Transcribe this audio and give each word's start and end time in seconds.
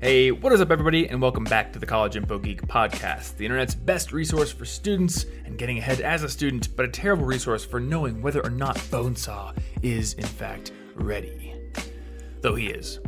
Hey, 0.00 0.30
what 0.30 0.52
is 0.52 0.60
up, 0.60 0.70
everybody, 0.70 1.08
and 1.08 1.22
welcome 1.22 1.44
back 1.44 1.72
to 1.72 1.78
the 1.78 1.86
College 1.86 2.16
Info 2.16 2.38
Geek 2.38 2.60
podcast, 2.66 3.38
the 3.38 3.46
internet's 3.46 3.74
best 3.74 4.12
resource 4.12 4.52
for 4.52 4.66
students 4.66 5.24
and 5.46 5.56
getting 5.56 5.78
ahead 5.78 6.02
as 6.02 6.22
a 6.22 6.28
student, 6.28 6.76
but 6.76 6.84
a 6.84 6.88
terrible 6.88 7.24
resource 7.24 7.64
for 7.64 7.80
knowing 7.80 8.20
whether 8.20 8.44
or 8.44 8.50
not 8.50 8.76
Bonesaw 8.76 9.56
is, 9.82 10.12
in 10.12 10.26
fact, 10.26 10.72
ready. 10.94 11.54
Though 12.42 12.54
he 12.54 12.66
is. 12.66 13.00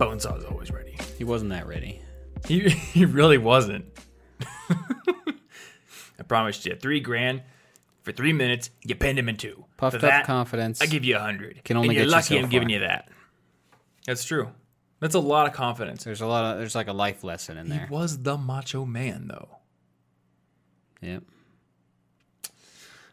Bonesaw 0.00 0.38
is 0.38 0.44
always 0.46 0.70
ready. 0.70 0.96
He 1.18 1.24
wasn't 1.24 1.50
that 1.50 1.66
ready. 1.66 2.00
He, 2.48 2.60
he 2.70 3.04
really 3.04 3.38
wasn't. 3.38 3.84
I 4.70 6.22
promised 6.26 6.64
you 6.64 6.74
three 6.76 7.00
grand 7.00 7.42
for 8.00 8.12
three 8.12 8.32
minutes. 8.32 8.70
You 8.84 8.94
pinned 8.94 9.18
him 9.18 9.28
in 9.28 9.36
two. 9.36 9.66
Puffed 9.76 10.00
for 10.00 10.06
up 10.06 10.10
that, 10.10 10.26
confidence. 10.26 10.80
I 10.80 10.86
give 10.86 11.04
you 11.04 11.16
a 11.16 11.20
hundred. 11.20 11.62
Can 11.62 11.76
only 11.76 11.90
and 11.90 11.96
you're 11.96 12.04
get 12.04 12.10
you 12.10 12.16
lucky 12.16 12.34
so 12.36 12.38
I'm 12.38 12.48
giving 12.48 12.68
far. 12.68 12.74
you 12.74 12.80
that. 12.80 13.08
That's 14.06 14.24
true. 14.24 14.48
That's 15.02 15.16
a 15.16 15.20
lot 15.20 15.48
of 15.48 15.52
confidence. 15.52 16.04
There's 16.04 16.20
a 16.20 16.28
lot 16.28 16.52
of 16.52 16.60
there's 16.60 16.76
like 16.76 16.86
a 16.86 16.92
life 16.92 17.24
lesson 17.24 17.58
in 17.58 17.68
there. 17.68 17.86
He 17.86 17.92
was 17.92 18.22
the 18.22 18.38
macho 18.38 18.84
man, 18.84 19.26
though. 19.26 19.48
Yep. 21.00 21.24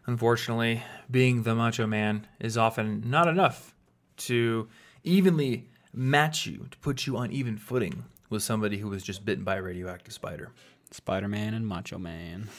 Unfortunately, 0.05 0.83
being 1.09 1.41
the 1.41 1.55
macho 1.55 1.88
man 1.88 2.27
is 2.39 2.59
often 2.59 3.09
not 3.09 3.27
enough 3.27 3.73
to 4.17 4.67
evenly 5.03 5.67
match 5.91 6.45
you, 6.45 6.67
to 6.70 6.77
put 6.77 7.07
you 7.07 7.17
on 7.17 7.31
even 7.31 7.57
footing 7.57 8.05
with 8.30 8.44
somebody 8.44 8.77
who 8.77 8.89
was 8.89 9.02
just 9.02 9.25
bitten 9.25 9.44
by 9.44 9.55
a 9.55 9.61
radioactive 9.63 10.13
spider. 10.13 10.52
Spider 10.91 11.27
Man 11.27 11.55
and 11.55 11.66
Macho 11.66 11.97
Man. 11.97 12.49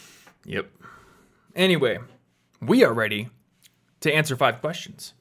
Yep. 0.45 0.69
Anyway, 1.55 1.99
we 2.61 2.83
are 2.83 2.93
ready 2.93 3.29
to 4.01 4.13
answer 4.13 4.35
five 4.35 4.61
questions 4.61 5.15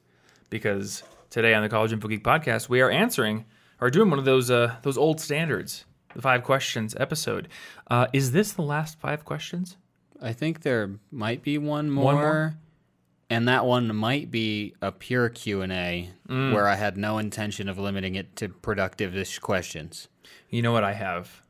because 0.48 1.04
today 1.30 1.54
on 1.54 1.62
the 1.62 1.68
College 1.68 1.92
Info 1.92 2.08
Geek 2.08 2.24
podcast, 2.24 2.68
we 2.68 2.80
are 2.80 2.90
answering 2.90 3.44
or 3.80 3.90
doing 3.90 4.10
one 4.10 4.18
of 4.18 4.24
those 4.24 4.50
uh, 4.50 4.76
those 4.82 4.96
old 4.98 5.20
standards, 5.20 5.84
the 6.14 6.22
five 6.22 6.42
questions 6.44 6.94
episode. 6.98 7.48
Uh, 7.90 8.06
is 8.12 8.32
this 8.32 8.52
the 8.52 8.62
last 8.62 8.98
five 9.00 9.24
questions? 9.24 9.76
I 10.22 10.32
think 10.32 10.62
there 10.62 10.90
might 11.10 11.42
be 11.42 11.56
one 11.58 11.90
more, 11.90 12.04
One 12.04 12.14
more? 12.16 12.54
and 13.30 13.48
that 13.48 13.64
one 13.64 13.94
might 13.96 14.30
be 14.30 14.74
a 14.82 14.92
pure 14.92 15.28
Q 15.30 15.62
and 15.62 15.72
A 15.72 16.10
Mm. 16.28 16.52
where 16.52 16.68
I 16.68 16.74
had 16.76 16.96
no 16.96 17.18
intention 17.18 17.68
of 17.68 17.78
limiting 17.78 18.14
it 18.16 18.36
to 18.36 18.48
productive-ish 18.50 19.38
questions. 19.40 20.08
You 20.50 20.62
know 20.62 20.72
what 20.72 20.84
I 20.84 20.92
have? 20.92 21.42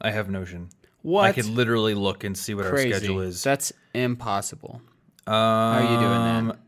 I 0.00 0.10
have 0.10 0.28
Notion. 0.30 0.68
What? 1.02 1.24
I 1.24 1.32
could 1.32 1.46
literally 1.46 1.94
look 1.94 2.22
and 2.22 2.36
see 2.36 2.54
what 2.54 2.66
Crazy. 2.66 2.92
our 2.92 2.98
schedule 2.98 3.20
is. 3.22 3.42
That's 3.42 3.72
impossible. 3.94 4.82
Um, 5.26 5.32
How 5.34 5.72
are 5.78 5.82
you 5.82 5.98
doing 5.98 6.48
that? 6.48 6.58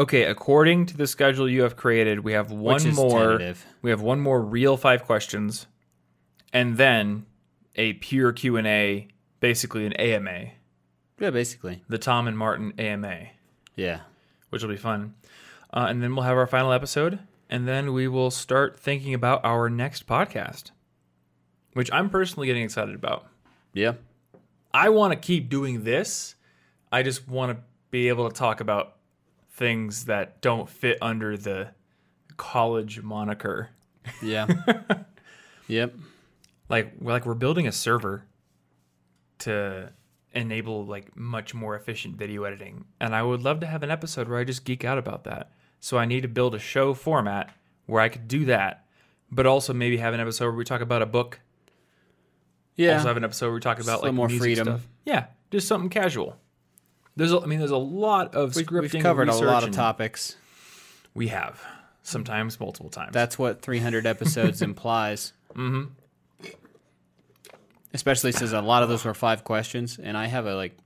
Okay, 0.00 0.24
according 0.24 0.86
to 0.86 0.96
the 0.96 1.06
schedule 1.06 1.46
you 1.46 1.62
have 1.62 1.76
created, 1.76 2.20
we 2.20 2.32
have 2.32 2.50
one 2.50 2.82
more. 2.94 3.32
tentative. 3.32 3.66
We 3.82 3.90
have 3.90 4.00
one 4.00 4.18
more 4.18 4.40
real 4.40 4.78
five 4.78 5.04
questions, 5.04 5.66
and 6.54 6.78
then 6.78 7.26
a 7.76 7.92
pure 7.94 8.32
Q 8.32 8.56
and 8.56 8.66
A, 8.66 9.08
basically 9.40 9.84
an 9.84 9.92
AMA, 9.92 10.52
Yeah, 11.18 11.28
basically. 11.30 11.82
the 11.86 11.98
Tom 11.98 12.26
and 12.28 12.38
Martin 12.38 12.72
AMA, 12.78 13.26
Yeah. 13.76 14.00
which 14.48 14.62
will 14.62 14.70
be 14.70 14.78
fun. 14.78 15.14
Uh, 15.72 15.86
and 15.90 16.02
then 16.02 16.14
we'll 16.16 16.24
have 16.24 16.36
our 16.38 16.46
final 16.46 16.72
episode, 16.72 17.18
and 17.50 17.68
then 17.68 17.92
we 17.92 18.08
will 18.08 18.30
start 18.30 18.80
thinking 18.80 19.12
about 19.12 19.44
our 19.44 19.68
next 19.68 20.06
podcast, 20.06 20.70
which 21.74 21.92
I'm 21.92 22.08
personally 22.08 22.46
getting 22.46 22.62
excited 22.62 22.94
about. 22.94 23.26
Yeah. 23.74 23.94
I 24.72 24.88
want 24.88 25.12
to 25.12 25.18
keep 25.18 25.50
doing 25.50 25.84
this. 25.84 26.36
I 26.90 27.02
just 27.02 27.28
want 27.28 27.56
to 27.56 27.62
be 27.90 28.08
able 28.08 28.28
to 28.30 28.34
talk 28.34 28.60
about 28.62 28.96
things 29.60 30.06
that 30.06 30.40
don't 30.40 30.70
fit 30.70 30.96
under 31.02 31.36
the 31.36 31.68
college 32.38 33.02
moniker. 33.02 33.68
Yeah. 34.22 34.48
yep. 35.68 35.94
Like 36.70 36.94
we're 36.98 37.12
like 37.12 37.26
we're 37.26 37.34
building 37.34 37.68
a 37.68 37.72
server 37.72 38.24
to 39.40 39.92
enable 40.32 40.86
like 40.86 41.14
much 41.14 41.52
more 41.52 41.76
efficient 41.76 42.16
video 42.16 42.44
editing. 42.44 42.86
And 43.00 43.14
I 43.14 43.22
would 43.22 43.42
love 43.42 43.60
to 43.60 43.66
have 43.66 43.82
an 43.82 43.90
episode 43.90 44.28
where 44.28 44.38
I 44.38 44.44
just 44.44 44.64
geek 44.64 44.82
out 44.82 44.96
about 44.96 45.24
that. 45.24 45.52
So 45.78 45.98
I 45.98 46.06
need 46.06 46.22
to 46.22 46.28
build 46.28 46.54
a 46.54 46.58
show 46.58 46.94
format 46.94 47.52
where 47.84 48.00
I 48.00 48.08
could 48.08 48.28
do 48.28 48.46
that, 48.46 48.86
but 49.30 49.44
also 49.44 49.74
maybe 49.74 49.98
have 49.98 50.14
an 50.14 50.20
episode 50.20 50.46
where 50.46 50.54
we 50.54 50.64
talk 50.64 50.80
about 50.80 51.02
a 51.02 51.06
book. 51.06 51.40
Yeah. 52.76 52.94
Also 52.94 53.08
have 53.08 53.18
an 53.18 53.24
episode 53.24 53.46
where 53.48 53.54
we 53.54 53.60
talk 53.60 53.78
about 53.78 53.96
Just 53.96 54.04
like 54.04 54.14
more 54.14 54.28
music 54.28 54.42
freedom. 54.42 54.66
stuff. 54.66 54.88
Yeah, 55.04 55.26
just 55.50 55.68
something 55.68 55.90
casual. 55.90 56.38
There's, 57.20 57.32
a, 57.34 57.40
I 57.40 57.44
mean, 57.44 57.58
there's 57.58 57.70
a 57.70 57.76
lot 57.76 58.34
of 58.34 58.56
We've, 58.56 58.66
scripting. 58.66 58.94
we've 58.94 59.02
covered 59.02 59.28
a 59.28 59.34
lot 59.34 59.62
of 59.62 59.72
topics. 59.72 60.36
We 61.12 61.28
have 61.28 61.62
sometimes 62.02 62.58
multiple 62.58 62.88
times. 62.88 63.12
That's 63.12 63.38
what 63.38 63.60
300 63.60 64.06
episodes 64.06 64.62
implies. 64.70 65.34
Mm-hmm. 65.54 65.84
Especially 67.92 68.32
since 68.32 68.52
a 68.52 68.60
lot 68.62 68.82
of 68.82 68.88
those 68.88 69.04
were 69.04 69.12
five 69.12 69.44
questions, 69.44 69.98
and 70.02 70.16
I 70.16 70.26
have 70.28 70.46
a 70.46 70.54
like, 70.54 70.78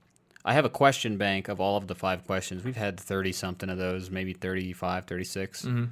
I 0.43 0.53
have 0.53 0.65
a 0.65 0.69
question 0.69 1.17
bank 1.17 1.47
of 1.47 1.61
all 1.61 1.77
of 1.77 1.87
the 1.87 1.95
five 1.95 2.25
questions. 2.25 2.63
We've 2.65 2.75
had 2.75 2.99
30 2.99 3.31
something 3.31 3.69
of 3.69 3.77
those, 3.77 4.09
maybe 4.11 4.33
35, 4.33 5.05
36. 5.05 5.63
and 5.63 5.89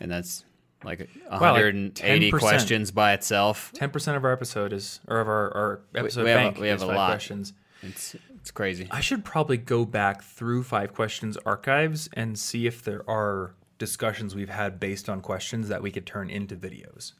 that's 0.00 0.44
like 0.82 1.00
like 1.00 1.10
180 1.40 2.30
10%. 2.32 2.38
questions 2.40 2.90
by 2.90 3.12
itself. 3.12 3.70
ten 3.74 3.90
percent 3.90 4.16
of 4.16 4.24
our 4.24 4.32
episode 4.32 4.72
is, 4.72 4.98
or 5.06 5.20
of 5.20 5.28
our, 5.28 5.54
our 5.54 5.80
episode 5.94 6.24
we 6.24 6.30
have 6.30 6.40
a- 6.40 6.42
bank 6.44 6.58
we 6.58 6.68
have 6.68 6.78
is 6.78 6.82
a 6.82 6.86
five 6.86 6.96
lot. 6.96 7.10
questions. 7.10 7.52
It's 7.82 8.16
it's 8.40 8.50
crazy. 8.50 8.88
I 8.90 9.00
should 9.00 9.24
probably 9.24 9.58
go 9.58 9.84
back 9.84 10.22
through 10.22 10.62
five 10.62 10.94
questions 10.94 11.36
archives 11.44 12.08
and 12.14 12.38
see 12.38 12.66
if 12.66 12.82
there 12.82 13.08
are 13.08 13.54
discussions 13.78 14.34
we've 14.34 14.48
had 14.48 14.80
based 14.80 15.08
on 15.08 15.20
questions 15.20 15.68
that 15.68 15.82
we 15.82 15.90
could 15.90 16.06
turn 16.06 16.30
into 16.30 16.56
videos. 16.56 17.12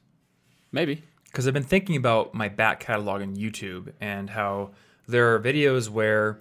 Maybe. 0.72 1.02
Because 1.24 1.46
I've 1.46 1.54
been 1.54 1.62
thinking 1.62 1.96
about 1.96 2.34
my 2.34 2.48
back 2.48 2.80
catalog 2.80 3.22
on 3.22 3.36
YouTube 3.36 3.92
and 4.00 4.30
how 4.30 4.72
there 5.06 5.34
are 5.34 5.40
videos 5.40 5.88
where 5.88 6.40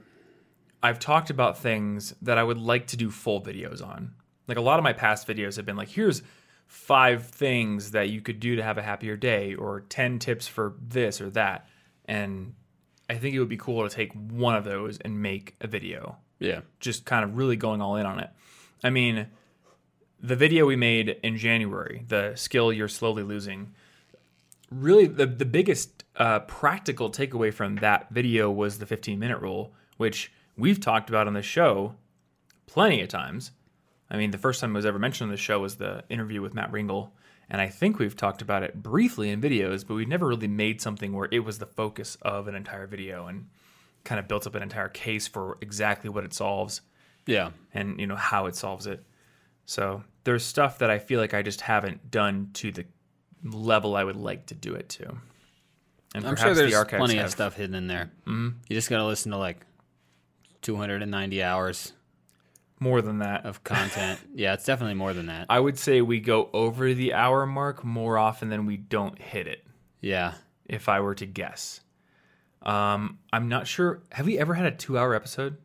I've 0.82 1.00
talked 1.00 1.30
about 1.30 1.58
things 1.58 2.14
that 2.22 2.38
I 2.38 2.44
would 2.44 2.58
like 2.58 2.88
to 2.88 2.98
do 2.98 3.12
full 3.12 3.42
videos 3.42 3.86
on. 3.86 4.14
Like 4.48 4.58
a 4.58 4.62
lot 4.62 4.80
of 4.80 4.84
my 4.84 4.94
past 4.94 5.28
videos 5.28 5.58
have 5.58 5.66
been 5.66 5.76
like, 5.76 5.90
here's 5.90 6.24
five 6.68 7.26
things 7.26 7.92
that 7.92 8.10
you 8.10 8.22
could 8.22 8.40
do 8.40 8.56
to 8.56 8.64
have 8.64 8.78
a 8.78 8.82
happier 8.82 9.18
day, 9.18 9.56
or 9.56 9.82
10 9.82 10.20
tips 10.20 10.48
for 10.48 10.76
this 10.82 11.20
or 11.20 11.30
that. 11.32 11.68
And 12.06 12.54
I 13.10 13.16
think 13.16 13.34
it 13.36 13.40
would 13.40 13.50
be 13.50 13.58
cool 13.58 13.88
to 13.88 13.94
take 13.94 14.12
one 14.14 14.56
of 14.56 14.64
those 14.64 14.98
and 15.00 15.22
make 15.22 15.56
a 15.62 15.68
video 15.68 16.18
Yeah. 16.40 16.62
just 16.80 17.06
kind 17.06 17.24
of 17.24 17.36
really 17.38 17.56
going 17.56 17.82
all 17.82 17.96
in 17.96 18.06
on 18.06 18.20
it. 18.20 18.30
I 18.84 18.90
mean, 18.92 19.28
the 20.22 20.36
video 20.36 20.66
we 20.66 20.76
made 20.76 21.18
in 21.24 21.38
January, 21.38 22.04
the 22.08 22.34
skill 22.36 22.72
you're 22.72 22.88
slowly 22.88 23.24
losing, 23.24 23.74
really 24.70 25.06
the 25.08 25.26
the 25.26 25.46
biggest 25.46 26.04
uh, 26.18 26.40
practical 26.42 27.10
takeaway 27.10 27.54
from 27.54 27.78
that 27.78 28.10
video 28.12 28.52
was 28.52 28.78
the 28.80 28.86
15 28.86 29.18
minute 29.18 29.40
rule, 29.42 29.74
which 29.98 30.32
we've 30.58 30.80
talked 30.80 31.10
about 31.10 31.28
on 31.28 31.34
the 31.34 31.42
show 31.42 31.96
plenty 32.68 33.02
of 33.02 33.08
times. 33.10 33.52
I 34.12 34.18
mean, 34.18 34.32
the 34.32 34.38
first 34.38 34.60
time 34.62 34.72
it 34.72 34.76
was 34.76 34.86
ever 34.86 35.00
mentioned 35.00 35.28
on 35.30 35.32
the 35.32 35.38
show 35.38 35.60
was 35.60 35.76
the 35.78 36.04
interview 36.10 36.42
with 36.42 36.54
Matt 36.54 36.72
Ringle, 36.72 37.14
and 37.50 37.62
I 37.62 37.68
think 37.68 37.98
we've 38.00 38.16
talked 38.16 38.42
about 38.42 38.64
it 38.64 38.82
briefly 38.82 39.30
in 39.30 39.42
videos, 39.42 39.86
but 39.88 39.96
we've 39.96 40.08
never 40.08 40.28
really 40.28 40.48
made 40.48 40.82
something 40.82 41.14
where 41.14 41.28
it 41.32 41.40
was 41.40 41.60
the 41.60 41.66
focus 41.66 42.18
of 42.22 42.48
an 42.48 42.56
entire 42.56 42.86
video 42.88 43.28
and 43.28 43.48
kind 44.04 44.20
of 44.20 44.28
built 44.28 44.46
up 44.48 44.56
an 44.56 44.64
entire 44.64 44.90
case 44.90 45.28
for 45.28 45.58
exactly 45.62 46.10
what 46.10 46.24
it 46.24 46.34
solves 46.34 46.82
Yeah. 47.26 47.52
and 47.74 48.00
you 48.00 48.08
know 48.08 48.16
how 48.16 48.46
it 48.46 48.56
solves 48.56 48.88
it. 48.88 49.04
So 49.66 50.04
there's 50.24 50.46
stuff 50.46 50.80
that 50.80 50.90
I 50.90 51.00
feel 51.00 51.20
like 51.20 51.34
I 51.34 51.42
just 51.42 51.62
haven't 51.62 52.10
done 52.12 52.52
to 52.54 52.72
the 52.72 52.86
level 53.44 53.96
I 53.96 54.04
would 54.04 54.16
like 54.16 54.48
to 54.48 54.56
do 54.56 54.76
it 54.76 54.90
to. 54.90 55.18
And 56.16 56.26
I'm 56.26 56.36
perhaps 56.36 56.42
sure 56.42 56.54
there's 56.56 56.74
the 56.74 56.86
plenty 56.86 57.16
have, 57.16 57.26
of 57.26 57.32
stuff 57.32 57.56
hidden 57.56 57.76
in 57.76 57.88
there. 57.88 58.12
Mm-hmm. 58.26 58.50
You 58.68 58.76
just 58.76 58.90
gotta 58.90 59.06
listen 59.06 59.32
to 59.32 59.38
like 59.38 59.66
290 60.62 61.44
hours 61.44 61.94
more 62.80 63.02
than 63.02 63.20
that. 63.20 63.46
of 63.46 63.64
content. 63.64 64.20
yeah, 64.34 64.54
it's 64.54 64.66
definitely 64.66 64.96
more 64.96 65.14
than 65.14 65.28
that. 65.28 65.46
I 65.50 65.60
would 65.60 65.78
say 65.78 66.02
we 66.02 66.20
go 66.20 66.50
over 66.54 66.94
the 66.94 67.14
hour 67.14 67.46
mark 67.46 67.84
more 67.84 68.18
often 68.18 68.50
than 68.50 68.66
we 68.66 68.78
don't 68.78 69.20
hit 69.20 69.48
it. 69.48 69.66
Yeah. 70.02 70.34
If 70.66 70.88
I 70.88 71.00
were 71.00 71.16
to 71.16 71.26
guess, 71.26 71.82
um, 72.62 73.20
I'm 73.34 73.50
not 73.50 73.68
sure. 73.68 74.04
Have 74.12 74.26
we 74.26 74.38
ever 74.38 74.54
had 74.54 74.66
a 74.66 74.72
two-hour 74.72 75.16
episode? 75.16 75.58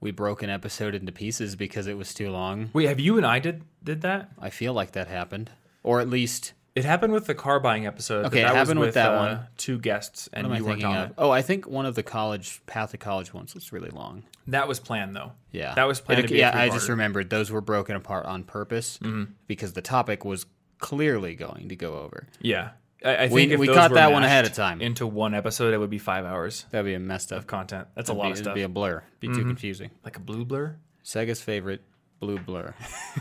We 0.00 0.10
broke 0.10 0.42
an 0.42 0.50
episode 0.50 0.94
into 0.94 1.12
pieces 1.12 1.56
because 1.56 1.86
it 1.86 1.96
was 1.96 2.12
too 2.12 2.30
long. 2.30 2.70
Wait, 2.72 2.88
have 2.88 3.00
you 3.00 3.16
and 3.16 3.24
I 3.24 3.38
did 3.38 3.62
did 3.82 4.02
that? 4.02 4.30
I 4.38 4.50
feel 4.50 4.72
like 4.74 4.92
that 4.92 5.06
happened. 5.08 5.50
Or 5.82 6.00
at 6.00 6.08
least 6.08 6.52
It 6.74 6.84
happened 6.84 7.12
with 7.12 7.26
the 7.26 7.34
car 7.36 7.60
buying 7.60 7.86
episode. 7.86 8.26
Okay, 8.26 8.40
it 8.40 8.42
that 8.44 8.54
happened 8.56 8.80
with 8.80 8.94
that 8.94 9.12
uh, 9.14 9.18
one. 9.18 9.40
Two 9.56 9.78
guests, 9.78 10.28
and 10.32 10.52
you 10.56 10.64
weren't 10.64 10.82
on 10.82 10.96
of? 10.96 11.10
it. 11.10 11.14
Oh, 11.18 11.30
I 11.30 11.40
think 11.40 11.68
one 11.68 11.86
of 11.86 11.94
the 11.94 12.02
college 12.02 12.60
path 12.66 12.90
to 12.90 12.96
college 12.98 13.32
ones 13.32 13.54
was 13.54 13.72
really 13.72 13.90
long. 13.90 14.24
That 14.48 14.66
was 14.66 14.80
planned 14.80 15.14
though. 15.14 15.32
Yeah. 15.52 15.74
that 15.74 15.84
was 15.84 16.00
planned. 16.00 16.24
It- 16.24 16.30
yeah, 16.32 16.50
I 16.52 16.68
just 16.70 16.88
remembered 16.88 17.30
those 17.30 17.50
were 17.52 17.60
broken 17.60 17.94
apart 17.94 18.26
on 18.26 18.42
purpose 18.42 18.98
Mm-hmm. 18.98 19.32
because 19.46 19.72
the 19.74 19.82
topic 19.82 20.24
was 20.24 20.46
clearly 20.80 21.36
going 21.36 21.68
to 21.68 21.76
go 21.76 21.94
over. 22.00 22.26
Yeah, 22.40 22.70
I, 23.04 23.14
I 23.14 23.26
We- 23.28 23.42
think 23.42 23.52
if 23.52 23.60
we 23.60 23.68
caught 23.68 23.92
that 23.94 24.10
one 24.10 24.24
ahead 24.24 24.44
of 24.44 24.52
time. 24.54 24.80
into 24.80 25.06
one 25.06 25.32
episode. 25.32 25.74
It 25.74 25.78
would 25.78 25.90
be 25.90 25.98
five 25.98 26.24
hours 26.24 26.66
That'd 26.72 26.86
be 26.86 26.94
a 26.94 26.98
messed 26.98 27.32
up 27.32 27.38
of 27.38 27.46
content. 27.46 27.86
That's 27.94 28.10
a 28.10 28.12
it'd 28.12 28.18
lot 28.18 28.24
be, 28.24 28.32
of 28.32 28.38
it'd 28.40 28.54
be 28.54 28.62
a 28.62 28.68
blur. 28.68 29.02
Be 29.20 29.28
Mm-hmm. 29.28 29.36
too 29.38 29.44
confusing. 29.44 29.90
like 30.04 30.16
a 30.16 30.20
blue 30.20 30.44
blur. 30.44 30.76
Sega's 31.04 31.40
favorite 31.40 31.82
blue 32.18 32.38
blur. 32.40 32.74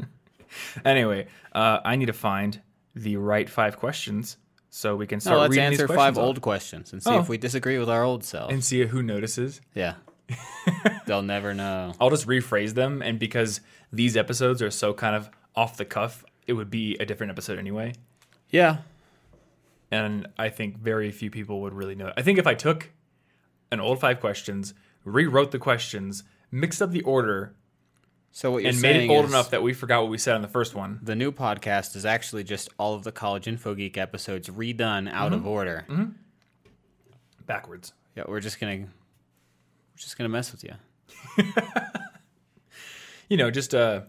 Anyway, 0.86 1.28
uh, 1.52 1.80
I 1.84 1.96
need 1.98 2.06
to 2.06 2.14
find 2.14 2.62
the 2.96 3.18
right 3.18 3.50
five 3.50 3.78
questions 3.78 4.38
so 4.70 4.96
we 4.96 5.06
can 5.08 5.20
start 5.20 5.36
No, 5.36 5.42
let's 5.42 5.58
answer 5.58 5.88
five 5.88 6.18
off 6.18 6.24
old 6.24 6.42
questions 6.42 6.92
and 6.94 7.02
see 7.04 7.10
Oh. 7.10 7.20
if 7.20 7.30
we 7.30 7.38
disagree 7.38 7.78
with 7.78 7.90
our 7.90 8.04
old 8.04 8.24
self. 8.24 8.52
and 8.52 8.64
see 8.64 8.86
who 8.86 9.04
notices. 9.04 9.62
yeah. 9.74 9.96
They'll 11.06 11.22
never 11.22 11.54
know. 11.54 11.94
I'll 12.02 12.10
just 12.10 12.26
rephrase 12.28 12.74
them, 12.74 13.02
and 13.04 13.20
because 13.20 13.62
these 13.94 14.18
episodes 14.18 14.62
are 14.62 14.72
so 14.72 14.92
kind 14.94 15.16
of 15.16 15.30
off 15.56 15.78
the 15.78 15.86
cuff, 15.86 16.26
it 16.48 16.54
would 16.54 16.70
be 16.72 16.96
a 17.00 17.06
different 17.06 17.32
episode 17.32 17.60
anyway. 17.60 17.94
Yeah. 18.50 18.78
And 19.92 20.28
I 20.38 20.50
think 20.50 20.78
very 20.80 21.12
few 21.12 21.30
people 21.30 21.62
would 21.62 21.74
really 21.74 21.96
know. 21.96 22.12
I 22.18 22.22
think 22.24 22.40
if 22.40 22.48
I 22.48 22.56
took 22.56 22.92
an 23.72 23.80
old 23.80 24.00
five 24.00 24.20
questions, 24.20 24.74
rewrote 25.04 25.52
the 25.52 25.60
questions, 25.60 26.24
mixed 26.52 26.82
up 26.82 26.92
the 26.92 27.02
order, 27.04 27.54
So 28.38 28.52
what 28.52 28.64
you're 28.64 28.74
and 28.74 28.82
made 28.82 28.98
it 28.98 29.10
old 29.10 29.24
enough 29.24 29.52
that 29.52 29.64
we 29.64 29.72
forgot 29.74 30.02
what 30.02 30.12
we 30.12 30.18
said 30.18 30.36
on 30.36 30.42
the 30.42 30.50
first 30.50 30.76
one. 30.76 31.00
the 31.02 31.16
new 31.16 31.32
podcast 31.32 31.96
is 31.96 32.06
actually 32.06 32.44
just 32.44 32.68
all 32.78 32.94
of 32.94 33.04
the 33.06 33.14
College 33.14 33.48
Info 33.48 33.74
Geek 33.76 33.98
episodes 33.98 34.50
redone 34.50 35.10
out 35.10 35.32
Mm-hmm. 35.32 35.36
of 35.36 35.48
order. 35.48 35.86
Backwards. 37.46 37.94
Yeah, 38.16 38.24
we're 38.28 38.42
just 38.42 38.60
gonna 38.60 38.76
we're 38.80 38.88
just 39.96 40.18
gonna 40.18 40.28
mess 40.30 40.52
with 40.52 40.64
you. 40.66 40.74
You 43.28 43.38
know, 43.38 43.50
just 43.50 43.74
a 43.74 44.06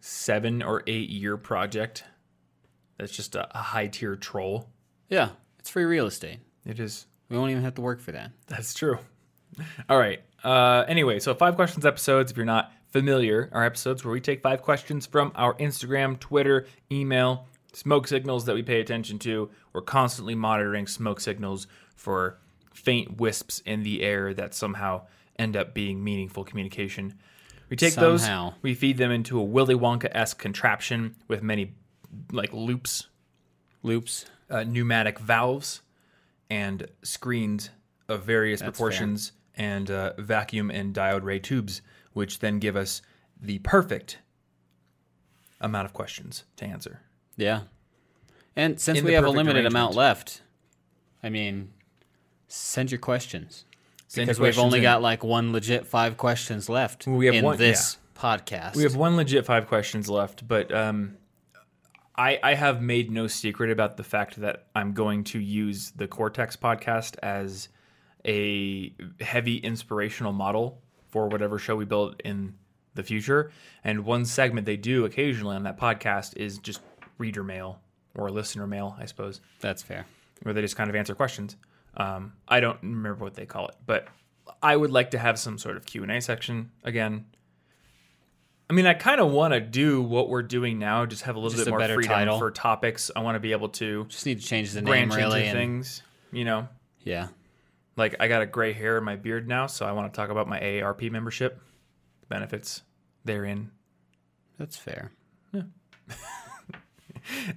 seven 0.00 0.62
or 0.62 0.82
eight 0.86 1.08
year 1.08 1.38
project. 1.38 2.04
That's 2.98 3.10
just 3.12 3.34
a, 3.34 3.48
a 3.56 3.62
high 3.62 3.86
tier 3.86 4.16
troll. 4.16 4.68
Yeah, 5.08 5.30
it's 5.58 5.70
free 5.70 5.84
real 5.84 6.06
estate. 6.06 6.40
It 6.66 6.78
is 6.78 7.06
We 7.30 7.38
won't 7.38 7.52
even 7.52 7.62
have 7.62 7.76
to 7.76 7.80
work 7.80 8.00
for 8.00 8.12
that. 8.12 8.32
That's 8.46 8.74
true. 8.74 8.98
All 9.88 9.98
right. 9.98 10.20
Uh, 10.44 10.84
anyway, 10.86 11.20
so 11.20 11.34
five 11.34 11.54
questions 11.54 11.86
episodes. 11.86 12.30
If 12.30 12.36
you're 12.36 12.44
not 12.44 12.70
familiar, 12.88 13.48
are 13.52 13.64
episodes 13.64 14.04
where 14.04 14.12
we 14.12 14.20
take 14.20 14.42
five 14.42 14.62
questions 14.62 15.06
from 15.06 15.32
our 15.34 15.54
Instagram, 15.54 16.18
Twitter, 16.18 16.66
email, 16.90 17.46
smoke 17.72 18.08
signals 18.08 18.46
that 18.46 18.54
we 18.54 18.62
pay 18.62 18.80
attention 18.80 19.18
to. 19.20 19.50
We're 19.72 19.82
constantly 19.82 20.34
monitoring 20.34 20.86
smoke 20.86 21.20
signals 21.20 21.66
for 21.94 22.38
faint 22.72 23.18
wisps 23.18 23.60
in 23.66 23.82
the 23.82 24.02
air 24.02 24.32
that 24.34 24.54
somehow 24.54 25.02
end 25.38 25.56
up 25.56 25.74
being 25.74 26.02
meaningful 26.02 26.44
communication. 26.44 27.14
We 27.68 27.76
take 27.76 27.92
Somehow. 27.92 28.50
those, 28.50 28.58
we 28.62 28.74
feed 28.74 28.96
them 28.96 29.10
into 29.10 29.38
a 29.38 29.42
Willy 29.44 29.74
Wonka 29.74 30.08
esque 30.12 30.38
contraption 30.38 31.16
with 31.28 31.42
many 31.42 31.74
like 32.32 32.52
loops 32.52 33.08
Loops. 33.82 34.24
uh, 34.50 34.64
pneumatic 34.64 35.18
valves 35.18 35.82
and 36.48 36.86
screens 37.02 37.70
of 38.08 38.22
various 38.24 38.60
That's 38.60 38.70
proportions 38.70 39.32
and 39.54 39.90
uh, 39.90 40.12
vacuum 40.18 40.70
and 40.70 40.94
diode 40.94 41.24
ray 41.24 41.38
tubes, 41.38 41.82
which 42.12 42.38
then 42.40 42.58
give 42.58 42.76
us 42.76 43.02
the 43.40 43.58
perfect 43.60 44.18
amount 45.60 45.86
of 45.86 45.92
questions 45.92 46.44
to 46.56 46.64
answer. 46.64 47.00
Yeah. 47.36 47.62
And 48.56 48.80
since 48.80 48.98
In 48.98 49.04
we 49.04 49.12
have 49.12 49.24
a 49.24 49.30
limited 49.30 49.66
amount 49.66 49.94
left, 49.94 50.42
I 51.22 51.28
mean, 51.28 51.72
send 52.48 52.90
your 52.90 52.98
questions. 52.98 53.64
Send 54.08 54.26
because 54.26 54.38
your 54.38 54.46
we've 54.46 54.58
only 54.58 54.78
in. 54.78 54.82
got 54.82 55.02
like 55.02 55.22
one 55.22 55.52
legit 55.52 55.86
five 55.86 56.16
questions 56.16 56.68
left 56.68 57.06
We 57.06 57.26
have 57.26 57.34
in 57.36 57.44
one- 57.44 57.56
this 57.58 57.98
podcast. 58.16 58.74
We 58.74 58.82
have 58.82 58.96
one 58.96 59.16
legit 59.16 59.44
five 59.46 59.68
questions 59.68 60.08
left, 60.08 60.48
but 60.48 60.72
um, 60.74 61.16
I, 62.16 62.40
I 62.42 62.54
have 62.54 62.82
made 62.82 63.12
no 63.12 63.26
secret 63.28 63.70
about 63.70 63.96
the 63.96 64.02
fact 64.02 64.40
that 64.40 64.66
I'm 64.74 64.92
going 64.92 65.22
to 65.24 65.38
use 65.38 65.92
the 65.92 66.08
Cortex 66.08 66.56
podcast 66.56 67.16
as 67.22 67.68
a 68.26 68.92
heavy 69.20 69.58
inspirational 69.58 70.32
model 70.32 70.82
for 71.10 71.28
whatever 71.28 71.58
show 71.58 71.76
we 71.76 71.84
build 71.84 72.20
in 72.24 72.54
the 72.94 73.02
future. 73.02 73.50
And 73.84 74.04
one 74.04 74.24
segment 74.24 74.66
they 74.66 74.76
do 74.76 75.04
occasionally 75.04 75.56
on 75.56 75.62
that 75.64 75.78
podcast 75.78 76.36
is 76.36 76.58
just 76.58 76.80
reader 77.18 77.42
mail 77.44 77.80
or 78.14 78.30
listener 78.30 78.66
mail, 78.66 78.96
I 78.98 79.06
suppose, 79.06 79.40
That's 79.60 79.82
fair. 79.82 80.06
where 80.42 80.52
they 80.54 80.60
just 80.60 80.76
kind 80.76 80.90
of 80.90 80.96
answer 80.96 81.14
questions. 81.14 81.56
Um, 81.96 82.32
I 82.46 82.60
don't 82.60 82.78
remember 82.82 83.24
what 83.24 83.34
they 83.34 83.46
call 83.46 83.68
it, 83.68 83.74
but 83.86 84.08
I 84.62 84.76
would 84.76 84.90
like 84.90 85.10
to 85.12 85.18
have 85.18 85.38
some 85.38 85.58
sort 85.58 85.76
of 85.76 85.84
Q 85.86 86.02
and 86.02 86.12
A 86.12 86.20
section 86.20 86.70
again. 86.84 87.26
I 88.70 88.74
mean, 88.74 88.86
I 88.86 88.92
kind 88.94 89.20
of 89.20 89.30
want 89.30 89.54
to 89.54 89.60
do 89.60 90.02
what 90.02 90.28
we're 90.28 90.42
doing 90.42 90.78
now, 90.78 91.06
just 91.06 91.22
have 91.22 91.36
a 91.36 91.38
little 91.38 91.50
Just 91.56 91.64
bit 91.64 91.68
a 91.74 91.78
more 91.78 91.88
freedom 91.94 92.12
title. 92.12 92.38
for 92.38 92.50
topics. 92.50 93.10
I 93.16 93.20
want 93.20 93.36
to 93.36 93.40
be 93.40 93.52
able 93.52 93.70
to 93.70 94.04
Just 94.08 94.26
need 94.26 94.40
to 94.40 94.46
change 94.46 94.72
the 94.72 94.82
name 94.82 95.10
really. 95.10 95.40
into 95.46 95.50
and- 95.50 95.58
things. 95.58 96.02
You 96.32 96.44
know, 96.44 96.68
Yeah. 97.02 97.28
Like 97.98 98.16
I 98.20 98.28
got 98.28 98.42
a 98.42 98.46
gray 98.46 98.72
hair 98.72 98.96
in 98.98 99.04
my 99.04 99.16
beard 99.16 99.48
now, 99.48 99.66
so 99.66 99.84
I 99.84 99.92
want 99.92 100.12
to 100.12 100.16
talk 100.16 100.30
about 100.30 100.48
my 100.48 100.58
AARP 100.58 101.10
membership 101.10 101.60
benefits 102.28 102.82
therein. 103.24 103.70
That's 104.58 104.76
fair. 104.76 105.12
Yeah. 105.52 105.62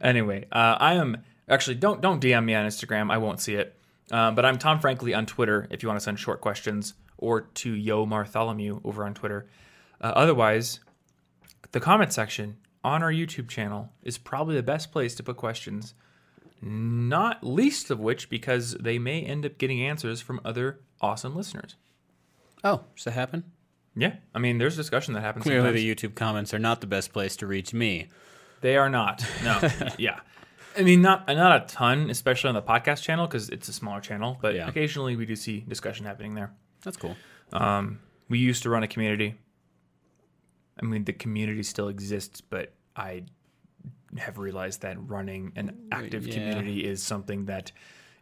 Anyway, 0.01 0.45
uh, 0.51 0.75
I 0.79 0.95
am 0.95 1.17
actually 1.47 1.75
don't 1.75 2.01
don't 2.01 2.21
DM 2.21 2.43
me 2.43 2.55
on 2.55 2.65
Instagram. 2.65 3.11
I 3.11 3.17
won't 3.17 3.39
see 3.39 3.55
it. 3.55 3.75
Um, 4.11 4.35
but 4.35 4.45
I'm 4.45 4.57
Tom 4.57 4.79
Frankly 4.79 5.13
on 5.13 5.25
Twitter 5.25 5.67
if 5.71 5.81
you 5.81 5.87
want 5.87 5.99
to 5.99 6.03
send 6.03 6.19
short 6.19 6.41
questions 6.41 6.95
or 7.17 7.41
to 7.41 7.73
Yo 7.73 8.05
Martholomew 8.05 8.81
over 8.83 9.05
on 9.05 9.13
Twitter. 9.13 9.47
Uh, 10.01 10.11
otherwise, 10.15 10.81
the 11.71 11.79
comment 11.79 12.11
section 12.11 12.57
on 12.83 13.03
our 13.03 13.11
YouTube 13.11 13.47
channel 13.47 13.93
is 14.03 14.17
probably 14.17 14.55
the 14.55 14.63
best 14.63 14.91
place 14.91 15.15
to 15.15 15.23
put 15.23 15.37
questions. 15.37 15.93
Not 16.61 17.43
least 17.43 17.89
of 17.89 17.99
which 17.99 18.29
because 18.29 18.73
they 18.75 18.99
may 18.99 19.21
end 19.21 19.45
up 19.45 19.57
getting 19.57 19.81
answers 19.81 20.21
from 20.21 20.39
other 20.45 20.79
awesome 21.01 21.35
listeners. 21.35 21.75
Oh, 22.63 22.81
does 22.95 23.05
that 23.05 23.11
happen? 23.11 23.43
Yeah, 23.95 24.15
I 24.33 24.39
mean, 24.39 24.57
there's 24.57 24.75
discussion 24.75 25.13
that 25.15 25.21
happens. 25.21 25.43
Clearly, 25.43 25.67
sometimes. 25.67 26.01
the 26.01 26.09
YouTube 26.09 26.15
comments 26.15 26.53
are 26.53 26.59
not 26.59 26.79
the 26.79 26.87
best 26.87 27.11
place 27.11 27.35
to 27.37 27.47
reach 27.47 27.73
me. 27.73 28.07
They 28.61 28.77
are 28.77 28.89
not. 28.89 29.25
No. 29.43 29.59
yeah. 29.97 30.19
I 30.77 30.83
mean, 30.83 31.01
not 31.01 31.27
not 31.27 31.63
a 31.63 31.65
ton, 31.65 32.09
especially 32.09 32.49
on 32.49 32.55
the 32.55 32.61
podcast 32.61 33.01
channel 33.01 33.27
because 33.27 33.49
it's 33.49 33.67
a 33.67 33.73
smaller 33.73 33.99
channel. 33.99 34.37
But 34.39 34.55
Yeah. 34.55 34.67
occasionally 34.69 35.15
we 35.17 35.25
do 35.25 35.35
see 35.35 35.65
discussion 35.67 36.05
happening 36.05 36.35
there. 36.35 36.53
That's 36.83 36.95
cool. 36.95 37.17
Um, 37.51 37.99
we 38.29 38.37
used 38.39 38.63
to 38.63 38.69
run 38.69 38.83
a 38.83 38.87
community. 38.87 39.35
I 40.81 40.85
mean, 40.85 41.03
the 41.03 41.13
community 41.13 41.63
still 41.63 41.89
exists, 41.89 42.39
but 42.39 42.71
I 42.95 43.23
have 44.17 44.37
realized 44.37 44.81
that 44.81 44.97
running 45.09 45.51
an 45.55 45.87
active 45.91 46.27
yeah. 46.27 46.33
community 46.33 46.85
is 46.85 47.01
something 47.01 47.45
that 47.45 47.71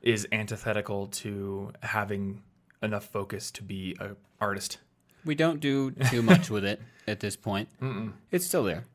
is 0.02 0.28
antithetical 0.32 1.08
to 1.08 1.72
having 1.82 2.42
enough 2.82 3.06
focus 3.06 3.52
to 3.52 3.64
be 3.64 3.96
a 4.00 4.12
artist. 4.40 4.78
We 5.26 5.36
don't 5.36 5.60
do 5.60 5.92
too 5.92 6.22
much 6.22 6.50
with 6.50 6.64
it 6.64 6.82
at 7.08 7.20
this 7.20 7.36
point. 7.36 7.70
It's 8.32 8.46
still 8.46 8.64
there. 8.64 8.86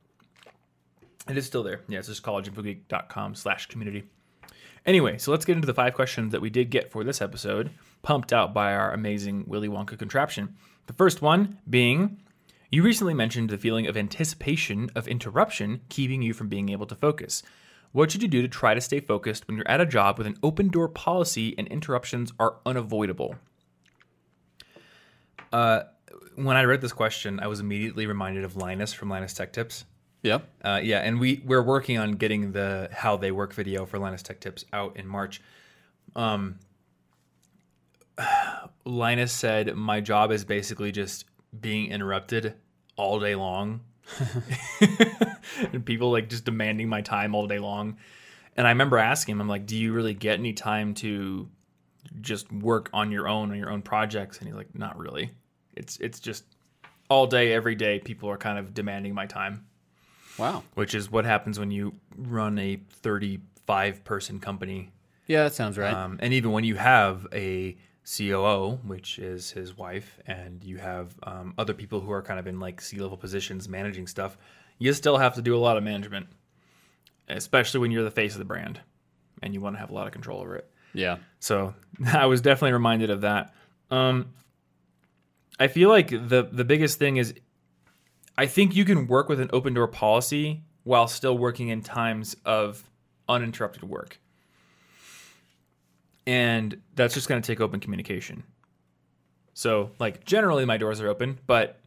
It 1.28 1.36
is 1.36 1.46
still 1.46 1.62
there. 1.62 1.80
Yeah, 1.88 1.98
it's 1.98 2.08
just 2.08 2.22
collegeinfogeek.com 2.22 3.34
slash 3.34 3.66
community. 3.66 4.04
Anyway, 4.86 5.16
so 5.16 5.30
let's 5.30 5.44
get 5.44 5.56
into 5.56 5.66
the 5.66 5.74
five 5.74 5.94
questions 5.94 6.32
that 6.32 6.42
we 6.42 6.50
did 6.50 6.70
get 6.70 6.90
for 6.90 7.02
this 7.04 7.22
episode, 7.22 7.70
pumped 8.02 8.32
out 8.32 8.52
by 8.52 8.74
our 8.74 8.92
amazing 8.92 9.44
Willy 9.46 9.68
Wonka 9.68 9.98
contraption. 9.98 10.54
The 10.86 10.92
first 10.92 11.22
one 11.22 11.58
being 11.68 12.20
You 12.74 12.82
recently 12.82 13.14
mentioned 13.14 13.50
the 13.50 13.56
feeling 13.56 13.86
of 13.86 13.96
anticipation 13.96 14.90
of 14.96 15.06
interruption 15.06 15.82
keeping 15.90 16.22
you 16.22 16.34
from 16.34 16.48
being 16.48 16.70
able 16.70 16.86
to 16.86 16.96
focus. 16.96 17.40
What 17.92 18.10
should 18.10 18.20
you 18.20 18.26
do 18.26 18.42
to 18.42 18.48
try 18.48 18.74
to 18.74 18.80
stay 18.80 18.98
focused 18.98 19.46
when 19.46 19.56
you're 19.56 19.70
at 19.70 19.80
a 19.80 19.86
job 19.86 20.18
with 20.18 20.26
an 20.26 20.36
open 20.42 20.70
door 20.70 20.88
policy 20.88 21.54
and 21.56 21.68
interruptions 21.68 22.32
are 22.40 22.56
unavoidable? 22.66 23.36
Uh, 25.52 25.84
when 26.34 26.56
I 26.56 26.64
read 26.64 26.80
this 26.80 26.92
question, 26.92 27.38
I 27.38 27.46
was 27.46 27.60
immediately 27.60 28.08
reminded 28.08 28.42
of 28.42 28.56
Linus 28.56 28.92
from 28.92 29.08
Linus 29.08 29.34
Tech 29.34 29.52
Tips. 29.52 29.84
Yep. 30.24 30.48
Uh, 30.64 30.80
yeah, 30.82 30.98
and 30.98 31.20
we 31.20 31.44
we're 31.46 31.62
working 31.62 31.98
on 31.98 32.14
getting 32.14 32.50
the 32.50 32.88
how 32.90 33.16
they 33.16 33.30
work 33.30 33.54
video 33.54 33.86
for 33.86 34.00
Linus 34.00 34.24
Tech 34.24 34.40
Tips 34.40 34.64
out 34.72 34.96
in 34.96 35.06
March. 35.06 35.40
Um, 36.16 36.58
Linus 38.84 39.32
said 39.32 39.76
my 39.76 40.00
job 40.00 40.32
is 40.32 40.44
basically 40.44 40.90
just 40.90 41.26
being 41.60 41.92
interrupted 41.92 42.56
all 42.96 43.20
day 43.20 43.34
long, 43.34 43.80
and 45.72 45.84
people 45.84 46.10
like 46.12 46.28
just 46.28 46.44
demanding 46.44 46.88
my 46.88 47.00
time 47.00 47.34
all 47.34 47.46
day 47.46 47.58
long. 47.58 47.96
And 48.56 48.66
I 48.66 48.70
remember 48.70 48.98
asking 48.98 49.32
him, 49.32 49.40
I'm 49.40 49.48
like, 49.48 49.66
"Do 49.66 49.76
you 49.76 49.92
really 49.92 50.14
get 50.14 50.38
any 50.38 50.52
time 50.52 50.94
to 50.94 51.48
just 52.20 52.52
work 52.52 52.88
on 52.92 53.10
your 53.10 53.28
own 53.28 53.50
on 53.50 53.56
your 53.56 53.70
own 53.70 53.82
projects?" 53.82 54.38
And 54.38 54.46
he's 54.46 54.56
like, 54.56 54.74
"Not 54.74 54.98
really. 54.98 55.30
It's 55.74 55.98
it's 55.98 56.20
just 56.20 56.44
all 57.08 57.26
day, 57.26 57.52
every 57.52 57.74
day. 57.74 57.98
People 57.98 58.30
are 58.30 58.36
kind 58.38 58.58
of 58.58 58.74
demanding 58.74 59.14
my 59.14 59.26
time." 59.26 59.66
Wow. 60.38 60.64
which 60.74 60.96
is 60.96 61.10
what 61.10 61.24
happens 61.24 61.60
when 61.60 61.70
you 61.70 61.94
run 62.16 62.58
a 62.58 62.80
35 62.90 64.02
person 64.04 64.40
company. 64.40 64.90
Yeah, 65.26 65.44
that 65.44 65.54
sounds 65.54 65.78
right. 65.78 65.94
Um, 65.94 66.18
and 66.20 66.34
even 66.34 66.50
when 66.52 66.64
you 66.64 66.74
have 66.74 67.26
a 67.32 67.76
COO, 68.04 68.78
which 68.84 69.18
is 69.18 69.50
his 69.50 69.76
wife, 69.76 70.18
and 70.26 70.62
you 70.62 70.76
have 70.76 71.14
um, 71.22 71.54
other 71.56 71.72
people 71.72 72.00
who 72.00 72.12
are 72.12 72.22
kind 72.22 72.38
of 72.38 72.46
in 72.46 72.60
like 72.60 72.80
C 72.80 72.98
level 72.98 73.16
positions 73.16 73.68
managing 73.68 74.06
stuff, 74.06 74.36
you 74.78 74.92
still 74.92 75.16
have 75.16 75.34
to 75.34 75.42
do 75.42 75.56
a 75.56 75.58
lot 75.58 75.76
of 75.76 75.82
management, 75.82 76.26
especially 77.28 77.80
when 77.80 77.90
you're 77.90 78.04
the 78.04 78.10
face 78.10 78.32
of 78.32 78.38
the 78.38 78.44
brand 78.44 78.80
and 79.42 79.54
you 79.54 79.60
want 79.60 79.76
to 79.76 79.80
have 79.80 79.90
a 79.90 79.94
lot 79.94 80.06
of 80.06 80.12
control 80.12 80.40
over 80.40 80.56
it. 80.56 80.70
yeah. 80.92 81.18
So 81.40 81.74
I 82.12 82.26
was 82.26 82.40
definitely 82.40 82.72
reminded 82.72 83.10
of 83.10 83.22
that. 83.22 83.54
Um, 83.90 84.34
I 85.58 85.68
feel 85.68 85.88
like 85.88 86.10
the 86.10 86.48
the 86.50 86.64
biggest 86.64 86.98
thing 86.98 87.16
is, 87.16 87.34
I 88.36 88.46
think 88.46 88.74
you 88.74 88.84
can 88.84 89.06
work 89.06 89.28
with 89.28 89.40
an 89.40 89.50
open 89.52 89.74
door 89.74 89.86
policy 89.86 90.62
while 90.82 91.06
still 91.06 91.38
working 91.38 91.68
in 91.68 91.80
times 91.80 92.36
of 92.44 92.90
uninterrupted 93.28 93.84
work. 93.84 94.18
And 96.26 96.80
that's 96.94 97.14
just 97.14 97.28
going 97.28 97.40
to 97.40 97.46
take 97.46 97.60
open 97.60 97.80
communication. 97.80 98.44
So, 99.52 99.90
like, 99.98 100.24
generally 100.24 100.64
my 100.64 100.76
doors 100.76 101.00
are 101.00 101.08
open, 101.08 101.38
but 101.46 101.78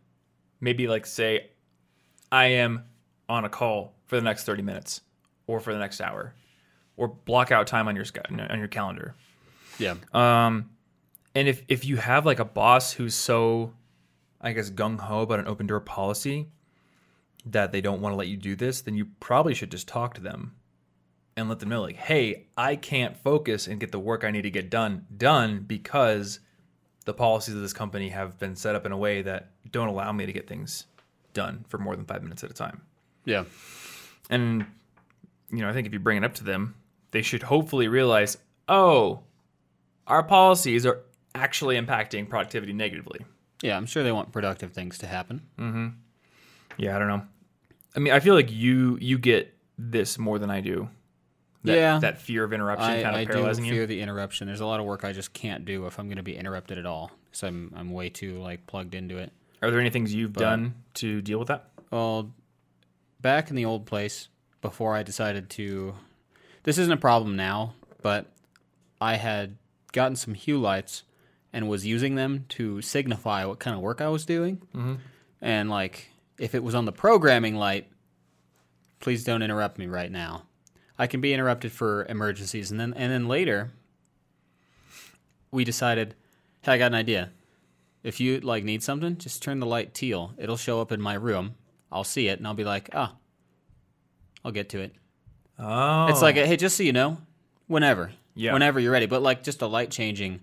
maybe, 0.62 0.88
like, 0.88 1.06
say 1.06 1.50
I 2.32 2.46
am 2.48 2.84
on 3.28 3.46
a 3.46 3.50
call 3.50 3.94
for 4.06 4.16
the 4.16 4.22
next 4.22 4.46
30 4.46 4.64
minutes 4.64 5.02
or 5.48 5.60
for 5.60 5.74
the 5.74 5.80
next 5.80 6.00
hour 6.00 6.34
or 6.96 7.08
block 7.08 7.52
out 7.52 7.68
time 7.68 7.88
on 7.88 7.96
your 7.96 8.06
on 8.30 8.60
your 8.60 8.68
calendar. 8.68 9.16
Yeah. 9.80 9.96
Um, 10.14 10.72
and 11.36 11.48
if 11.48 11.64
if 11.68 11.86
you 11.86 11.98
have 11.98 12.26
like 12.26 12.40
a 12.40 12.46
boss 12.46 12.94
who's 12.94 13.16
so, 13.16 13.74
I 14.42 14.54
guess 14.54 14.70
gung 14.70 15.00
ho 15.00 15.22
about 15.22 15.40
an 15.40 15.48
open 15.48 15.68
door 15.68 15.80
policy 15.80 16.48
that 17.46 17.72
they 17.72 17.82
don't 17.82 18.02
want 18.02 18.14
to 18.14 18.18
let 18.18 18.28
you 18.28 18.38
do 18.38 18.56
this, 18.56 18.82
then 18.82 18.96
you 18.96 19.06
probably 19.20 19.54
should 19.54 19.72
just 19.72 19.88
talk 19.88 20.16
to 20.16 20.22
them 20.22 20.56
and 21.38 21.48
let 21.48 21.60
them 21.60 21.70
know 21.70 21.82
like, 21.82 21.96
hey, 21.96 22.48
I 22.58 22.76
can't 22.76 23.16
focus 23.16 23.68
and 23.68 23.80
get 23.80 23.92
the 23.92 24.00
work 24.00 24.24
I 24.24 24.32
need 24.32 24.42
to 24.42 24.50
get 24.50 24.70
done 24.70 25.06
done 25.16 25.64
because 25.66 26.40
the 27.06 27.14
policies 27.14 27.56
of 27.56 27.62
this 27.62 27.74
company 27.74 28.10
have 28.10 28.38
been 28.38 28.56
set 28.56 28.76
up 28.76 28.86
in 28.86 28.92
a 28.92 28.98
way 28.98 29.22
that 29.22 29.52
don't 29.72 29.88
allow 29.88 30.12
me 30.12 30.26
to 30.26 30.34
get 30.34 30.48
things 30.48 30.86
done 31.34 31.64
for 31.70 31.78
more 31.78 31.96
than 31.96 32.06
five 32.06 32.24
minutes 32.24 32.44
at 32.44 32.50
a 32.50 32.54
time. 32.54 32.82
Yeah. 33.24 33.46
And 34.30 34.66
you 35.50 35.60
know, 35.60 35.70
I 35.70 35.74
think 35.74 35.88
if 35.88 35.94
you 35.94 36.00
bring 36.00 36.18
it 36.18 36.24
up 36.24 36.34
to 36.36 36.44
them, 36.44 36.76
they 37.12 37.22
should 37.22 37.44
hopefully 37.44 37.88
realize, 37.88 38.38
oh, 38.68 39.22
our 40.08 40.24
policies 40.24 40.86
are 40.86 41.04
actually 41.36 41.80
impacting 41.80 42.28
productivity 42.28 42.74
negatively. 42.74 43.22
Yeah, 43.62 43.78
I'm 43.78 43.86
sure 43.86 44.04
they 44.04 44.12
want 44.12 44.32
productive 44.32 44.74
things 44.74 44.98
to 45.00 45.08
happen. 45.08 45.42
Mm-hmm. 45.58 45.88
Yeah, 46.78 46.96
I 46.96 47.00
don't 47.00 47.08
know. 47.08 47.24
I 47.96 48.00
mean, 48.00 48.14
I 48.14 48.20
feel 48.20 48.34
like 48.34 48.52
you 48.52 48.98
you 49.02 49.18
get 49.18 49.54
this 49.78 50.18
more 50.18 50.40
than 50.40 50.50
I 50.50 50.62
do. 50.62 50.90
That, 51.64 51.76
Yeah. 51.76 52.00
that 52.00 52.20
fear 52.20 52.44
of 52.44 52.54
interruption 52.54 52.90
I, 52.90 53.02
kind 53.02 53.16
of 53.16 53.22
I 53.22 53.26
do 53.26 53.34
paralyzing 53.34 53.66
fear 53.66 53.82
you. 53.82 53.88
the 53.88 54.02
interruption. 54.02 54.48
There's 54.48 54.60
a 54.62 54.66
lot 54.66 54.80
of 54.80 54.86
work 54.86 55.04
I 55.04 55.12
just 55.12 55.34
can't 55.34 55.66
do 55.66 55.86
if 55.88 56.00
I'm 56.00 56.08
going 56.08 56.18
to 56.18 56.24
be 56.24 56.36
interrupted 56.38 56.78
at 56.78 56.86
all. 56.86 57.12
So 57.32 57.48
I'm 57.48 57.74
I'm 57.76 57.92
way 57.92 58.10
too 58.10 58.38
like 58.40 58.66
plugged 58.68 58.96
into 58.96 59.18
it. 59.18 59.32
Are 59.62 59.72
there 59.72 59.80
any 59.80 59.90
things 59.90 60.14
you've 60.14 60.34
done 60.34 60.76
to 60.96 61.22
deal 61.22 61.40
with 61.40 61.48
that? 61.48 61.70
Well, 61.92 62.32
back 63.22 63.50
in 63.50 63.56
the 63.56 63.66
old 63.66 63.86
place, 63.86 64.28
before 64.62 64.96
I 64.96 65.04
decided 65.04 65.50
to, 65.52 65.96
this 66.64 66.78
isn't 66.78 66.94
a 66.94 66.98
problem 66.98 67.36
now, 67.36 67.74
but 68.02 68.28
I 69.02 69.16
had 69.16 69.58
gotten 69.94 70.16
some 70.16 70.34
hue 70.36 70.58
lights 70.60 71.04
and 71.54 71.68
was 71.70 71.86
using 71.86 72.16
them 72.16 72.46
to 72.50 72.82
signify 72.82 73.46
what 73.46 73.58
kind 73.60 73.76
of 73.76 73.82
work 73.82 74.00
I 74.02 74.10
was 74.10 74.26
doing. 74.26 74.58
Mm-hmm. 74.76 74.96
And 75.42 75.70
like, 75.70 76.10
if 76.38 76.54
it 76.54 76.64
was 76.64 76.76
on 76.76 76.86
the 76.86 76.92
programming 76.92 77.56
light, 77.56 77.88
please 79.00 79.24
don't 79.24 79.42
interrupt 79.42 79.78
me 79.80 79.88
right 79.88 80.12
now. 80.12 80.44
I 81.00 81.08
can 81.08 81.22
be 81.22 81.34
interrupted 81.34 81.72
for 81.72 82.06
emergencies, 82.06 82.72
and 82.72 82.80
then 82.80 82.94
and 82.96 83.12
then 83.12 83.28
later, 83.28 83.72
we 85.52 85.64
decided, 85.64 86.16
hey, 86.62 86.74
I 86.74 86.78
got 86.78 86.88
an 86.88 86.96
idea. 86.96 87.32
If 88.04 88.20
you 88.20 88.40
like 88.40 88.64
need 88.64 88.84
something, 88.84 89.18
just 89.18 89.42
turn 89.44 89.60
the 89.60 89.66
light 89.66 89.94
teal. 89.94 90.34
It'll 90.38 90.58
show 90.58 90.82
up 90.82 90.92
in 90.92 91.02
my 91.02 91.14
room. 91.16 91.56
I'll 91.92 92.04
see 92.04 92.28
it, 92.28 92.40
and 92.40 92.48
I'll 92.48 92.54
be 92.54 92.64
like, 92.64 92.90
ah, 92.94 93.16
I'll 94.44 94.52
get 94.52 94.70
to 94.70 94.80
it. 94.80 94.94
Oh, 95.60 96.08
It's 96.08 96.22
like, 96.22 96.36
hey, 96.36 96.56
just 96.58 96.78
so 96.78 96.84
you 96.84 96.94
know, 96.94 97.18
whenever, 97.68 98.12
Yeah. 98.36 98.54
whenever 98.54 98.80
you're 98.80 98.92
ready. 98.92 99.08
But 99.08 99.22
like, 99.24 99.42
just 99.44 99.62
a 99.62 99.68
light 99.68 99.90
changing, 99.90 100.42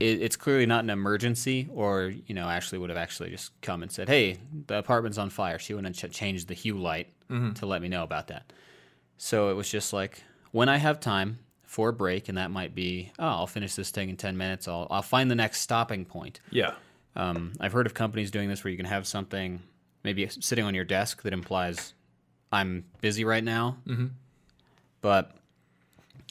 it, 0.00 0.22
it's 0.22 0.36
clearly 0.36 0.64
not 0.66 0.84
an 0.84 0.90
emergency. 0.90 1.68
Or 1.72 2.12
you 2.26 2.34
know, 2.34 2.48
Ashley 2.48 2.78
would 2.78 2.90
have 2.90 2.96
actually 2.98 3.30
just 3.30 3.58
come 3.60 3.82
and 3.82 3.90
said, 3.92 4.08
hey, 4.08 4.38
the 4.68 4.78
apartment's 4.78 5.18
on 5.18 5.30
fire. 5.30 5.58
She 5.58 5.74
wouldn't 5.74 5.98
have 6.00 6.10
ch- 6.10 6.14
changed 6.14 6.48
the 6.48 6.54
hue 6.54 6.74
light 6.78 7.08
to 7.56 7.66
let 7.66 7.82
me 7.82 7.88
know 7.88 8.02
about 8.04 8.28
that. 8.28 8.52
So 9.18 9.50
it 9.50 9.54
was 9.54 9.68
just 9.70 9.92
like, 9.92 10.22
when 10.52 10.68
I 10.68 10.76
have 10.76 11.00
time 11.00 11.38
for 11.62 11.88
a 11.90 11.92
break, 11.92 12.28
and 12.28 12.38
that 12.38 12.50
might 12.50 12.74
be, 12.74 13.12
oh, 13.18 13.26
I'll 13.26 13.46
finish 13.46 13.74
this 13.74 13.90
thing 13.90 14.08
in 14.08 14.16
ten 14.16 14.36
minutes. 14.36 14.68
I'll 14.68 14.86
I'll 14.90 15.02
find 15.02 15.30
the 15.30 15.34
next 15.34 15.60
stopping 15.60 16.04
point. 16.04 16.40
yeah, 16.50 16.74
Um, 17.14 17.52
I've 17.60 17.72
heard 17.72 17.86
of 17.86 17.94
companies 17.94 18.30
doing 18.30 18.48
this 18.48 18.62
where 18.64 18.70
you 18.70 18.76
can 18.76 18.86
have 18.86 19.06
something 19.06 19.62
maybe 20.04 20.28
sitting 20.28 20.64
on 20.64 20.74
your 20.74 20.84
desk 20.84 21.22
that 21.22 21.32
implies 21.32 21.94
I'm 22.52 22.84
busy 23.00 23.24
right 23.24 23.42
now. 23.44 23.78
Mm-hmm. 23.86 24.06
But 25.00 25.32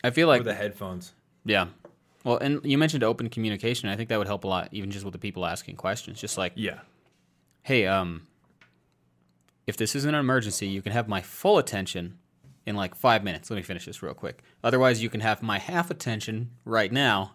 I 0.04 0.10
feel 0.12 0.28
like 0.28 0.42
or 0.42 0.46
the 0.46 0.54
headphones. 0.54 1.14
yeah. 1.44 1.68
Well, 2.24 2.38
and 2.38 2.60
you 2.64 2.78
mentioned 2.80 3.04
open 3.04 3.30
communication. 3.30 3.88
I 3.88 3.96
think 3.96 4.10
that 4.10 4.18
would 4.18 4.26
help 4.26 4.46
a 4.46 4.48
lot, 4.48 4.70
even 4.72 4.90
just 4.90 5.06
with 5.06 5.12
the 5.12 5.20
people 5.20 5.46
asking 5.46 5.76
questions. 5.76 6.20
Just 6.20 6.38
like, 6.40 6.54
Yeah, 6.56 6.80
hey, 7.62 7.86
um, 7.86 8.26
if 9.68 9.78
this 9.78 9.96
isn't 9.96 10.10
an 10.14 10.20
emergency, 10.20 10.66
you 10.68 10.82
can 10.82 10.92
have 10.92 11.08
my 11.08 11.22
full 11.22 11.60
attention 11.60 12.18
in 12.66 12.76
like 12.76 12.96
five 12.96 13.24
minutes. 13.24 13.50
Let 13.50 13.58
me 13.58 13.62
finish 13.64 13.86
this 13.86 14.02
real 14.02 14.14
quick. 14.14 14.42
Otherwise, 14.64 15.02
you 15.02 15.10
can 15.10 15.22
have 15.22 15.44
my 15.44 15.60
half 15.60 15.92
attention 15.92 16.50
right 16.66 16.92
now, 16.92 17.32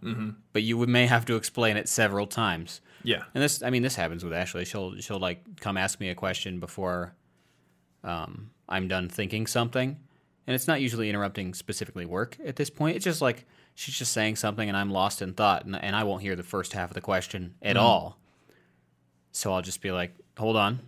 but 0.52 0.62
you 0.62 0.76
would, 0.76 0.88
may 0.88 1.06
have 1.06 1.24
to 1.26 1.36
explain 1.36 1.76
it 1.76 1.88
several 1.88 2.26
times. 2.26 2.80
yeah, 3.04 3.22
And 3.34 3.42
this, 3.42 3.62
I 3.62 3.70
mean, 3.70 3.82
this 3.82 3.94
happens 3.96 4.24
with 4.24 4.32
Ashley. 4.32 4.64
She'll 4.64 4.96
she'll 4.96 5.20
like 5.20 5.60
come 5.60 5.76
ask 5.76 6.00
me 6.00 6.08
a 6.08 6.14
question 6.14 6.58
before 6.58 7.14
um, 8.02 8.50
I'm 8.68 8.88
done 8.88 9.08
thinking 9.08 9.46
something, 9.46 9.98
and 10.46 10.54
it's 10.54 10.66
not 10.66 10.80
usually 10.80 11.08
interrupting 11.08 11.54
specifically 11.54 12.06
work 12.06 12.36
at 12.44 12.56
this 12.56 12.70
point. 12.70 12.96
It's 12.96 13.04
just 13.04 13.22
like 13.22 13.46
she's 13.74 13.94
just 13.94 14.12
saying 14.12 14.36
something, 14.36 14.68
and 14.68 14.76
I'm 14.76 14.90
lost 14.90 15.22
in 15.22 15.34
thought, 15.34 15.64
and, 15.64 15.76
and 15.76 15.94
I 15.94 16.02
won't 16.04 16.22
hear 16.22 16.34
the 16.34 16.42
first 16.42 16.72
half 16.72 16.90
of 16.90 16.94
the 16.94 17.00
question 17.00 17.54
at 17.62 17.76
all. 17.76 18.18
So 19.32 19.52
I'll 19.52 19.62
just 19.62 19.80
be 19.80 19.92
like, 19.92 20.12
"Hold 20.38 20.56
on." 20.56 20.80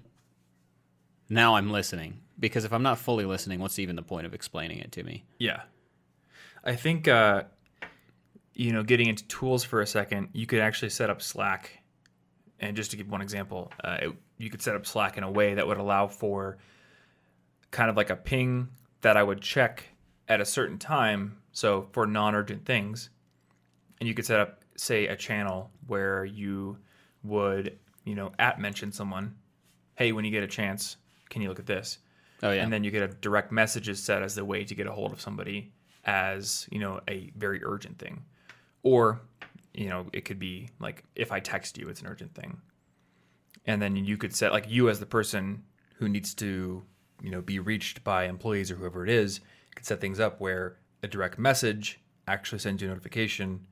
Now 1.28 1.54
I'm 1.54 1.70
listening 1.70 2.21
because 2.38 2.64
if 2.64 2.72
I'm 2.72 2.82
not 2.82 2.98
fully 2.98 3.24
listening, 3.24 3.60
what's 3.60 3.78
even 3.78 3.96
the 3.96 4.02
point 4.02 4.26
of 4.26 4.34
explaining 4.34 4.78
it 4.78 4.92
to 4.92 5.02
me? 5.02 5.24
yeah. 5.38 5.62
I 6.64 6.76
think 6.76 7.08
uh, 7.08 7.42
you 8.54 8.72
know, 8.72 8.82
getting 8.82 9.08
into 9.08 9.26
tools 9.28 9.64
for 9.64 9.80
a 9.80 9.86
second, 9.86 10.28
you 10.32 10.46
could 10.46 10.60
actually 10.60 10.90
set 10.90 11.10
up 11.10 11.22
Slack. 11.22 11.82
And 12.60 12.76
just 12.76 12.90
to 12.92 12.96
give 12.96 13.10
one 13.10 13.22
example, 13.22 13.72
uh, 13.82 13.98
it, 14.02 14.12
you 14.38 14.50
could 14.50 14.62
set 14.62 14.76
up 14.76 14.86
Slack 14.86 15.16
in 15.16 15.24
a 15.24 15.30
way 15.30 15.54
that 15.54 15.66
would 15.66 15.78
allow 15.78 16.06
for 16.06 16.58
kind 17.70 17.90
of 17.90 17.96
like 17.96 18.10
a 18.10 18.16
ping 18.16 18.68
that 19.00 19.16
I 19.16 19.22
would 19.22 19.40
check 19.40 19.84
at 20.28 20.40
a 20.40 20.44
certain 20.44 20.78
time. 20.78 21.38
So 21.52 21.88
for 21.92 22.06
non-urgent 22.06 22.64
things, 22.64 23.10
and 24.00 24.08
you 24.08 24.14
could 24.14 24.26
set 24.26 24.40
up, 24.40 24.64
say, 24.76 25.06
a 25.06 25.16
channel 25.16 25.70
where 25.86 26.24
you 26.24 26.78
would, 27.22 27.78
you 28.04 28.14
know, 28.14 28.32
at 28.38 28.60
mention 28.60 28.92
someone, 28.92 29.34
hey, 29.94 30.12
when 30.12 30.24
you 30.24 30.30
get 30.30 30.42
a 30.42 30.48
chance, 30.48 30.96
can 31.30 31.42
you 31.42 31.48
look 31.48 31.58
at 31.58 31.66
this? 31.66 31.98
Oh 32.42 32.50
yeah, 32.50 32.62
and 32.62 32.72
then 32.72 32.82
you 32.84 32.90
could 32.90 33.02
have 33.02 33.20
direct 33.20 33.52
messages 33.52 34.02
set 34.02 34.22
as 34.22 34.34
the 34.34 34.44
way 34.44 34.64
to 34.64 34.74
get 34.74 34.86
a 34.86 34.92
hold 34.92 35.12
of 35.12 35.20
somebody 35.20 35.72
as 36.04 36.66
you 36.70 36.78
know 36.78 37.00
a 37.08 37.30
very 37.36 37.62
urgent 37.64 37.98
thing. 37.98 38.24
Or 38.82 39.20
you 39.74 39.88
know 39.88 40.06
it 40.12 40.24
could 40.24 40.38
be 40.38 40.68
like 40.80 41.02
if 41.16 41.32
i 41.32 41.40
text 41.40 41.78
you 41.78 41.88
it's 41.88 42.00
an 42.00 42.08
urgent 42.08 42.34
thing. 42.34 42.60
And 43.64 43.80
then 43.80 43.96
you 43.96 44.16
could 44.16 44.34
set 44.34 44.52
like 44.52 44.68
you 44.68 44.88
as 44.88 44.98
the 44.98 45.06
person 45.06 45.62
who 45.96 46.08
needs 46.08 46.34
to 46.34 46.82
you 47.22 47.30
know 47.30 47.40
be 47.40 47.58
reached 47.58 48.02
by 48.02 48.24
employees 48.24 48.70
or 48.70 48.76
whoever 48.76 49.04
it 49.04 49.10
is 49.10 49.40
could 49.74 49.86
set 49.86 50.00
things 50.00 50.18
up 50.20 50.40
where 50.40 50.76
a 51.02 51.08
direct 51.08 51.38
message 51.38 52.00
actually 52.26 52.58
sends 52.58 52.82
you 52.82 52.88
a 52.88 52.90
notification 52.90 53.66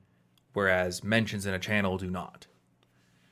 whereas 0.52 1.02
mentions 1.02 1.46
in 1.46 1.54
a 1.54 1.58
channel 1.58 1.98
do 1.98 2.10
not 2.10 2.46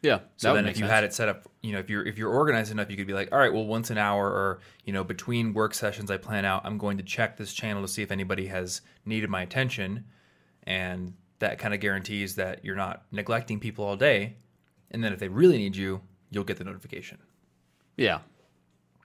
yeah. 0.02 0.20
so 0.36 0.54
then, 0.54 0.66
if 0.66 0.78
you 0.78 0.84
had 0.86 1.04
it 1.04 1.12
set 1.12 1.28
up, 1.28 1.48
you 1.62 1.72
know, 1.72 1.78
if 1.78 1.90
you're 1.90 2.06
if 2.06 2.18
you're 2.18 2.30
organized 2.30 2.70
enough, 2.70 2.90
you 2.90 2.96
could 2.96 3.06
be 3.06 3.12
like, 3.14 3.30
all 3.32 3.38
right, 3.38 3.52
well, 3.52 3.66
once 3.66 3.90
an 3.90 3.98
hour 3.98 4.26
or 4.26 4.60
you 4.84 4.92
know, 4.92 5.02
between 5.04 5.52
work 5.54 5.74
sessions, 5.74 6.10
I 6.10 6.16
plan 6.18 6.44
out, 6.44 6.62
I'm 6.64 6.78
going 6.78 6.98
to 6.98 7.02
check 7.04 7.36
this 7.36 7.52
channel 7.52 7.82
to 7.82 7.88
see 7.88 8.02
if 8.02 8.10
anybody 8.12 8.46
has 8.46 8.80
needed 9.04 9.28
my 9.30 9.42
attention, 9.42 10.04
and 10.64 11.14
that 11.40 11.58
kind 11.58 11.74
of 11.74 11.80
guarantees 11.80 12.34
that 12.36 12.64
you're 12.64 12.76
not 12.76 13.04
neglecting 13.12 13.60
people 13.60 13.84
all 13.84 13.96
day, 13.96 14.36
and 14.90 15.02
then 15.02 15.12
if 15.12 15.18
they 15.18 15.28
really 15.28 15.58
need 15.58 15.76
you, 15.76 16.00
you'll 16.30 16.44
get 16.44 16.56
the 16.58 16.64
notification. 16.64 17.18
Yeah. 17.96 18.20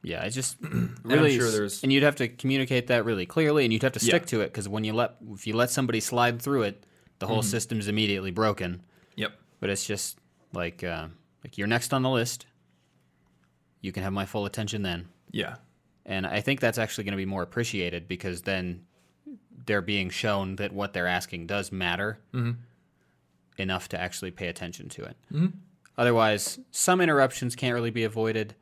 Yeah, 0.03 0.23
it's 0.23 0.35
just 0.35 0.57
I'm 0.63 0.97
really, 1.05 1.37
sure 1.37 1.49
there's- 1.49 1.81
and 1.83 1.91
you'd 1.93 2.03
have 2.03 2.17
to 2.17 2.27
communicate 2.27 2.87
that 2.87 3.05
really 3.05 3.25
clearly, 3.25 3.63
and 3.65 3.71
you'd 3.73 3.83
have 3.83 3.93
to 3.93 3.99
stick 3.99 4.23
Yeah. 4.23 4.27
to 4.27 4.41
it 4.41 4.47
because 4.47 4.67
when 4.67 4.83
you 4.83 4.93
let, 4.93 5.15
if 5.31 5.47
you 5.47 5.55
let 5.55 5.69
somebody 5.69 5.99
slide 5.99 6.41
through 6.41 6.63
it, 6.63 6.85
the 7.19 7.25
Mm-hmm. 7.25 7.33
whole 7.33 7.43
system's 7.43 7.87
immediately 7.87 8.31
broken. 8.31 8.81
Yep. 9.15 9.31
But 9.61 9.69
it's 9.69 9.85
just 9.85 10.17
like, 10.53 10.83
uh, 10.83 11.07
like 11.43 11.57
you're 11.57 11.67
next 11.67 11.93
on 11.93 12.01
the 12.03 12.09
list. 12.09 12.45
You 13.81 13.91
can 13.91 14.03
have 14.03 14.13
my 14.13 14.25
full 14.25 14.45
attention 14.45 14.81
then, 14.81 15.09
Yeah. 15.31 15.55
and 16.05 16.25
I 16.25 16.39
think 16.39 16.61
that's 16.61 16.77
actually 16.77 17.03
going 17.03 17.11
to 17.13 17.17
be 17.17 17.25
more 17.25 17.43
appreciated 17.43 18.07
because 18.07 18.43
then 18.43 18.85
they're 19.65 19.81
being 19.81 20.09
shown 20.09 20.55
that 20.57 20.71
what 20.71 20.93
they're 20.93 21.07
asking 21.07 21.47
does 21.47 21.71
matter 21.71 22.19
enough 23.57 23.89
to 23.89 23.99
actually 23.99 24.31
pay 24.31 24.47
attention 24.47 24.89
to 24.89 25.03
it. 25.03 25.17
Otherwise, 25.97 26.59
some 26.71 27.01
interruptions 27.01 27.55
can't 27.55 27.73
really 27.73 27.91
be 27.91 28.03
avoided, 28.03 28.55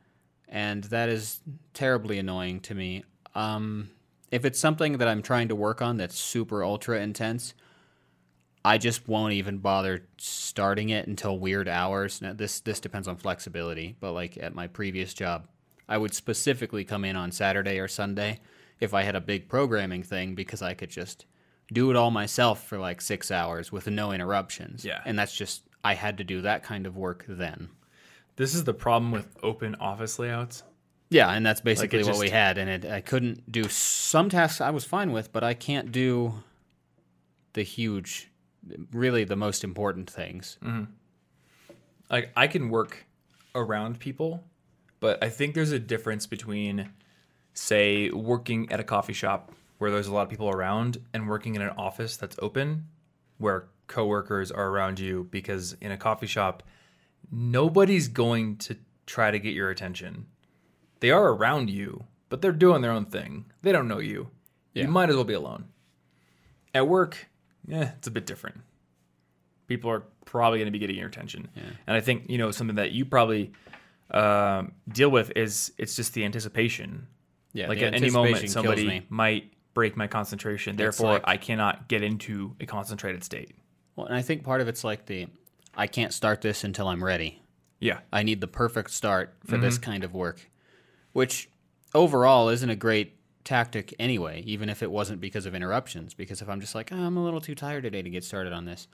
and 0.48 0.84
that 0.84 1.08
is 1.08 1.40
terribly 1.72 2.18
annoying 2.18 2.60
to 2.60 2.74
me. 2.74 3.04
Um, 3.34 3.90
if 4.30 4.44
it's 4.44 4.58
something 4.58 4.98
that 4.98 5.08
I'm 5.08 5.22
trying 5.22 5.48
to 5.48 5.54
work 5.54 5.80
on 5.80 5.96
that's 5.98 6.18
super 6.18 6.62
ultra 6.64 7.00
intense, 7.00 7.54
I 8.64 8.78
just 8.78 9.08
won't 9.08 9.32
even 9.32 9.58
bother 9.58 10.06
starting 10.18 10.90
it 10.90 11.08
until 11.08 11.38
weird 11.38 11.68
hours. 11.68 12.22
Now, 12.22 12.32
this 12.32 12.60
this 12.60 12.80
depends 12.80 13.08
on 13.08 13.16
flexibility, 13.16 13.96
but 14.00 14.12
like 14.12 14.36
at 14.38 14.54
my 14.54 14.66
previous 14.68 15.14
job, 15.14 15.48
I 15.88 15.98
would 15.98 16.14
specifically 16.14 16.84
come 16.84 17.04
in 17.04 17.16
on 17.16 17.32
Saturday 17.32 17.78
or 17.78 17.88
Sunday 17.88 18.40
if 18.80 18.94
I 18.94 19.02
had 19.02 19.16
a 19.16 19.20
big 19.20 19.48
programming 19.48 20.02
thing 20.02 20.34
because 20.34 20.62
I 20.62 20.74
could 20.74 20.90
just 20.90 21.26
do 21.72 21.90
it 21.90 21.96
all 21.96 22.10
myself 22.10 22.66
for 22.66 22.78
like 22.78 23.00
six 23.00 23.30
hours 23.30 23.72
with 23.72 23.86
no 23.88 24.12
interruptions. 24.12 24.84
Yeah. 24.84 25.00
And 25.04 25.18
that's 25.18 25.34
just, 25.34 25.62
I 25.84 25.94
had 25.94 26.18
to 26.18 26.24
do 26.24 26.42
that 26.42 26.62
kind 26.62 26.86
of 26.86 26.96
work 26.96 27.24
then. 27.28 27.70
This 28.36 28.54
is 28.54 28.64
the 28.64 28.74
problem 28.74 29.10
with 29.12 29.28
open 29.42 29.74
office 29.76 30.18
layouts. 30.18 30.62
Yeah, 31.10 31.30
and 31.30 31.44
that's 31.44 31.60
basically 31.60 31.98
what 31.98 32.06
just- 32.06 32.20
we 32.20 32.30
had, 32.30 32.56
and 32.58 32.70
it, 32.70 32.90
I 32.90 33.00
couldn't 33.02 33.50
do 33.52 33.64
some 33.68 34.30
tasks 34.30 34.60
I 34.60 34.70
was 34.70 34.84
fine 34.84 35.12
with, 35.12 35.30
but 35.32 35.44
I 35.44 35.52
can't 35.54 35.92
do 35.92 36.42
the 37.52 37.62
huge, 37.62 38.30
really 38.92 39.24
the 39.24 39.36
most 39.36 39.64
important 39.64 40.10
things. 40.10 40.58
Mm-hmm. 40.62 40.84
like 42.10 42.30
I 42.36 42.46
can 42.46 42.68
work 42.70 43.06
around 43.54 43.98
people, 43.98 44.44
but 45.00 45.22
I 45.22 45.28
think 45.28 45.54
there's 45.54 45.72
a 45.72 45.78
difference 45.78 46.26
between 46.26 46.90
say 47.54 48.10
working 48.10 48.70
at 48.72 48.80
a 48.80 48.84
coffee 48.84 49.12
shop 49.12 49.52
where 49.78 49.90
there's 49.90 50.06
a 50.06 50.14
lot 50.14 50.22
of 50.22 50.30
people 50.30 50.48
around 50.48 50.98
and 51.12 51.28
working 51.28 51.54
in 51.54 51.62
an 51.62 51.70
office 51.76 52.16
that's 52.16 52.36
open 52.40 52.86
where 53.38 53.68
coworkers 53.88 54.50
are 54.50 54.68
around 54.68 54.98
you 54.98 55.28
because 55.30 55.76
in 55.80 55.90
a 55.90 55.96
coffee 55.96 56.26
shop 56.26 56.62
nobody's 57.30 58.08
going 58.08 58.56
to 58.58 58.76
try 59.06 59.30
to 59.30 59.38
get 59.38 59.54
your 59.54 59.70
attention. 59.70 60.26
They 61.00 61.10
are 61.10 61.32
around 61.32 61.70
you, 61.70 62.04
but 62.28 62.42
they're 62.42 62.52
doing 62.52 62.82
their 62.82 62.92
own 62.92 63.06
thing. 63.06 63.46
They 63.62 63.72
don't 63.72 63.88
know 63.88 63.98
you. 63.98 64.28
Yeah. 64.74 64.84
You 64.84 64.88
might 64.88 65.10
as 65.10 65.16
well 65.16 65.24
be 65.24 65.34
alone. 65.34 65.64
At 66.74 66.88
work, 66.88 67.28
yeah, 67.66 67.92
it's 67.98 68.08
a 68.08 68.10
bit 68.10 68.26
different 68.26 68.60
people 69.68 69.90
are 69.90 70.02
probably 70.26 70.58
going 70.58 70.66
to 70.66 70.72
be 70.72 70.78
getting 70.78 70.96
your 70.96 71.08
attention. 71.08 71.48
And 71.86 71.96
I 71.96 72.00
think 72.00 72.28
you 72.28 72.36
know 72.36 72.50
something 72.50 72.76
that 72.76 72.92
you 72.92 73.06
probably 73.06 73.52
um, 74.10 74.72
deal 74.90 75.08
with 75.10 75.32
is 75.36 75.72
it's 75.78 75.96
just 75.96 76.12
the 76.14 76.24
anticipation. 76.24 77.06
Yeah, 77.54 77.68
like 77.68 77.80
at 77.80 77.94
any 77.94 78.10
moment, 78.10 78.50
somebody 78.50 79.06
might 79.08 79.52
break 79.72 79.96
my 79.96 80.06
concentration. 80.08 80.76
Therefore, 80.76 81.14
like- 81.14 81.22
I 81.24 81.36
cannot 81.38 81.88
get 81.88 82.02
into 82.02 82.54
a 82.60 82.66
concentrated 82.66 83.24
state. 83.24 83.52
Well, 83.96 84.06
and 84.06 84.16
I 84.16 84.20
think 84.22 84.42
part 84.44 84.60
of 84.60 84.68
it's 84.68 84.84
like 84.84 85.06
the, 85.06 85.28
I 85.74 85.86
can't 85.86 86.12
start 86.12 86.40
this 86.42 86.64
until 86.64 86.88
I'm 86.88 87.02
ready. 87.04 87.40
Yeah, 87.78 88.00
I 88.12 88.22
need 88.24 88.40
the 88.40 88.46
perfect 88.48 88.90
start 88.90 89.34
for 89.46 89.56
this 89.58 89.76
Mm-hmm. 89.78 89.90
kind 89.90 90.04
of 90.04 90.12
work, 90.14 90.50
which 91.12 91.48
overall 91.94 92.48
isn't 92.50 92.68
a 92.70 92.76
great 92.76 93.16
tactic 93.44 93.94
anyway, 93.98 94.42
even 94.46 94.68
if 94.68 94.82
it 94.82 94.90
wasn't 94.90 95.20
because 95.20 95.46
of 95.46 95.54
interruptions. 95.54 96.14
Because 96.14 96.42
if 96.42 96.48
I'm 96.48 96.60
just 96.60 96.74
like, 96.74 96.92
oh, 96.92 96.96
I'm 96.96 97.16
a 97.16 97.24
little 97.24 97.40
too 97.40 97.54
tired 97.54 97.82
today 97.82 98.02
to 98.02 98.10
get 98.10 98.24
started 98.24 98.52
on 98.52 98.64
this, 98.64 98.88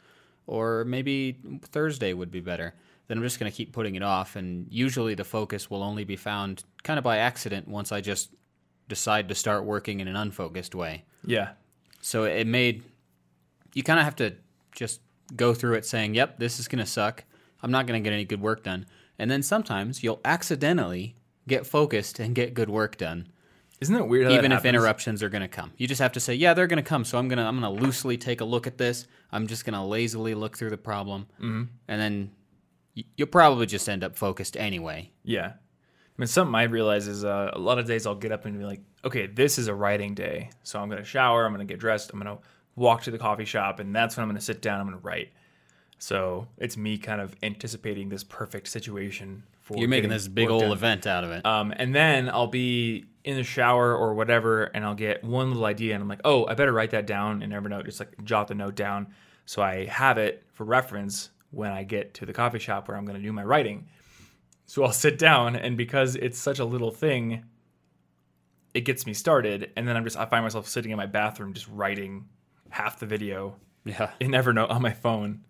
or 0.47 0.85
maybe 0.85 1.39
Thursday 1.63 2.13
would 2.13 2.31
be 2.31 2.41
better, 2.41 2.75
then 3.07 3.19
I'm 3.19 3.25
just 3.25 3.39
going 3.39 3.51
to 3.51 3.57
keep 3.57 3.73
putting 3.73 3.95
it 3.95 4.03
off. 4.03 4.37
And 4.37 4.67
usually 4.71 5.15
the 5.15 5.25
focus 5.25 5.71
will 5.71 5.83
only 5.83 6.05
be 6.05 6.17
found 6.17 6.65
kind 6.83 6.99
of 6.99 7.05
by 7.05 7.19
accident 7.19 7.69
once 7.69 7.93
I 7.93 8.01
just 8.01 8.31
decide 8.89 9.29
to 9.29 9.35
start 9.35 9.65
working 9.65 10.01
in 10.01 10.09
an 10.09 10.17
unfocused 10.17 10.75
way. 10.75 11.05
yeah, 11.25 11.51
So 12.01 12.25
it 12.25 12.47
made 12.47 12.85
you 13.75 13.83
kind 13.83 13.99
of 13.99 14.05
have 14.05 14.17
to 14.17 14.35
just 14.75 15.01
go 15.37 15.53
through 15.53 15.75
it 15.75 15.85
saying, 15.85 16.15
"Yep, 16.15 16.39
this 16.39 16.59
is 16.59 16.69
going 16.69 16.79
to 16.79 16.91
suck. 16.91 17.25
I'm 17.63 17.71
not 17.71 17.87
going 17.87 18.03
to 18.03 18.05
get 18.05 18.15
any 18.15 18.25
good 18.25 18.41
work 18.41 18.65
done." 18.65 18.87
And 19.19 19.31
then 19.31 19.43
sometimes 19.43 20.03
you'll 20.03 20.21
accidentally 20.25 21.17
get 21.47 21.67
focused 21.67 22.19
and 22.19 22.35
get 22.35 22.55
good 22.55 22.71
work 22.71 22.97
done, 22.97 23.29
isn't 23.81 23.95
that 23.95 24.07
weird? 24.09 24.25
How 24.25 24.31
that 24.31 24.39
even 24.39 24.53
if 24.53 24.59
happens? 24.59 24.69
interruptions 24.75 25.23
are 25.23 25.29
going 25.29 25.43
to 25.43 25.49
come. 25.49 25.73
You 25.77 25.87
just 25.87 26.01
have 26.01 26.13
to 26.13 26.21
say, 26.21 26.35
"Yeah, 26.35 26.55
they're 26.55 26.67
going 26.67 26.83
to 26.83 26.89
come." 26.89 27.05
So 27.05 27.19
I'm 27.19 27.29
going 27.29 27.39
to 27.39 27.45
I'm 27.45 27.61
going 27.61 27.77
to 27.77 27.83
loosely 27.83 28.17
take 28.17 28.41
a 28.41 28.45
look 28.45 28.67
at 28.67 28.79
this. 28.79 29.07
I'm 29.31 29.47
just 29.47 29.65
going 29.65 29.75
to 29.75 29.83
lazily 29.83 30.35
look 30.35 30.57
through 30.57 30.71
the 30.71 30.77
problem. 30.79 31.27
Mm-hmm. 31.39 31.65
And 31.87 32.01
then 32.01 32.31
y- 32.97 33.05
you'll 33.17 33.29
probably 33.29 33.67
just 33.67 33.89
end 33.89 34.03
up 34.03 34.17
focused 34.17 34.57
anyway. 34.57 35.11
Yeah. 35.23 35.53
I 36.19 36.21
mean, 36.21 36.27
something 36.27 36.55
I 36.55 36.65
realize 36.65 37.07
is 37.07 37.25
uh, 37.25 37.53
a 37.53 37.59
lot 37.59 37.79
of 37.79 37.87
days 37.87 38.05
I'll 38.05 38.17
get 38.17 38.33
up 38.33 38.45
and 38.45 38.59
be 38.59 38.65
like, 38.65 38.81
okay, 39.05 39.27
this 39.27 39.57
is 39.57 39.69
a 39.69 39.75
writing 39.75 40.15
day. 40.15 40.51
So 40.65 40.81
I'm 40.81 40.89
going 40.89 41.01
to 41.01 41.09
shower, 41.09 41.47
I'm 41.47 41.55
going 41.55 41.65
to 41.65 41.73
get 41.73 41.79
dressed, 41.79 42.11
I'm 42.13 42.19
going 42.19 42.37
to 42.37 42.43
walk 42.75 43.03
to 43.03 43.13
the 43.13 43.19
coffee 43.19 43.45
shop, 43.45 43.79
and 43.79 43.95
that's 43.95 44.17
when 44.17 44.23
I'm 44.25 44.29
going 44.29 44.39
to 44.39 44.45
sit 44.45 44.61
down, 44.61 44.81
I'm 44.81 44.87
going 44.89 44.99
to 44.99 45.07
write. 45.07 45.29
So 45.99 46.49
it's 46.57 46.77
me 46.77 46.99
kind 46.99 47.21
of 47.21 47.37
anticipating 47.43 48.09
this 48.09 48.25
perfect 48.25 48.67
situation 48.67 49.45
for 49.69 49.77
You're 49.77 49.89
making 49.89 50.09
this 50.09 50.29
big 50.29 50.49
old 50.49 50.63
done. 50.63 50.73
event 50.73 51.07
out 51.07 51.25
of 51.25 51.31
it. 51.31 51.45
Um, 51.45 51.75
and 51.77 51.95
then 51.95 52.31
I'll 52.31 52.47
be 52.47 53.05
in 53.23 53.37
the 53.37 53.45
shower 53.45 53.95
or 53.95 54.15
whatever, 54.15 54.65
and 54.65 54.83
I'll 54.83 54.95
get 54.95 55.23
one 55.23 55.49
little 55.49 55.67
idea, 55.67 55.95
and 55.95 56.03
I'm 56.03 56.09
like, 56.09 56.23
oh, 56.25 56.47
I 56.47 56.55
better 56.55 56.73
write 56.73 56.93
that 56.93 57.07
down 57.07 57.43
in 57.43 57.51
Evernote. 57.51 57.85
Just 57.85 58.01
like 58.01 58.25
jot 58.25 58.49
the 58.49 58.55
note 58.55 58.75
down, 58.75 59.09
so 59.45 59.61
I 59.61 59.85
have 59.85 60.17
it 60.17 60.45
for 60.55 60.65
reference 60.65 61.31
when 61.51 61.71
I 61.71 61.83
get 61.83 62.15
to 62.15 62.27
the 62.27 62.33
coffee 62.33 62.59
shop 62.59 62.89
where 62.89 62.97
I'm 62.97 63.05
going 63.05 63.19
to 63.19 63.23
do 63.23 63.33
my 63.33 63.45
writing. 63.45 63.89
So 64.65 64.85
I'll 64.85 64.93
sit 64.93 65.19
down, 65.19 65.55
and 65.55 65.77
because 65.77 66.17
it's 66.17 66.39
such 66.39 66.59
a 66.59 66.65
little 66.65 66.91
thing, 66.91 67.45
it 68.73 68.83
gets 68.83 69.05
me 69.05 69.13
started, 69.13 69.71
and 69.77 69.87
then 69.87 69.97
I'm 69.97 70.05
just 70.05 70.17
I 70.17 70.25
find 70.25 70.45
myself 70.45 70.67
sitting 70.67 70.91
in 70.91 70.97
my 70.97 71.07
bathroom 71.07 71.53
just 71.53 71.69
writing 71.69 72.25
half 72.71 72.99
the 72.99 73.07
video 73.07 73.57
yeah. 73.85 74.13
in 74.21 74.31
Evernote 74.31 74.71
on 74.71 74.81
my 74.81 74.93
phone. 74.93 75.45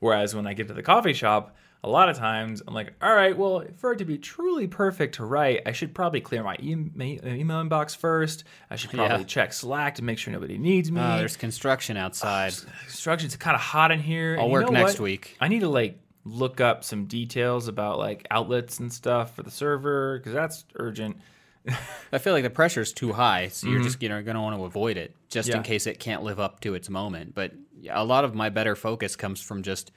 Whereas 0.00 0.34
when 0.34 0.46
I 0.46 0.54
get 0.54 0.68
to 0.68 0.74
the 0.74 0.82
coffee 0.82 1.12
shop, 1.12 1.56
a 1.84 1.88
lot 1.88 2.08
of 2.08 2.16
times 2.16 2.60
I'm 2.66 2.74
like, 2.74 2.92
all 3.00 3.14
right, 3.14 3.36
well, 3.36 3.64
for 3.76 3.92
it 3.92 3.98
to 3.98 4.04
be 4.04 4.18
truly 4.18 4.66
perfect 4.66 5.14
to 5.16 5.24
write, 5.24 5.62
I 5.64 5.72
should 5.72 5.94
probably 5.94 6.20
clear 6.20 6.42
my 6.42 6.56
e- 6.60 6.74
ma- 6.74 7.04
email 7.04 7.62
inbox 7.62 7.96
first. 7.96 8.44
I 8.70 8.76
should 8.76 8.90
probably 8.90 9.18
Yeah. 9.18 9.24
check 9.24 9.52
Slack 9.52 9.94
to 9.96 10.02
make 10.02 10.18
sure 10.18 10.32
nobody 10.32 10.58
needs 10.58 10.90
me. 10.90 11.00
Uh, 11.00 11.18
there's 11.18 11.36
construction 11.36 11.96
outside. 11.96 12.52
Instructions 12.84 13.36
kind 13.36 13.54
of 13.54 13.60
hot 13.60 13.90
in 13.92 14.00
here. 14.00 14.34
I'll 14.38 14.42
and 14.44 14.48
you 14.48 14.52
work 14.54 14.64
know 14.66 14.72
next 14.72 14.94
what? 14.94 15.04
week. 15.04 15.36
I 15.40 15.46
need 15.48 15.60
to 15.60 15.68
like 15.68 15.98
look 16.24 16.60
up 16.60 16.82
some 16.84 17.04
details 17.06 17.68
about 17.68 17.98
like 17.98 18.26
outlets 18.30 18.80
and 18.80 18.92
stuff 18.92 19.36
for 19.36 19.42
the 19.44 19.50
server 19.50 20.18
because 20.18 20.32
that's 20.32 20.64
urgent. 20.74 21.16
I 22.12 22.18
feel 22.18 22.32
like 22.32 22.42
the 22.44 22.50
pressure 22.50 22.80
is 22.80 22.92
too 22.92 23.12
high, 23.12 23.48
so 23.48 23.68
you're 23.68 23.82
just 23.82 24.02
you 24.02 24.08
know 24.08 24.20
going 24.22 24.34
to 24.34 24.40
want 24.40 24.56
to 24.56 24.64
avoid 24.64 24.96
it 24.96 25.14
just 25.28 25.48
Mm-hmm. 25.48 25.54
Yeah. 25.54 25.58
in 25.58 25.62
case 25.62 25.86
it 25.86 26.00
can't 26.00 26.22
live 26.24 26.40
up 26.40 26.60
to 26.60 26.74
its 26.74 26.90
moment. 26.90 27.34
But 27.34 27.52
a 27.88 28.04
lot 28.04 28.24
of 28.24 28.34
my 28.34 28.48
better 28.48 28.74
focus 28.74 29.14
comes 29.16 29.40
from 29.40 29.62
just 29.62 29.92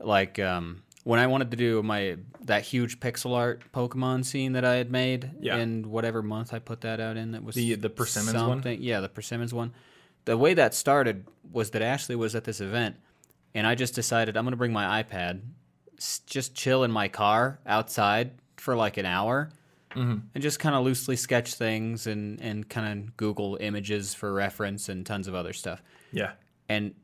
like 0.00 0.38
um, 0.38 0.82
when 1.04 1.18
I 1.18 1.26
wanted 1.26 1.50
to 1.50 1.56
do 1.56 1.82
my 1.82 2.16
that 2.42 2.62
huge 2.62 3.00
pixel 3.00 3.34
art 3.36 3.62
Pokemon 3.72 4.24
scene 4.24 4.52
that 4.52 4.64
I 4.64 4.76
had 4.76 4.90
made 4.90 5.30
Yeah. 5.40 5.56
in 5.58 5.90
whatever 5.90 6.22
month 6.22 6.52
I 6.52 6.58
put 6.58 6.80
that 6.82 7.00
out 7.00 7.16
in. 7.16 7.32
That 7.32 7.44
was 7.44 7.54
The- 7.54 7.74
the 7.74 7.90
Persimmons 7.90 8.42
one? 8.42 8.62
Yeah, 8.80 9.00
the 9.00 9.08
Persimmons 9.08 9.52
one. 9.54 9.72
The 10.24 10.36
way 10.36 10.54
that 10.54 10.74
started 10.74 11.26
was 11.50 11.70
that 11.70 11.82
Ashley 11.82 12.14
was 12.14 12.34
at 12.34 12.44
this 12.44 12.60
event, 12.60 12.96
and 13.54 13.66
I 13.66 13.74
just 13.74 13.94
decided 13.94 14.36
I'm 14.36 14.44
going 14.44 14.52
to 14.52 14.56
bring 14.56 14.72
my 14.72 15.02
iPad, 15.02 15.40
just 16.26 16.54
chill 16.54 16.84
in 16.84 16.90
my 16.90 17.08
car 17.08 17.58
outside 17.66 18.32
for 18.56 18.76
like 18.76 18.96
an 18.96 19.06
hour 19.06 19.50
mm-hmm. 19.94 20.18
and 20.34 20.42
just 20.42 20.58
kind 20.58 20.74
of 20.74 20.84
loosely 20.84 21.16
sketch 21.16 21.54
things 21.54 22.06
and, 22.06 22.40
and 22.40 22.68
kind 22.68 23.00
of 23.08 23.16
Google 23.16 23.56
images 23.60 24.14
for 24.14 24.32
reference 24.32 24.88
and 24.88 25.04
tons 25.04 25.26
of 25.28 25.34
other 25.34 25.52
stuff. 25.52 25.82
Yeah. 26.12 26.32
And 26.68 26.94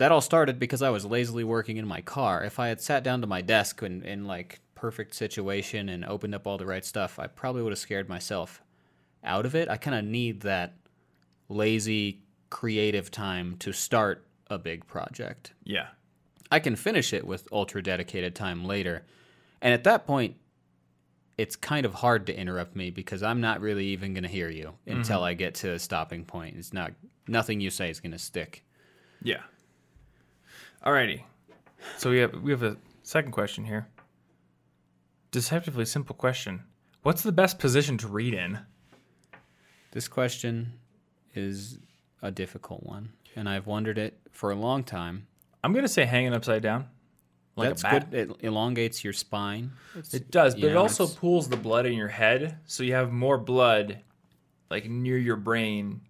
that 0.00 0.10
all 0.10 0.22
started 0.22 0.58
because 0.58 0.80
I 0.80 0.88
was 0.88 1.04
lazily 1.04 1.44
working 1.44 1.76
in 1.76 1.86
my 1.86 2.00
car. 2.00 2.42
If 2.42 2.58
I 2.58 2.68
had 2.68 2.80
sat 2.80 3.04
down 3.04 3.20
to 3.20 3.26
my 3.26 3.42
desk 3.42 3.82
in, 3.82 4.02
in 4.02 4.24
like 4.24 4.60
perfect 4.74 5.14
situation 5.14 5.90
and 5.90 6.06
opened 6.06 6.34
up 6.34 6.46
all 6.46 6.56
the 6.56 6.64
right 6.64 6.86
stuff, 6.86 7.18
I 7.18 7.26
probably 7.26 7.62
would 7.62 7.72
have 7.72 7.78
scared 7.78 8.08
myself 8.08 8.62
out 9.22 9.44
of 9.44 9.54
it. 9.54 9.68
I 9.68 9.76
kind 9.76 9.94
of 9.94 10.06
need 10.06 10.40
that 10.40 10.72
lazy, 11.50 12.22
creative 12.48 13.10
time 13.10 13.56
to 13.58 13.74
start 13.74 14.26
a 14.48 14.56
big 14.56 14.86
project. 14.86 15.52
Yeah. 15.64 15.88
I 16.50 16.60
can 16.60 16.76
finish 16.76 17.12
it 17.12 17.26
with 17.26 17.46
ultra 17.52 17.82
dedicated 17.82 18.34
time 18.34 18.64
later. 18.64 19.04
And 19.60 19.74
at 19.74 19.84
that 19.84 20.06
point, 20.06 20.36
it's 21.36 21.56
kind 21.56 21.84
of 21.84 21.92
hard 21.92 22.26
to 22.28 22.34
interrupt 22.34 22.74
me 22.74 22.88
because 22.88 23.22
I'm 23.22 23.42
not 23.42 23.60
really 23.60 23.88
even 23.88 24.14
going 24.14 24.24
to 24.24 24.30
hear 24.30 24.48
you 24.48 24.72
mm-hmm. 24.86 24.96
until 24.96 25.22
I 25.22 25.34
get 25.34 25.56
to 25.56 25.72
a 25.72 25.78
stopping 25.78 26.24
point. 26.24 26.56
It's 26.56 26.72
not 26.72 26.94
nothing 27.28 27.60
you 27.60 27.68
say 27.68 27.90
is 27.90 28.00
going 28.00 28.12
to 28.12 28.18
stick. 28.18 28.64
Yeah. 29.22 29.42
Alrighty. 30.84 31.22
So 31.98 32.10
we 32.10 32.18
have 32.18 32.34
we 32.42 32.50
have 32.50 32.62
a 32.62 32.76
second 33.02 33.32
question 33.32 33.64
here. 33.64 33.86
Deceptively 35.30 35.84
simple 35.84 36.14
question. 36.14 36.62
What's 37.02 37.22
the 37.22 37.32
best 37.32 37.58
position 37.58 37.96
to 37.98 38.08
read 38.08 38.34
in? 38.34 38.58
This 39.92 40.08
question 40.08 40.72
is 41.34 41.78
a 42.22 42.30
difficult 42.30 42.82
one, 42.84 43.12
and 43.36 43.48
I've 43.48 43.66
wondered 43.66 43.98
it 43.98 44.18
for 44.30 44.50
a 44.50 44.54
long 44.54 44.84
time. 44.84 45.26
I'm 45.62 45.72
gonna 45.72 45.88
say 45.88 46.04
hanging 46.04 46.32
upside 46.34 46.62
down. 46.62 46.88
Like 47.56 47.70
That's 47.70 47.84
a 47.84 47.90
good. 47.90 48.14
It 48.14 48.36
elongates 48.44 49.02
your 49.04 49.12
spine. 49.12 49.72
It's- 49.96 50.14
It 50.14 50.30
does, 50.30 50.54
but 50.54 50.62
you 50.62 50.68
it 50.70 50.76
also 50.76 51.04
it's- 51.04 51.18
pulls 51.18 51.48
the 51.48 51.56
blood 51.56 51.84
in 51.84 51.92
your 51.94 52.08
head, 52.08 52.58
so 52.64 52.82
you 52.82 52.94
have 52.94 53.12
more 53.12 53.36
blood 53.38 54.00
like 54.70 54.88
near 54.88 55.18
your 55.18 55.36
brain 55.36 56.00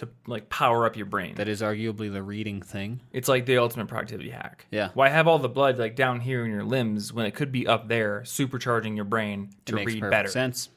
to 0.00 0.08
like 0.26 0.50
power 0.50 0.84
up 0.84 0.96
your 0.96 1.06
brain. 1.06 1.36
that 1.36 1.48
is 1.48 1.62
arguably 1.62 2.12
the 2.12 2.22
reading 2.22 2.60
thing. 2.60 3.00
It's 3.12 3.28
like 3.28 3.46
the 3.46 3.56
ultimate 3.56 3.88
productivity 3.88 4.28
hack. 4.30 4.66
Yeah. 4.70 4.90
Why 4.94 5.08
have 5.08 5.26
all 5.26 5.38
the 5.38 5.48
blood 5.48 5.78
like 5.78 5.96
down 5.96 6.20
here 6.20 6.44
in 6.44 6.50
your 6.50 6.64
limbs 6.64 7.12
when 7.12 7.24
it 7.24 7.34
could 7.34 7.50
be 7.52 7.66
up 7.66 7.88
there, 7.88 8.20
supercharging 8.26 8.96
your 8.96 9.04
brain 9.06 9.50
to 9.66 9.72
It 9.72 9.76
makes 9.76 9.92
read 9.94 10.00
perfect 10.00 10.10
better? 10.10 10.28
sense. 10.28 10.68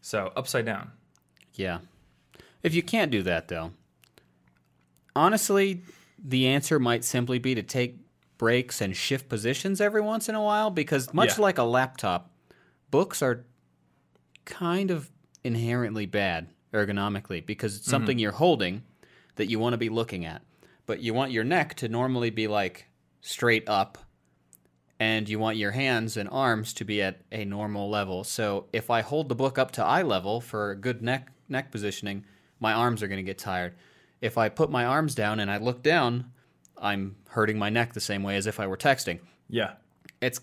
So 0.00 0.32
upside 0.36 0.66
down. 0.66 0.90
Yeah. 1.54 1.78
If 2.62 2.74
you 2.74 2.82
can't 2.82 3.10
do 3.10 3.22
that, 3.22 3.48
though, 3.48 3.72
honestly, 5.14 5.82
the 6.22 6.46
answer 6.48 6.78
might 6.78 7.04
simply 7.04 7.38
be 7.38 7.54
to 7.54 7.62
take 7.62 7.96
breaks 8.36 8.80
and 8.80 8.94
shift 8.96 9.28
positions 9.28 9.80
every 9.80 10.00
once 10.00 10.28
in 10.28 10.34
a 10.34 10.42
while 10.42 10.70
because, 10.70 11.12
much 11.12 11.36
Yeah. 11.38 11.42
like 11.42 11.58
a 11.58 11.62
laptop, 11.64 12.30
books 12.90 13.22
are 13.22 13.44
kind 14.44 14.90
of 14.90 15.10
inherently 15.44 16.06
bad 16.06 16.48
ergonomically 16.72 17.44
because 17.44 17.76
it's 17.76 17.84
mm-hmm. 17.84 17.90
something 17.90 18.18
you're 18.18 18.32
holding 18.32 18.82
that 19.36 19.48
you 19.48 19.58
want 19.58 19.72
to 19.74 19.78
be 19.78 19.88
looking 19.88 20.24
at. 20.24 20.42
But 20.86 21.00
you 21.00 21.14
want 21.14 21.32
your 21.32 21.44
neck 21.44 21.74
to 21.76 21.88
normally 21.88 22.30
be 22.30 22.48
like 22.48 22.86
straight 23.20 23.68
up 23.68 23.98
and 25.00 25.28
you 25.28 25.38
want 25.38 25.56
your 25.56 25.70
hands 25.70 26.16
and 26.16 26.28
arms 26.30 26.72
to 26.74 26.84
be 26.84 27.02
at 27.02 27.20
a 27.30 27.44
normal 27.44 27.88
level. 27.88 28.24
So 28.24 28.66
if 28.72 28.90
I 28.90 29.02
hold 29.02 29.28
the 29.28 29.34
book 29.34 29.58
up 29.58 29.70
to 29.72 29.84
eye 29.84 30.02
level 30.02 30.40
for 30.40 30.74
good 30.74 31.02
neck 31.02 31.28
neck 31.48 31.70
positioning, 31.70 32.24
my 32.60 32.72
arms 32.72 33.02
are 33.02 33.08
going 33.08 33.18
to 33.18 33.22
get 33.22 33.38
tired. 33.38 33.74
If 34.20 34.36
I 34.36 34.48
put 34.48 34.70
my 34.70 34.84
arms 34.84 35.14
down 35.14 35.40
and 35.40 35.50
I 35.50 35.58
look 35.58 35.82
down, 35.82 36.32
I'm 36.76 37.16
hurting 37.28 37.58
my 37.58 37.70
neck 37.70 37.92
the 37.92 38.00
same 38.00 38.22
way 38.22 38.36
as 38.36 38.46
if 38.46 38.58
I 38.60 38.66
were 38.66 38.76
texting. 38.76 39.20
Yeah. 39.48 39.74
It's 40.20 40.40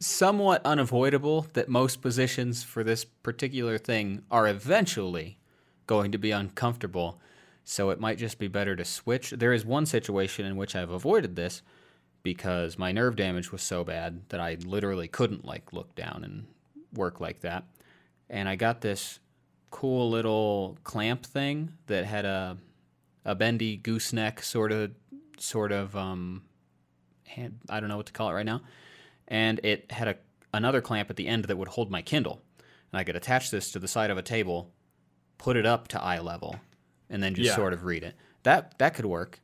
somewhat 0.00 0.64
unavoidable 0.64 1.46
that 1.52 1.68
most 1.68 2.00
positions 2.00 2.64
for 2.64 2.82
this 2.82 3.04
particular 3.04 3.76
thing 3.76 4.22
are 4.30 4.48
eventually 4.48 5.38
going 5.86 6.10
to 6.10 6.18
be 6.18 6.30
uncomfortable. 6.30 7.20
So 7.64 7.90
it 7.90 8.00
might 8.00 8.18
just 8.18 8.38
be 8.38 8.48
better 8.48 8.74
to 8.74 8.84
switch. 8.84 9.30
There 9.30 9.52
is 9.52 9.64
one 9.64 9.84
situation 9.84 10.46
in 10.46 10.56
which 10.56 10.74
I've 10.74 10.90
avoided 10.90 11.36
this 11.36 11.62
because 12.22 12.78
my 12.78 12.92
nerve 12.92 13.14
damage 13.14 13.52
was 13.52 13.62
so 13.62 13.84
bad 13.84 14.22
that 14.30 14.40
I 14.40 14.56
literally 14.64 15.06
couldn't 15.06 15.44
like 15.44 15.72
look 15.72 15.94
down 15.94 16.24
and 16.24 16.46
work 16.94 17.20
like 17.20 17.40
that. 17.40 17.64
And 18.30 18.48
I 18.48 18.56
got 18.56 18.80
this 18.80 19.20
cool 19.70 20.10
little 20.10 20.78
clamp 20.82 21.24
thing 21.24 21.72
that 21.86 22.04
had 22.04 22.24
a 22.24 22.56
a 23.24 23.34
bendy 23.34 23.76
gooseneck 23.76 24.42
sort 24.42 24.72
of 24.72 24.90
sort 25.38 25.72
of 25.72 25.94
um 25.94 26.42
I 27.68 27.78
don't 27.78 27.88
know 27.88 27.96
what 27.96 28.06
to 28.06 28.12
call 28.12 28.30
it 28.30 28.34
right 28.34 28.46
now. 28.46 28.62
And 29.30 29.60
it 29.62 29.90
had 29.92 30.08
a 30.08 30.16
another 30.52 30.80
clamp 30.80 31.08
at 31.10 31.16
the 31.16 31.28
end 31.28 31.44
that 31.44 31.56
would 31.56 31.68
hold 31.68 31.90
my 31.90 32.02
Kindle. 32.02 32.42
And 32.92 32.98
I 32.98 33.04
could 33.04 33.14
attach 33.16 33.50
this 33.52 33.70
to 33.72 33.78
the 33.78 33.86
side 33.86 34.10
of 34.10 34.18
a 34.18 34.22
table, 34.22 34.72
put 35.38 35.56
it 35.56 35.64
up 35.64 35.86
to 35.88 36.02
eye 36.02 36.18
level, 36.18 36.56
and 37.08 37.22
then 37.22 37.34
just 37.36 37.50
Yeah. 37.50 37.54
sort 37.56 37.72
of 37.72 37.84
read 37.84 38.02
it. 38.02 38.16
That 38.42 38.76
that 38.78 38.94
could 38.94 39.06
work. 39.06 39.40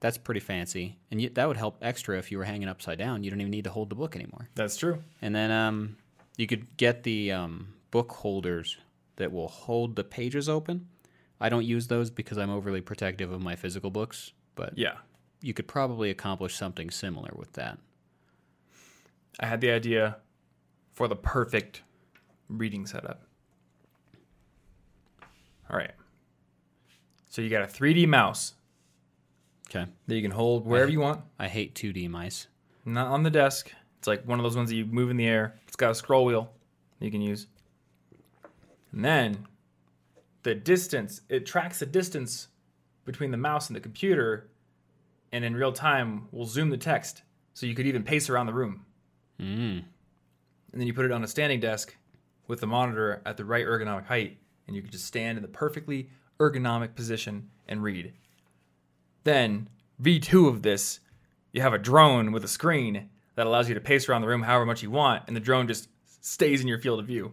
That's 0.00 0.16
pretty 0.16 0.40
fancy, 0.40 0.96
and 1.10 1.20
you, 1.20 1.28
that 1.30 1.48
would 1.48 1.56
help 1.56 1.78
extra 1.82 2.16
if 2.18 2.30
you 2.30 2.38
were 2.38 2.44
hanging 2.44 2.68
upside 2.68 2.98
down. 2.98 3.24
You 3.24 3.30
don't 3.30 3.40
even 3.40 3.50
need 3.50 3.64
to 3.64 3.70
hold 3.70 3.90
the 3.90 3.96
book 3.96 4.14
anymore. 4.14 4.48
That's 4.54 4.76
true. 4.76 5.02
And 5.20 5.34
then 5.34 5.50
um, 5.50 5.96
you 6.36 6.46
could 6.46 6.76
get 6.76 7.02
the 7.02 7.32
um, 7.32 7.74
book 7.90 8.12
holders 8.12 8.76
that 9.16 9.32
will 9.32 9.48
hold 9.48 9.96
the 9.96 10.04
pages 10.04 10.48
open. 10.48 10.86
I 11.40 11.48
don't 11.48 11.64
use 11.64 11.88
those 11.88 12.10
because 12.10 12.38
I'm 12.38 12.48
overly 12.50 12.80
protective 12.80 13.32
of 13.32 13.42
my 13.42 13.56
physical 13.56 13.90
books, 13.90 14.32
but 14.54 14.78
Yeah. 14.78 14.98
you 15.42 15.52
could 15.52 15.66
probably 15.66 16.10
accomplish 16.10 16.54
something 16.54 16.90
similar 16.90 17.32
with 17.34 17.52
that. 17.54 17.78
I 19.40 19.46
had 19.46 19.60
the 19.60 19.70
idea 19.70 20.16
for 20.94 21.08
the 21.08 21.16
perfect 21.16 21.82
reading 22.48 22.86
setup. 22.86 23.22
All 25.70 25.76
right. 25.76 25.92
So 27.28 27.42
you 27.42 27.50
got 27.50 27.62
a 27.62 27.66
3D 27.66 28.06
mouse 28.08 28.54
Okay. 29.68 29.86
that 30.06 30.14
you 30.14 30.22
can 30.22 30.30
hold 30.30 30.64
wherever 30.66 30.90
you 30.90 31.00
want, 31.00 31.20
I 31.38 31.46
hate 31.48 31.74
2D 31.74 32.08
mice. 32.08 32.46
not 32.86 33.08
on 33.08 33.22
the 33.22 33.30
desk. 33.30 33.70
It's 33.98 34.08
like 34.08 34.24
one 34.26 34.38
of 34.38 34.42
those 34.44 34.56
ones 34.56 34.70
that 34.70 34.76
you 34.76 34.86
move 34.86 35.10
in 35.10 35.16
the 35.18 35.26
air. 35.26 35.56
It's 35.66 35.76
got 35.76 35.90
a 35.90 35.94
scroll 35.94 36.24
wheel 36.24 36.52
you 37.00 37.10
can 37.10 37.20
use. 37.20 37.46
And 38.92 39.04
then 39.04 39.46
the 40.42 40.54
distance, 40.54 41.20
it 41.28 41.44
tracks 41.44 41.80
the 41.80 41.86
distance 41.86 42.48
between 43.04 43.30
the 43.30 43.36
mouse 43.36 43.68
and 43.68 43.76
the 43.76 43.80
computer, 43.80 44.48
and 45.32 45.44
in 45.44 45.54
real 45.54 45.72
time 45.72 46.28
will 46.32 46.46
zoom 46.46 46.70
the 46.70 46.76
text 46.78 47.22
so 47.52 47.66
you 47.66 47.74
could 47.74 47.86
even 47.86 48.02
pace 48.02 48.30
around 48.30 48.46
the 48.46 48.54
room. 48.54 48.84
Mm. 49.40 49.84
and 50.72 50.80
then 50.80 50.86
you 50.86 50.92
put 50.94 51.04
it 51.04 51.12
on 51.12 51.22
a 51.22 51.28
standing 51.28 51.60
desk 51.60 51.96
with 52.48 52.60
the 52.60 52.66
monitor 52.66 53.22
at 53.24 53.36
the 53.36 53.44
right 53.44 53.64
ergonomic 53.64 54.06
height, 54.06 54.38
and 54.66 54.74
you 54.74 54.82
can 54.82 54.90
just 54.90 55.04
stand 55.06 55.38
in 55.38 55.42
the 55.42 55.48
perfectly 55.48 56.10
ergonomic 56.40 56.94
position 56.94 57.48
and 57.68 57.82
read. 57.82 58.12
Then, 59.24 59.68
V2 60.02 60.48
of 60.48 60.62
this, 60.62 61.00
you 61.52 61.62
have 61.62 61.72
a 61.74 61.78
drone 61.78 62.32
with 62.32 62.44
a 62.44 62.48
screen 62.48 63.10
that 63.34 63.46
allows 63.46 63.68
you 63.68 63.74
to 63.74 63.80
pace 63.80 64.08
around 64.08 64.22
the 64.22 64.28
room 64.28 64.42
however 64.42 64.66
much 64.66 64.82
you 64.82 64.90
want, 64.90 65.24
and 65.26 65.36
the 65.36 65.40
drone 65.40 65.68
just 65.68 65.88
stays 66.20 66.60
in 66.60 66.68
your 66.68 66.78
field 66.78 66.98
of 67.00 67.06
view. 67.06 67.32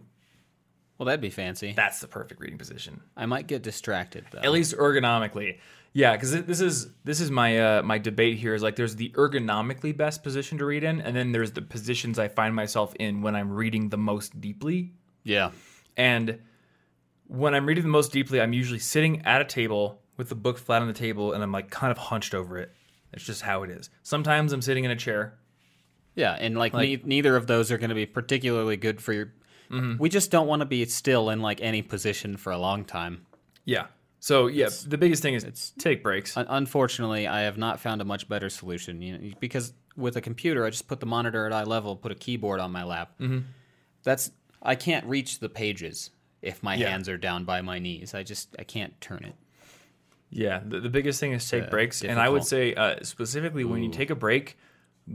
Well, 0.98 1.06
that'd 1.06 1.20
be 1.20 1.30
fancy. 1.30 1.72
That's 1.76 2.00
the 2.00 2.08
perfect 2.08 2.40
reading 2.40 2.58
position, 2.58 3.02
I 3.16 3.26
might 3.26 3.46
get 3.46 3.62
distracted 3.62 4.24
though. 4.30 4.38
at 4.38 4.52
least 4.52 4.76
ergonomically. 4.76 5.58
Yeah, 5.96 6.12
because 6.12 6.42
this 6.44 6.60
is 6.60 6.88
this 7.04 7.22
is 7.22 7.30
my 7.30 7.58
uh, 7.78 7.82
my 7.82 7.96
debate 7.96 8.36
here 8.36 8.52
is 8.54 8.62
like 8.62 8.76
there's 8.76 8.96
the 8.96 9.08
ergonomically 9.16 9.96
best 9.96 10.22
position 10.22 10.58
to 10.58 10.66
read 10.66 10.84
in, 10.84 11.00
and 11.00 11.16
then 11.16 11.32
there's 11.32 11.52
the 11.52 11.62
positions 11.62 12.18
I 12.18 12.28
find 12.28 12.54
myself 12.54 12.94
in 13.00 13.22
when 13.22 13.34
I'm 13.34 13.50
reading 13.50 13.88
the 13.88 13.96
most 13.96 14.38
deeply. 14.38 14.92
yeah. 15.24 15.52
And 15.96 16.40
when 17.28 17.54
I'm 17.54 17.64
reading 17.64 17.82
the 17.82 17.88
most 17.88 18.12
deeply, 18.12 18.42
I'm 18.42 18.52
usually 18.52 18.78
sitting 18.78 19.24
at 19.24 19.40
a 19.40 19.44
table 19.46 20.02
with 20.18 20.28
the 20.28 20.34
book 20.34 20.58
flat 20.58 20.82
on 20.82 20.86
the 20.88 20.92
table 20.92 21.32
and 21.32 21.42
I'm 21.42 21.50
like 21.50 21.70
kind 21.70 21.90
of 21.90 21.96
hunched 21.96 22.34
over 22.34 22.58
it. 22.58 22.72
It's 23.14 23.24
just 23.24 23.40
how 23.40 23.62
it 23.62 23.70
is. 23.70 23.88
Sometimes 24.02 24.52
I'm 24.52 24.60
sitting 24.60 24.84
in 24.84 24.90
a 24.90 24.96
chair. 24.96 25.38
Yeah, 26.14 26.36
and 26.38 26.58
like, 26.58 26.74
Like- 26.74 26.88
ne- 27.04 27.08
neither 27.08 27.36
of 27.36 27.46
those 27.46 27.72
are 27.72 27.78
going 27.78 27.88
to 27.88 27.94
be 27.94 28.04
particularly 28.04 28.76
good 28.76 29.00
for 29.00 29.14
your. 29.14 29.32
Mm-hmm. 29.70 29.96
We 29.98 30.10
just 30.10 30.30
don't 30.30 30.46
want 30.46 30.60
to 30.60 30.66
be 30.66 30.84
still 30.84 31.30
in 31.30 31.40
like 31.40 31.62
any 31.62 31.80
position 31.80 32.36
for 32.36 32.52
a 32.52 32.58
long 32.58 32.84
time. 32.84 33.24
Yeah. 33.64 33.86
So 34.20 34.46
yeah, 34.46 34.68
the 34.86 34.98
biggest 34.98 35.22
thing 35.22 35.34
is 35.34 35.72
take 35.78 36.02
breaks. 36.02 36.34
Unfortunately, 36.36 37.26
I 37.26 37.42
have 37.42 37.58
not 37.58 37.80
found 37.80 38.00
a 38.00 38.04
much 38.04 38.28
better 38.28 38.48
solution. 38.48 39.02
You 39.02 39.18
know, 39.18 39.30
because 39.40 39.72
with 39.96 40.16
a 40.16 40.20
computer, 40.20 40.64
I 40.64 40.70
just 40.70 40.88
put 40.88 41.00
the 41.00 41.06
monitor 41.06 41.46
at 41.46 41.52
eye 41.52 41.64
level, 41.64 41.96
put 41.96 42.12
a 42.12 42.16
keyboard 42.16 42.60
on 42.60 42.72
my 42.72 42.84
lap. 42.84 43.12
Mm-hmm. 43.20 43.40
That's 44.02 44.30
I 44.62 44.74
can't 44.74 45.06
reach 45.06 45.38
the 45.38 45.48
pages 45.48 46.10
if 46.42 46.62
my 46.62 46.74
Yeah. 46.74 46.90
hands 46.90 47.08
are 47.08 47.16
down 47.18 47.44
by 47.44 47.60
my 47.62 47.78
knees. 47.78 48.14
I 48.14 48.22
just 48.22 48.54
I 48.58 48.64
can't 48.64 48.98
turn 49.00 49.24
it. 49.24 49.34
Yeah, 50.30 50.60
the, 50.66 50.80
the 50.80 50.90
biggest 50.90 51.20
thing 51.20 51.32
is 51.32 51.48
take 51.48 51.64
uh, 51.64 51.70
breaks, 51.70 52.02
and 52.02 52.18
I 52.18 52.28
would 52.28 52.44
say 52.44 52.74
uh, 52.74 52.96
specifically 53.02 53.64
when 53.64 53.82
you 53.82 53.90
take 53.90 54.10
a 54.10 54.16
break, 54.16 54.58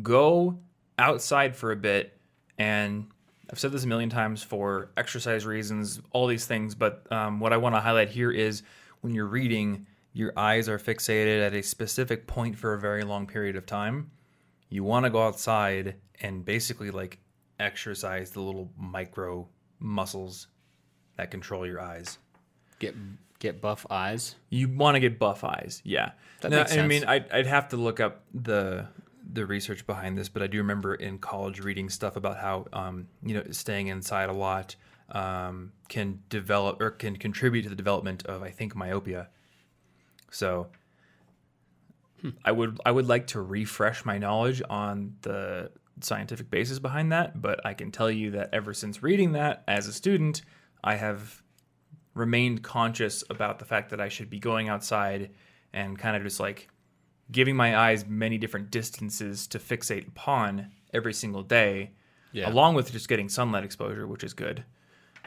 go 0.01 0.59
outside 0.97 1.55
for 1.55 1.71
a 1.71 1.75
bit. 1.75 2.17
And 2.57 3.07
I've 3.51 3.59
said 3.59 3.71
this 3.71 3.83
a 3.83 3.87
million 3.87 4.09
times 4.09 4.41
for 4.41 4.91
exercise 4.95 5.45
reasons, 5.45 5.99
all 6.11 6.27
these 6.27 6.45
things. 6.45 6.75
But 6.75 7.11
um, 7.11 7.39
what 7.39 7.51
I 7.51 7.57
want 7.57 7.75
to 7.75 7.81
highlight 7.81 8.09
here 8.09 8.31
is 8.31 8.63
when 9.01 9.13
you're 9.13 9.25
reading, 9.27 9.85
your 10.13 10.33
eyes 10.37 10.69
are 10.69 10.79
fixated 10.79 11.45
at 11.45 11.53
a 11.53 11.61
specific 11.61 12.27
point 12.27 12.57
for 12.57 12.73
a 12.73 12.79
very 12.79 13.03
long 13.03 13.27
period 13.27 13.55
of 13.55 13.65
time. 13.65 14.11
You 14.69 14.83
want 14.83 15.05
to 15.05 15.09
go 15.09 15.23
outside 15.25 15.95
and 16.21 16.45
basically 16.45 16.91
like 16.91 17.19
exercise 17.59 18.31
the 18.31 18.41
little 18.41 18.71
micro 18.77 19.47
muscles 19.79 20.47
that 21.17 21.31
control 21.31 21.65
your 21.65 21.81
eyes. 21.81 22.17
Get 22.79 22.95
get 23.39 23.61
buff 23.61 23.85
eyes. 23.89 24.35
You 24.49 24.69
want 24.69 24.95
to 24.95 24.99
get 24.99 25.19
buff 25.19 25.43
eyes, 25.43 25.81
yeah. 25.83 26.11
That 26.41 26.51
Now, 26.51 26.57
makes 26.59 26.77
I 26.77 26.87
mean. 26.87 27.03
I'd, 27.05 27.29
I'd 27.31 27.47
have 27.47 27.69
to 27.69 27.77
look 27.77 27.99
up 27.99 28.23
the 28.33 28.87
the 29.33 29.45
research 29.45 29.85
behind 29.85 30.17
this, 30.17 30.29
but 30.29 30.41
I 30.41 30.47
do 30.47 30.57
remember 30.57 30.95
in 30.95 31.17
college 31.19 31.59
reading 31.59 31.89
stuff 31.89 32.15
about 32.15 32.37
how 32.37 32.65
um, 32.73 33.07
you 33.23 33.33
know 33.33 33.43
staying 33.51 33.87
inside 33.87 34.29
a 34.29 34.33
lot 34.33 34.75
um, 35.12 35.74
can 35.89 36.19
develop 36.30 36.82
or 36.82 36.89
can 36.91 37.15
contribute 37.17 37.63
to 37.63 37.69
the 37.69 37.76
development 37.76 38.26
of 38.26 38.41
I 38.43 38.50
think 38.52 38.76
myopia. 38.76 39.30
So 40.32 40.67
I 42.45 42.52
would 42.52 42.80
I 42.86 42.91
would 42.91 43.08
like 43.08 43.28
to 43.28 43.41
refresh 43.41 44.06
my 44.06 44.17
knowledge 44.17 44.62
on 44.69 45.15
the 45.21 45.71
scientific 46.02 46.50
basis 46.50 46.80
behind 46.80 47.12
that, 47.12 47.41
but 47.41 47.63
I 47.65 47.74
can 47.74 47.91
tell 47.91 48.10
you 48.10 48.32
that 48.32 48.50
ever 48.54 48.74
since 48.74 49.04
reading 49.04 49.34
that 49.34 49.63
as 49.67 49.88
a 49.88 49.93
student, 49.93 50.41
I 50.84 50.95
have 50.95 51.43
remained 52.13 52.63
conscious 52.63 53.24
about 53.30 53.60
the 53.60 53.65
fact 53.65 53.89
that 53.89 54.02
I 54.02 54.10
should 54.10 54.30
be 54.30 54.39
going 54.39 54.69
outside 54.69 55.32
and 55.74 55.97
kind 55.97 56.15
of 56.17 56.24
just 56.24 56.39
like 56.39 56.67
giving 57.32 57.56
my 57.56 57.78
eyes 57.78 58.06
many 58.06 58.38
different 58.38 58.69
distances 58.71 59.47
to 59.47 59.58
fixate 59.60 60.08
upon 60.08 60.71
every 60.93 61.13
single 61.13 61.43
day, 61.43 61.91
Yeah. 62.34 62.50
along 62.50 62.76
with 62.76 62.91
just 62.91 63.08
getting 63.08 63.30
sunlight 63.30 63.63
exposure, 63.63 64.06
which 64.06 64.24
is 64.24 64.34
good. 64.34 64.65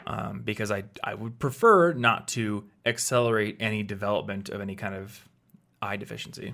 Um, 0.07 0.41
because 0.43 0.69
I 0.71 0.83
I 1.03 1.15
would 1.15 1.39
prefer 1.39 1.93
not 1.93 2.27
to 2.29 2.65
accelerate 2.85 3.57
any 3.59 3.81
development 3.83 4.49
of 4.49 4.61
any 4.61 4.75
kind 4.75 4.93
of 4.93 5.27
eye 5.81 5.97
deficiency. 5.97 6.53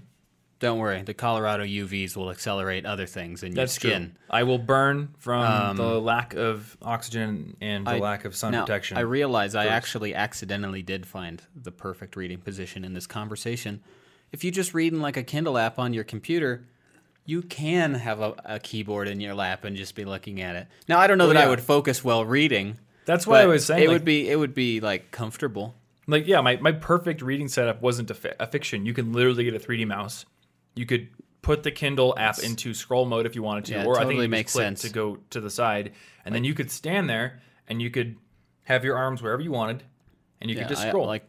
Don't 0.59 0.77
worry, 0.77 1.01
the 1.01 1.15
Colorado 1.15 1.63
UVs 1.65 2.15
will 2.15 2.29
accelerate 2.29 2.85
other 2.85 3.07
things 3.07 3.41
in 3.41 3.53
That's 3.55 3.83
your 3.83 3.91
skin. 3.91 4.01
true. 4.11 4.17
I 4.29 4.43
will 4.43 4.59
burn 4.59 5.09
from 5.17 5.75
the 5.75 5.99
lack 5.99 6.35
of 6.35 6.77
oxygen 6.83 7.57
and 7.59 7.85
the 7.87 7.91
I- 7.93 7.99
lack 7.99 8.25
of 8.25 8.35
sun 8.35 8.51
now, 8.51 8.61
protection. 8.61 8.97
I 8.97 9.01
realize 9.01 9.55
I 9.55 9.65
actually 9.65 10.13
accidentally 10.13 10.83
did 10.83 11.05
find 11.07 11.41
the 11.55 11.71
perfect 11.71 12.15
reading 12.15 12.37
position 12.37 12.85
in 12.85 12.93
this 12.93 13.07
conversation. 13.07 13.81
If 14.31 14.43
you 14.43 14.51
just 14.51 14.73
read 14.75 14.93
in 14.93 15.01
like 15.01 15.17
a 15.17 15.23
Kindle 15.23 15.57
app 15.57 15.79
on 15.79 15.93
your 15.93 16.03
computer, 16.03 16.63
you 17.25 17.41
can 17.41 17.95
have 17.95 18.21
a, 18.21 18.35
a 18.45 18.59
keyboard 18.59 19.07
in 19.07 19.19
your 19.19 19.33
lap 19.33 19.63
and 19.65 19.75
just 19.75 19.95
be 19.95 20.05
looking 20.05 20.41
at 20.41 20.55
it. 20.55 20.67
Now 20.87 20.99
I 20.99 21.07
don't 21.07 21.17
know 21.17 21.25
Well, 21.25 21.33
that 21.33 21.43
I 21.45 21.49
would 21.49 21.61
focus 21.61 22.03
while 22.03 22.23
reading. 22.23 22.77
That's 23.05 23.25
why 23.27 23.41
I 23.41 23.45
was 23.45 23.65
saying 23.65 23.83
it 23.83 23.87
like, 23.87 23.95
would 23.95 24.05
be 24.05 24.29
it 24.29 24.35
would 24.37 24.53
be 24.53 24.79
like 24.79 25.11
comfortable. 25.11 25.75
like 26.07 26.27
yeah 26.27 26.41
my, 26.41 26.57
my 26.57 26.71
perfect 26.71 27.21
reading 27.21 27.47
setup 27.47 27.81
wasn't 27.81 28.09
a, 28.11 28.13
fi- 28.13 28.35
a 28.39 28.47
fiction 28.47 28.85
you 28.85 28.93
can 28.93 29.11
literally 29.13 29.43
get 29.43 29.53
a 29.55 29.59
3d 29.59 29.87
mouse 29.87 30.25
you 30.75 30.85
could 30.85 31.07
put 31.41 31.63
the 31.63 31.71
kindle 31.71 32.13
app 32.17 32.39
into 32.39 32.73
scroll 32.73 33.05
mode 33.05 33.25
if 33.25 33.35
you 33.35 33.41
wanted 33.43 33.65
to 33.65 33.73
Yeah, 33.73 33.85
or 33.85 33.99
i 33.99 34.05
think 34.05 34.19
it 34.21 34.27
makes 34.29 34.51
sense. 34.53 34.81
to 34.81 34.89
go 34.89 35.17
to 35.31 35.39
the 35.41 35.49
side 35.49 35.93
and 36.25 36.33
then 36.35 36.43
you 36.43 36.53
could 36.53 36.69
stand 36.71 37.09
there 37.09 37.41
and 37.67 37.81
you 37.81 37.89
could 37.89 38.17
have 38.63 38.83
your 38.83 38.97
arms 38.97 39.21
wherever 39.21 39.41
you 39.41 39.51
wanted 39.51 39.83
and 40.39 40.49
you 40.49 40.55
Yeah, 40.55 40.63
could 40.63 40.69
just 40.69 40.83
I- 40.85 40.89
scroll 40.89 41.07
like 41.07 41.25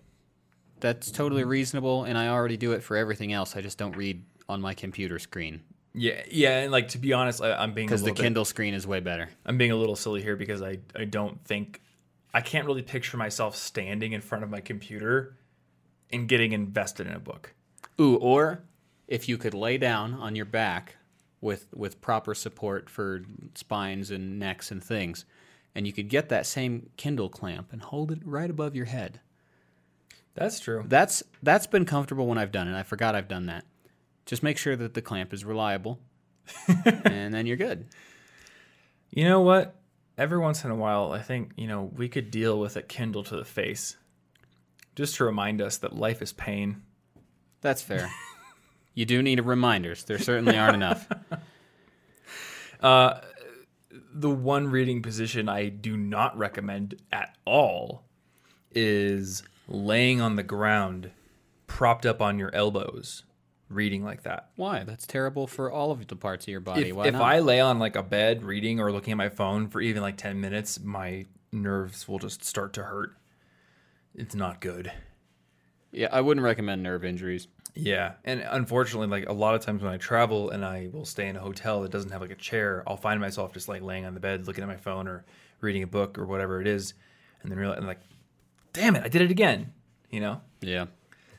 that's 0.81 1.13
totally 1.13 1.45
reasonable, 1.45 2.03
and 2.03 2.19
I 2.19 2.27
already 2.27 2.57
do 2.57 2.73
it 2.73 2.83
for 2.83 2.97
everything 2.97 3.33
else. 3.33 3.55
I 3.55 3.61
just 3.61 3.79
don't 3.79 3.97
read 3.97 4.25
on 4.49 4.61
my 4.61 4.75
computer 4.75 5.21
screen 5.21 5.63
Yeah, 5.95 6.23
yeah, 6.31 6.61
and 6.61 6.73
like 6.73 6.89
to 6.89 6.99
be 6.99 7.13
honest, 7.13 7.43
I, 7.43 7.53
I'm 7.53 7.75
being 7.75 7.87
because 7.87 8.01
the 8.01 8.07
little 8.07 8.17
bit- 8.17 8.23
Kindle 8.23 8.45
screen 8.45 8.75
is 8.75 8.87
way 8.87 9.01
better. 9.01 9.29
I'm 9.45 9.59
being 9.59 9.73
a 9.73 9.77
little 9.77 9.97
silly 9.97 10.23
here 10.23 10.37
because 10.37 10.63
I 10.63 10.79
I 10.97 11.05
don't 11.05 11.45
think 11.45 11.81
I 12.33 12.41
can't 12.41 12.67
really 12.67 12.83
picture 12.83 13.17
myself 13.17 13.57
standing 13.57 14.13
in 14.13 14.21
front 14.23 14.43
of 14.43 14.51
my 14.51 14.61
computer 14.61 15.37
and 16.11 16.29
getting 16.29 16.53
invested 16.53 17.07
in 17.07 17.13
a 17.13 17.19
book. 17.21 17.55
Ooh, 18.01 18.17
or 18.17 18.63
if 19.07 19.29
you 19.29 19.37
could 19.37 19.53
lay 19.55 19.77
down 19.77 20.15
on 20.15 20.35
your 20.35 20.47
back 20.47 20.97
with 21.43 21.67
with 21.75 22.01
proper 22.01 22.35
support 22.35 22.89
for 22.89 23.23
spines 23.55 24.11
and 24.11 24.39
necks 24.39 24.71
and 24.71 24.83
things, 24.83 25.27
and 25.75 25.87
you 25.87 25.93
could 25.93 26.09
get 26.09 26.31
that 26.31 26.47
same 26.47 26.89
Kindle 26.97 27.29
clamp 27.29 27.71
and 27.71 27.83
hold 27.83 28.11
it 28.11 28.21
right 28.25 28.49
above 28.49 28.75
your 28.75 28.87
head. 28.87 29.21
That's 30.35 30.59
true. 30.59 30.85
That's 30.87 31.23
that's 31.43 31.67
been 31.67 31.85
comfortable 31.85 32.27
when 32.27 32.39
I've 32.39 32.53
done 32.53 32.67
it. 32.67 32.79
I 32.79 32.83
forgot 32.83 33.15
I've 33.15 33.29
done 33.29 33.45
that. 33.47 33.65
Just 34.27 34.43
make 34.43 34.59
sure 34.59 34.77
that 34.77 34.95
the 34.95 35.03
clamp 35.03 35.33
is 35.33 35.45
reliable, 35.45 35.99
and 37.05 37.35
then 37.35 37.47
you're 37.47 37.57
good. 37.57 37.87
You 39.11 39.25
know 39.25 39.41
what? 39.41 39.77
Every 40.17 40.39
once 40.39 40.65
in 40.65 40.71
a 40.71 40.77
while, 40.77 41.13
I 41.13 41.21
think 41.21 41.53
you 41.57 41.67
know 41.67 41.91
we 41.95 42.09
could 42.09 42.31
deal 42.31 42.59
with 42.59 42.77
a 42.77 42.83
Kindle 42.83 43.25
to 43.25 43.37
the 43.37 43.45
face, 43.45 43.97
just 44.95 45.17
to 45.17 45.25
remind 45.25 45.61
us 45.61 45.79
that 45.79 45.95
life 45.95 46.23
is 46.23 46.33
pain. 46.33 46.83
That's 47.61 47.83
fair. 47.83 48.11
you 48.95 49.05
do 49.05 49.23
need 49.23 49.41
reminders. 49.41 50.05
There 50.05 50.19
certainly 50.19 50.57
aren't 50.59 50.75
enough. 50.75 51.09
Uh, 52.83 53.21
the 54.13 54.29
one 54.29 54.67
reading 54.67 55.03
position 55.03 55.49
I 55.49 55.69
do 55.69 55.97
not 55.97 56.37
recommend 56.37 56.97
at 57.13 57.37
all 57.45 58.03
is 58.73 59.43
laying 59.69 60.21
on 60.21 60.37
the 60.37 60.43
ground, 60.43 61.13
propped 61.67 62.05
up 62.05 62.21
on 62.21 62.39
your 62.39 62.53
elbows, 62.55 63.23
reading 63.73 64.05
like 64.05 64.23
that. 64.23 64.51
Why? 64.57 64.85
That's 64.85 65.07
terrible 65.07 65.47
for 65.47 65.71
all 65.71 65.91
of 65.91 66.07
the 66.07 66.17
parts 66.17 66.45
of 66.45 66.49
your 66.49 66.61
body. 66.61 66.91
If, 66.91 66.97
Why 66.97 67.07
if 67.09 67.13
not? 67.15 67.23
I 67.23 67.41
lay 67.41 67.61
on 67.61 67.79
like 67.79 67.97
a 67.97 68.03
bed 68.03 68.43
reading 68.45 68.81
or 68.81 68.93
looking 68.93 69.13
at 69.13 69.17
my 69.17 69.29
phone 69.29 69.69
for 69.69 69.81
even 69.81 70.03
like 70.03 70.17
10 70.17 70.41
minutes, 70.41 70.81
my 70.81 71.27
nerves 71.53 72.07
will 72.09 72.19
just 72.19 72.45
start 72.45 72.73
to 72.75 72.83
hurt. 72.85 73.17
It's 74.15 74.35
not 74.35 74.61
good. 74.61 74.93
yeah, 75.91 76.09
I 76.13 76.21
wouldn't 76.21 76.45
recommend 76.45 76.83
nerve 76.83 77.05
injuries. 77.05 77.49
Yeah, 77.75 78.13
and 78.25 78.41
unfortunately, 78.47 79.07
like 79.09 79.29
a 79.29 79.33
lot 79.33 79.55
of 79.55 79.63
times 79.63 79.83
when 79.83 79.91
I 79.91 79.97
travel 79.97 80.51
and 80.51 80.63
I 80.63 80.91
will 80.93 81.07
stay 81.07 81.29
in 81.29 81.37
a 81.37 81.41
hotel 81.41 81.81
that 81.81 81.91
doesn't 81.91 82.11
have 82.11 82.21
like 82.21 82.31
a 82.31 82.35
chair, 82.35 82.83
I'll 82.87 82.99
find 82.99 83.19
myself 83.19 83.55
just 83.55 83.67
like 83.69 83.81
laying 83.81 84.05
on 84.05 84.13
the 84.13 84.21
bed, 84.21 84.47
looking 84.47 84.63
at 84.63 84.69
my 84.69 84.77
phone 84.77 85.09
or 85.09 85.25
reading 85.63 85.83
a 85.83 85.87
book 85.87 86.19
or 86.19 86.27
whatever 86.27 86.61
it 86.61 86.67
is, 86.67 86.93
and 87.43 87.51
then 87.51 87.59
realize, 87.59 87.79
I'm 87.79 87.87
like, 87.87 88.01
damn 88.75 88.95
it, 88.97 89.03
I 89.05 89.09
did 89.09 89.23
it 89.23 89.31
again. 89.31 89.73
You 90.11 90.21
know. 90.21 90.43
Yeah. 90.61 90.87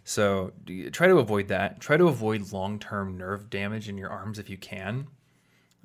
So 0.04 0.52
try 0.92 1.08
to 1.08 1.18
avoid 1.20 1.48
that. 1.48 1.80
Try 1.80 1.98
to 1.98 2.08
avoid 2.08 2.52
long 2.52 2.80
term 2.80 3.18
nerve 3.18 3.50
damage 3.50 3.88
in 3.90 3.98
your 3.98 4.10
arms 4.10 4.40
if 4.40 4.50
you 4.50 4.58
can. 4.58 5.08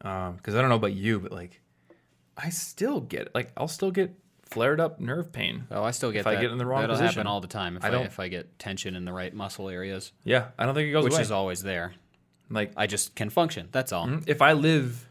Um, 0.02 0.37
because 0.37 0.54
I 0.54 0.61
don't 0.61 0.70
know 0.70 0.76
about 0.76 0.92
you, 0.94 1.18
but 1.20 1.33
like, 1.33 1.61
I 2.37 2.50
still 2.50 3.00
get 3.00 3.35
like 3.35 3.52
I'll 3.57 3.68
still 3.68 3.90
get 3.90 4.14
flared 4.44 4.81
up 4.81 4.98
nerve 5.00 5.33
pain. 5.33 5.66
Oh, 5.70 5.83
I 5.83 5.90
still 5.90 6.11
get 6.11 6.20
If 6.20 6.24
that. 6.24 6.37
I 6.38 6.40
get 6.40 6.50
in 6.50 6.59
the 6.59 6.66
wrong 6.66 6.81
That'll 6.81 6.96
position. 6.96 7.14
happen 7.14 7.26
all 7.26 7.40
the 7.40 7.46
time. 7.48 7.76
If 7.76 7.85
I 7.85 7.88
I, 7.88 7.90
don't- 7.90 8.07
if 8.07 8.18
I 8.20 8.28
get 8.28 8.59
tension 8.59 8.94
in 8.96 9.04
the 9.04 9.12
right 9.12 9.33
muscle 9.35 9.68
areas, 9.68 10.12
Yeah, 10.24 10.48
I 10.59 10.64
don't 10.66 10.74
think 10.74 10.88
it 10.88 10.92
goes 10.92 11.04
which 11.04 11.12
away. 11.14 11.22
is 11.22 11.31
always 11.31 11.62
there. 11.62 11.94
like 12.50 12.72
I 12.76 12.87
just 12.87 13.14
can 13.14 13.28
function. 13.31 13.68
That's 13.72 13.92
all. 13.92 14.07
Mm-hmm. 14.07 14.24
if 14.31 14.40
I 14.40 14.52
live 14.52 15.07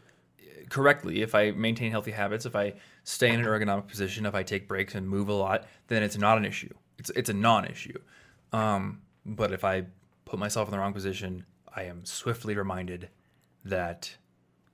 correctly, 0.70 1.22
if 1.22 1.34
I 1.34 1.50
maintain 1.52 1.90
healthy 1.90 2.10
habits, 2.10 2.44
if 2.46 2.56
I 2.56 2.74
stay 3.04 3.28
in 3.32 3.40
an 3.40 3.46
ergonomic 3.46 3.86
position, 3.88 4.26
if 4.26 4.34
I 4.34 4.42
take 4.42 4.66
breaks 4.68 4.94
and 4.94 5.08
move 5.08 5.28
a 5.28 5.32
lot, 5.34 5.66
then 5.86 6.02
it's 6.02 6.18
not 6.18 6.36
an 6.38 6.44
issue. 6.44 6.72
It's 6.98 7.10
it's 7.10 7.30
a 7.30 7.34
non-issue. 7.34 7.98
Um, 8.52 9.02
but 9.26 9.52
if 9.52 9.64
I 9.64 9.84
put 10.24 10.38
myself 10.38 10.68
in 10.68 10.72
the 10.72 10.78
wrong 10.78 10.92
position, 10.92 11.44
I 11.74 11.82
am 11.84 12.04
swiftly 12.04 12.54
reminded 12.56 13.08
that 13.64 14.16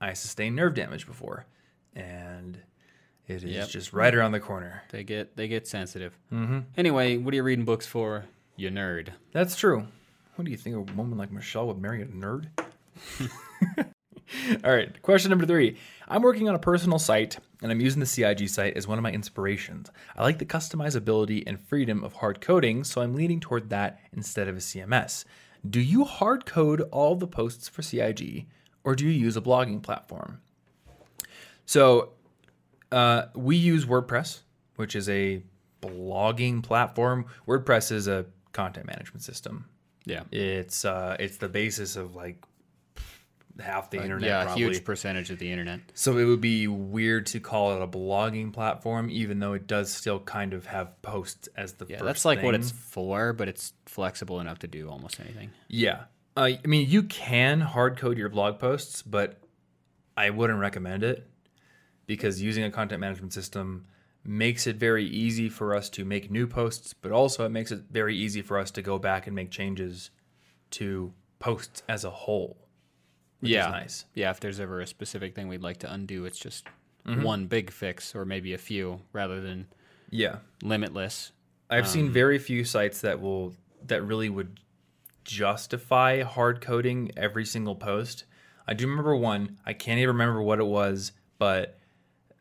I 0.01 0.13
sustained 0.13 0.55
nerve 0.55 0.73
damage 0.73 1.05
before, 1.05 1.45
and 1.95 2.57
it 3.27 3.43
is 3.43 3.55
Yep. 3.55 3.69
just 3.69 3.93
right 3.93 4.13
around 4.13 4.31
the 4.33 4.39
corner. 4.39 4.83
They 4.91 5.03
get 5.03 5.35
they 5.35 5.47
get 5.47 5.67
sensitive. 5.67 6.17
Mm-hmm. 6.31 6.59
Anyway, 6.77 7.17
what 7.17 7.33
are 7.33 7.37
you 7.37 7.43
reading 7.43 7.65
books 7.65 7.85
for? 7.87 8.25
You 8.55 8.69
nerd. 8.69 9.09
That's 9.33 9.55
true. 9.55 9.87
What 10.35 10.45
do 10.45 10.51
you 10.51 10.57
think 10.57 10.75
a 10.75 10.93
woman 10.93 11.17
like 11.17 11.31
Michelle 11.31 11.67
would 11.67 11.81
marry 11.81 12.01
a 12.01 12.05
nerd? 12.05 12.47
All 14.63 14.71
right, 14.75 15.01
question 15.01 15.29
number 15.29 15.45
three. 15.45 15.77
I'm 16.07 16.21
working 16.21 16.47
on 16.47 16.55
a 16.55 16.59
personal 16.59 16.99
site 16.99 17.39
and 17.61 17.71
I'm 17.71 17.81
using 17.81 17.99
the 17.99 18.05
CIG 18.05 18.47
site 18.49 18.77
as 18.77 18.87
one 18.87 18.97
of 18.97 19.03
my 19.03 19.11
inspirations. 19.11 19.89
I 20.15 20.23
like 20.23 20.37
the 20.37 20.45
customizability 20.45 21.43
and 21.47 21.59
freedom 21.59 22.03
of 22.03 22.13
hard 22.13 22.41
coding, 22.41 22.83
so 22.83 23.01
I'm 23.01 23.15
leaning 23.15 23.39
toward 23.39 23.69
that 23.69 23.99
instead 24.13 24.47
of 24.47 24.55
a 24.55 24.59
CMS. 24.59 25.25
Do 25.67 25.79
you 25.79 26.03
hard 26.03 26.45
code 26.45 26.81
all 26.91 27.15
the 27.15 27.27
posts 27.27 27.67
for 27.67 27.81
CIG 27.81 28.45
or 28.83 28.95
do 28.95 29.05
you 29.05 29.11
use 29.11 29.35
a 29.35 29.41
blogging 29.41 29.81
platform? 29.81 30.41
So 31.65 32.11
uh, 32.91 33.23
we 33.33 33.55
use 33.55 33.85
WordPress, 33.85 34.41
which 34.75 34.95
is 34.95 35.09
a 35.09 35.41
blogging 35.81 36.61
platform. 36.61 37.25
WordPress 37.47 37.91
is 37.91 38.07
a 38.07 38.25
content 38.51 38.85
management 38.85 39.23
system. 39.23 39.65
Yeah. 40.05 40.23
It's 40.31 40.85
uh, 40.85 41.17
it's 41.19 41.37
the 41.37 41.49
basis 41.49 41.95
of 41.95 42.15
like 42.15 42.37
half 43.61 43.89
the 43.89 44.01
internet. 44.01 44.27
yeah, 44.27 44.41
a 44.41 44.45
probably. 44.45 44.63
huge 44.63 44.83
percentage 44.83 45.29
of 45.29 45.39
the 45.39 45.51
internet. 45.51 45.79
So 45.93 46.17
it 46.17 46.25
would 46.25 46.41
be 46.41 46.67
weird 46.67 47.25
to 47.27 47.39
call 47.39 47.75
it 47.75 47.81
a 47.81 47.87
blogging 47.87 48.51
platform, 48.51 49.09
even 49.09 49.39
though 49.39 49.53
it 49.53 49.67
does 49.67 49.91
still 49.91 50.19
kind 50.19 50.53
of 50.53 50.65
have 50.67 51.01
posts 51.01 51.47
as 51.55 51.73
the 51.73 51.85
Yeah, 51.87 52.03
that's 52.03 52.25
like 52.25 52.43
what 52.43 52.55
it's 52.55 52.71
for, 52.71 53.33
but 53.33 53.47
it's 53.47 53.73
flexible 53.85 54.39
enough 54.39 54.59
to 54.59 54.67
do 54.67 54.89
almost 54.89 55.19
anything. 55.19 55.51
Yeah. 55.67 56.05
Uh, 56.37 56.51
I 56.63 56.67
mean, 56.67 56.89
you 56.89 57.03
can 57.03 57.61
hard 57.61 57.97
code 57.97 58.17
your 58.17 58.29
blog 58.29 58.59
posts, 58.59 59.01
but 59.01 59.39
I 60.17 60.29
wouldn't 60.29 60.59
recommend 60.59 61.03
it 61.03 61.27
because 62.05 62.41
using 62.41 62.63
a 62.63 62.71
content 62.71 62.99
management 62.99 63.33
system 63.33 63.87
makes 64.23 64.65
it 64.67 64.75
very 64.77 65.05
easy 65.05 65.49
for 65.49 65.75
us 65.75 65.89
to 65.91 66.03
make 66.03 66.31
new 66.31 66.47
posts, 66.47 66.93
but 66.93 67.11
also 67.11 67.45
it 67.45 67.49
makes 67.49 67.71
it 67.71 67.83
very 67.91 68.15
easy 68.15 68.41
for 68.41 68.57
us 68.57 68.71
to 68.71 68.81
go 68.81 68.97
back 68.97 69.27
and 69.27 69.35
make 69.35 69.51
changes 69.51 70.09
to 70.71 71.13
posts 71.39 71.83
as 71.87 72.03
a 72.03 72.09
whole. 72.09 72.64
Yeah, 73.41 73.69
nice. 73.69 74.05
yeah. 74.13 74.31
If 74.31 74.39
there's 74.39 74.59
ever 74.59 74.79
a 74.81 74.87
specific 74.87 75.35
thing 75.35 75.47
we'd 75.47 75.61
like 75.61 75.77
to 75.77 75.91
undo, 75.91 76.25
it's 76.25 76.39
just 76.39 76.67
Mm-hmm. 77.05 77.21
one 77.21 77.45
big 77.45 77.69
fix 77.69 78.15
or 78.15 78.25
maybe 78.25 78.53
a 78.53 78.57
few 78.57 78.99
rather 79.13 79.39
than 79.39 79.67
Yeah. 80.09 80.37
limitless. 80.63 81.31
I've 81.69 81.87
seen 81.87 82.09
very 82.11 82.39
few 82.39 82.63
sites 82.65 83.01
that 83.01 83.21
will 83.21 83.53
that 83.85 84.01
really 84.01 84.27
would 84.29 84.59
justify 85.23 86.21
hard 86.23 86.61
coding 86.61 87.11
every 87.17 87.45
single 87.45 87.75
post. 87.75 88.23
I 88.67 88.73
do 88.73 88.87
remember 88.87 89.15
one. 89.15 89.57
I 89.65 89.73
can't 89.73 89.99
even 89.99 90.15
remember 90.15 90.41
what 90.41 90.59
it 90.59 90.65
was, 90.65 91.11
but 91.37 91.77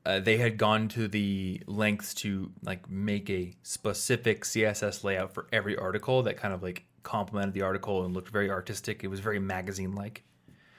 uh, 0.06 0.20
they 0.20 0.36
had 0.38 0.56
gone 0.58 0.88
to 0.88 1.08
the 1.08 1.60
lengths 1.66 2.14
to 2.14 2.50
like 2.62 2.88
make 2.88 3.28
a 3.30 3.54
specific 3.62 4.44
CSS 4.44 5.04
layout 5.04 5.32
for 5.34 5.46
every 5.52 5.76
article 5.76 6.22
that 6.22 6.36
kind 6.36 6.54
of 6.54 6.62
like 6.62 6.84
complemented 7.02 7.52
the 7.54 7.62
article 7.62 8.04
and 8.04 8.14
looked 8.14 8.28
very 8.30 8.50
artistic. 8.50 9.02
It 9.04 9.08
was 9.08 9.20
very 9.20 9.38
magazine 9.38 9.94
like. 9.94 10.22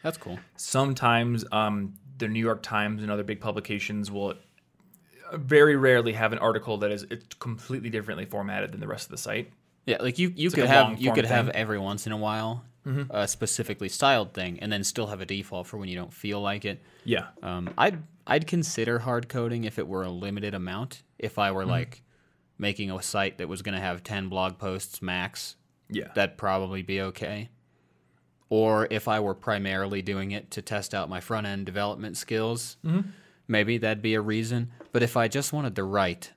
That's 0.06 0.18
cool. 0.18 0.38
Sometimes 0.56 1.44
um, 1.52 1.96
the 2.20 2.28
New 2.28 2.39
York 2.39 2.62
Times 2.62 3.02
and 3.02 3.12
other 3.12 3.24
big 3.24 3.41
publications 3.41 4.12
will 4.12 4.36
very 5.34 5.76
rarely 5.76 6.13
have 6.13 6.32
an 6.32 6.39
article 6.39 6.78
that 6.78 6.91
is 6.91 7.04
it's 7.10 7.26
completely 7.39 7.89
differently 7.89 8.26
formatted 8.26 8.72
than 8.72 8.80
the 8.80 8.88
rest 8.88 9.08
of 9.08 9.12
the 9.12 9.18
site. 9.18 9.52
Yeah, 9.86 9.98
like 10.00 10.20
you, 10.20 10.32
you 10.36 10.50
like 10.50 10.56
could 10.56 10.63
a 10.65 10.68
have 10.68 11.02
you 11.02 11.12
could 11.12 11.26
have 11.26 11.46
thing. 11.48 11.54
Mm-hmm. 11.54 11.62
every 11.62 11.80
once 11.80 12.06
in 12.06 12.12
a 12.13 12.18
while 12.18 12.63
a 13.10 13.28
specifically 13.28 13.89
styled 13.89 14.32
thing, 14.36 14.60
and 14.60 14.72
then 14.72 14.84
still 14.84 15.08
have 15.08 15.20
a 15.20 15.26
default 15.26 15.65
for 15.65 15.78
when 15.78 15.89
you 15.89 15.96
don't 15.96 16.13
feel 16.13 16.39
like 16.39 16.65
it. 16.65 16.80
Yeah. 17.04 17.30
Um, 17.41 17.74
I'd 17.80 17.98
I'd 18.28 18.46
consider 18.46 19.00
hard 19.00 19.28
coding 19.28 19.63
if 19.63 19.80
it 19.80 19.88
were 19.88 20.04
a 20.04 20.10
limited 20.12 20.54
amount. 20.54 21.02
If 21.18 21.39
I 21.39 21.52
were 21.52 21.62
Mm-hmm. 21.63 21.72
like 21.72 22.04
making 22.60 22.91
a 22.91 23.02
site 23.02 23.39
that 23.39 23.48
was 23.50 23.63
going 23.63 23.74
to 23.74 23.82
have 23.82 24.04
ten 24.04 24.30
blog 24.30 24.60
posts 24.60 25.02
max, 25.02 25.56
Yeah. 25.89 26.10
that'd 26.13 26.38
probably 26.38 26.84
be 26.84 27.02
okay. 27.02 27.50
Or 28.58 28.88
if 28.89 29.08
I 29.10 29.20
were 29.20 29.34
primarily 29.36 30.02
doing 30.02 30.32
it 30.32 30.50
to 30.52 30.62
test 30.62 30.94
out 30.94 31.10
my 31.10 31.20
front 31.20 31.46
end 31.46 31.65
development 31.65 32.15
skills, 32.15 32.78
Mm-hmm. 32.86 33.10
maybe 33.50 33.78
that'd 33.80 34.02
be 34.02 34.13
a 34.13 34.22
reason. 34.22 34.72
But 34.94 35.04
if 35.04 35.18
I 35.18 35.28
just 35.28 35.52
wanted 35.52 35.76
to 35.76 35.84
write 35.84 36.32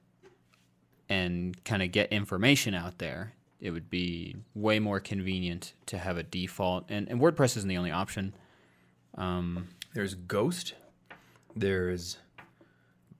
and 1.08 1.62
kind 1.64 1.82
of 1.82 1.92
get 1.92 2.10
information 2.12 2.74
out 2.74 2.98
there, 2.98 3.34
it 3.60 3.70
would 3.70 3.88
be 3.90 4.36
way 4.54 4.78
more 4.80 5.00
convenient 5.00 5.74
to 5.86 5.98
have 5.98 6.16
a 6.18 6.22
default. 6.24 6.86
And, 6.88 7.08
and 7.08 7.20
WordPress 7.20 7.56
isn't 7.56 7.68
the 7.68 7.76
only 7.78 7.92
option. 7.92 8.34
There's 9.94 10.14
Ghost. 10.14 10.74
There's, 11.56 12.18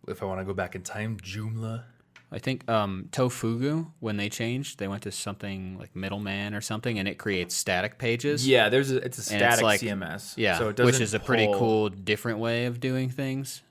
if 0.09 0.23
I 0.23 0.27
want 0.27 0.41
to 0.41 0.45
go 0.45 0.55
back 0.55 0.75
in 0.75 0.83
time, 0.83 1.19
Joomla. 1.19 1.85
I 2.31 2.38
think 2.38 2.69
um, 2.69 3.09
Tofugu, 3.11 3.91
when 4.01 4.19
they 4.19 4.29
changed, 4.29 4.79
they 4.79 4.87
went 4.88 5.03
to 5.05 5.12
something 5.12 5.79
like 5.79 5.97
Middleman 5.97 6.55
or 6.55 6.61
something, 6.61 6.99
and 6.99 7.09
it 7.09 7.17
creates 7.17 7.55
static 7.55 7.99
pages. 7.99 8.47
Yeah, 8.47 8.69
there's 8.69 8.91
a, 8.91 8.97
it's 8.99 9.31
a 9.31 9.35
And 9.35 9.43
it's 9.43 9.55
static 9.57 9.62
like- 9.62 9.81
CMS. 9.81 10.35
Yeah, 10.37 10.59
so 10.59 10.69
it 10.69 10.79
which 10.79 11.01
is 11.01 11.14
a 11.14 11.21
pretty 11.21 11.47
pull- 11.47 11.59
cool, 11.59 11.88
different 11.88 12.38
way 12.38 12.67
of 12.67 12.81
doing 12.81 13.09
things. 13.09 13.62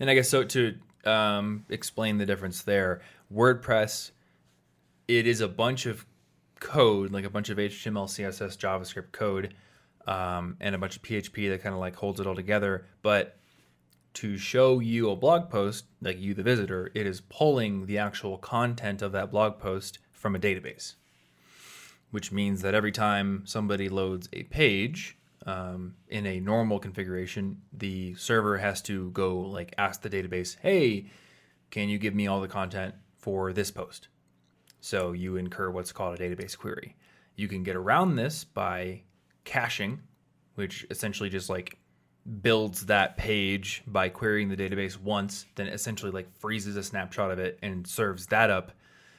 And 0.00 0.10
I 0.10 0.14
guess 0.14 0.28
so 0.28 0.42
to 0.42 0.74
um, 1.04 1.64
explain 1.68 2.18
the 2.18 2.26
difference 2.26 2.62
there, 2.62 3.02
WordPress, 3.32 4.10
it 5.06 5.26
is 5.28 5.40
a 5.40 5.48
bunch 5.48 5.86
of 5.86 6.04
code, 6.58 7.12
like 7.12 7.24
a 7.24 7.30
bunch 7.30 7.50
of 7.50 7.58
HTML, 7.58 8.06
CSS, 8.08 8.56
JavaScript 8.58 9.12
code, 9.12 9.54
um, 10.08 10.56
and 10.60 10.74
a 10.74 10.78
bunch 10.78 10.96
of 10.96 11.02
PHP 11.02 11.50
that 11.50 11.62
kind 11.62 11.72
of 11.74 11.80
like 11.80 11.94
holds 11.94 12.18
it 12.18 12.26
all 12.26 12.34
together. 12.34 12.84
But 13.02 13.36
to 14.14 14.36
show 14.36 14.78
you 14.78 15.10
a 15.10 15.16
blog 15.16 15.48
post, 15.48 15.86
like 16.00 16.18
you, 16.18 16.34
the 16.34 16.42
visitor, 16.42 16.90
it 16.94 17.06
is 17.06 17.20
pulling 17.20 17.86
the 17.86 17.98
actual 17.98 18.38
content 18.38 19.02
of 19.02 19.12
that 19.12 19.30
blog 19.30 19.58
post 19.58 19.98
from 20.10 20.36
a 20.36 20.38
database, 20.38 20.94
which 22.10 22.30
means 22.30 22.62
that 22.62 22.74
every 22.74 22.92
time 22.92 23.42
somebody 23.46 23.88
loads 23.88 24.28
a 24.32 24.42
page 24.44 25.16
um, 25.46 25.94
in 26.08 26.26
a 26.26 26.40
normal 26.40 26.78
configuration, 26.78 27.62
the 27.72 28.14
server 28.14 28.58
has 28.58 28.82
to 28.82 29.10
go 29.10 29.38
like 29.38 29.74
ask 29.78 30.02
the 30.02 30.10
database, 30.10 30.56
hey, 30.60 31.06
can 31.70 31.88
you 31.88 31.98
give 31.98 32.14
me 32.14 32.26
all 32.26 32.40
the 32.40 32.48
content 32.48 32.94
for 33.16 33.52
this 33.52 33.70
post? 33.70 34.08
So 34.80 35.12
you 35.12 35.36
incur 35.36 35.70
what's 35.70 35.92
called 35.92 36.20
a 36.20 36.22
database 36.22 36.56
query. 36.56 36.96
You 37.34 37.48
can 37.48 37.62
get 37.62 37.76
around 37.76 38.16
this 38.16 38.44
by 38.44 39.02
caching, 39.44 40.00
which 40.54 40.86
essentially 40.90 41.30
just 41.30 41.48
like 41.48 41.78
builds 42.40 42.86
that 42.86 43.16
page 43.16 43.82
by 43.86 44.08
querying 44.08 44.48
the 44.48 44.56
database 44.56 44.96
once, 44.98 45.46
then 45.56 45.66
essentially 45.66 46.12
like 46.12 46.32
freezes 46.38 46.76
a 46.76 46.82
snapshot 46.82 47.30
of 47.30 47.38
it 47.38 47.58
and 47.62 47.86
serves 47.86 48.26
that 48.26 48.48
up 48.50 48.72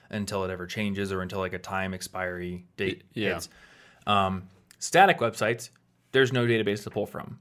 until 0.10 0.44
it 0.46 0.52
ever 0.52 0.66
changes 0.66 1.12
or 1.12 1.22
until 1.22 1.40
like 1.40 1.54
a 1.54 1.60
time 1.60 1.94
expiry 1.94 2.66
date 2.78 3.04
Yeah. 3.14 3.34
hits. 3.34 3.50
Um, 4.08 4.48
static 4.80 5.20
websites, 5.20 5.70
there's 6.12 6.32
no 6.32 6.46
database 6.46 6.84
to 6.84 6.90
pull 6.90 7.06
from. 7.06 7.40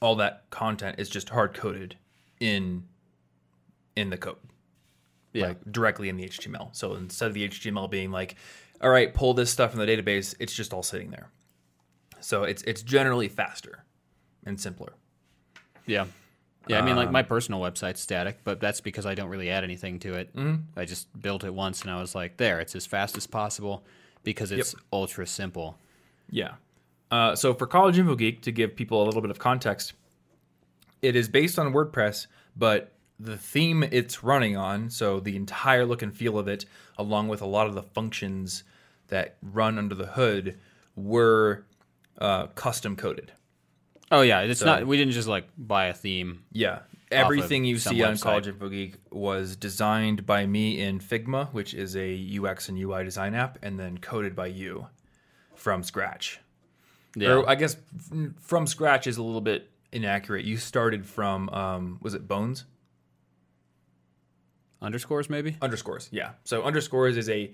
All 0.00 0.14
that 0.16 0.44
content 0.50 0.98
is 0.98 1.08
just 1.08 1.28
hard 1.30 1.54
coded 1.54 1.96
in 2.38 2.84
in 3.96 4.10
the 4.10 4.16
code 4.16 4.36
Yeah. 5.32 5.48
like 5.48 5.72
directly 5.72 6.08
in 6.08 6.16
the 6.16 6.24
HTML. 6.24 6.70
So 6.72 6.94
instead 6.94 7.26
of 7.28 7.34
the 7.34 7.44
HTML 7.48 7.88
being 7.90 8.10
like, 8.12 8.36
all 8.80 8.90
right, 8.90 9.12
pull 9.12 9.34
this 9.34 9.50
stuff 9.50 9.72
from 9.72 9.80
the 9.80 9.86
database, 9.86 10.34
it's 10.38 10.54
just 10.54 10.72
all 10.72 10.82
sitting 10.84 11.10
there. 11.10 11.30
So 12.20 12.44
it's 12.44 12.62
it's 12.62 12.82
generally 12.82 13.28
faster 13.28 13.84
and 14.46 14.60
simpler. 14.60 14.92
Yeah. 15.86 16.06
Yeah, 16.68 16.78
I 16.78 16.82
mean, 16.82 16.94
like 16.94 17.08
Um, 17.08 17.12
my 17.12 17.22
personal 17.22 17.60
website's 17.60 18.00
static, 18.00 18.40
but 18.44 18.60
that's 18.60 18.80
because 18.80 19.06
I 19.06 19.14
don't 19.14 19.28
really 19.28 19.50
add 19.50 19.64
anything 19.64 19.98
to 20.00 20.14
it. 20.14 20.34
Mm-hmm. 20.36 20.78
I 20.78 20.84
just 20.84 21.08
built 21.20 21.42
it 21.42 21.52
once 21.52 21.82
and 21.82 21.90
I 21.90 22.00
was 22.00 22.14
like, 22.14 22.36
there, 22.36 22.60
it's 22.60 22.76
as 22.76 22.86
fast 22.86 23.16
as 23.16 23.26
possible 23.26 23.82
because 24.22 24.52
it's 24.52 24.74
ultra 24.92 25.26
simple. 25.26 25.78
Yeah. 26.30 26.52
Uh, 27.10 27.34
so 27.34 27.54
for 27.54 27.66
College 27.66 27.98
Info 27.98 28.14
Geek, 28.14 28.42
to 28.42 28.52
give 28.52 28.76
people 28.76 29.02
a 29.02 29.04
little 29.04 29.22
bit 29.22 29.30
of 29.30 29.38
context, 29.38 29.94
it 31.02 31.16
is 31.16 31.28
based 31.28 31.58
on 31.58 31.72
WordPress, 31.72 32.26
but 32.56 32.92
the 33.18 33.36
theme 33.36 33.82
it's 33.82 34.22
running 34.22 34.56
on, 34.56 34.90
so 34.90 35.18
the 35.18 35.34
entire 35.34 35.84
look 35.84 36.02
and 36.02 36.14
feel 36.14 36.38
of 36.38 36.46
it, 36.46 36.66
along 36.96 37.28
with 37.28 37.42
a 37.42 37.46
lot 37.46 37.66
of 37.66 37.74
the 37.74 37.82
functions 37.82 38.62
that 39.08 39.36
run 39.42 39.76
under 39.76 39.94
the 39.94 40.06
hood, 40.06 40.56
were 40.94 41.64
uh, 42.18 42.46
custom 42.48 42.94
coded. 42.96 43.32
Oh 44.10 44.22
yeah, 44.22 44.40
it's 44.40 44.62
not. 44.62 44.86
We 44.86 44.96
didn't 44.96 45.12
just 45.12 45.28
like 45.28 45.48
buy 45.56 45.86
a 45.86 45.94
theme. 45.94 46.44
Yeah. 46.52 46.80
Everything 47.12 47.64
you 47.64 47.78
some 47.78 47.96
see 47.96 48.02
on 48.04 48.14
website. 48.14 48.22
College 48.22 48.46
Info 48.48 48.68
Geek 48.68 48.94
was 49.10 49.56
designed 49.56 50.26
by 50.26 50.46
me 50.46 50.80
in 50.80 51.00
Figma, 51.00 51.52
which 51.52 51.74
is 51.74 51.96
a 51.96 52.38
UX 52.40 52.68
and 52.68 52.78
UI 52.78 53.02
design 53.02 53.34
app, 53.34 53.58
and 53.62 53.78
then 53.80 53.98
coded 53.98 54.36
by 54.36 54.46
you 54.46 54.86
from 55.56 55.82
scratch. 55.82 56.38
Yeah, 57.16 57.32
Or 57.32 57.48
I 57.50 57.56
guess 57.56 57.76
from 58.40 58.68
scratch 58.68 59.08
is 59.08 59.16
a 59.16 59.22
little 59.24 59.40
bit 59.40 59.68
inaccurate. 59.90 60.44
You 60.44 60.56
started 60.56 61.04
from 61.04 61.48
um, 61.48 61.98
was 62.00 62.14
it 62.14 62.28
Bones 62.28 62.64
underscores 64.80 65.28
maybe. 65.28 65.56
underscores? 65.60 66.08
Yeah. 66.12 66.30
So 66.44 66.62
underscores 66.62 67.16
is 67.16 67.28
a 67.28 67.52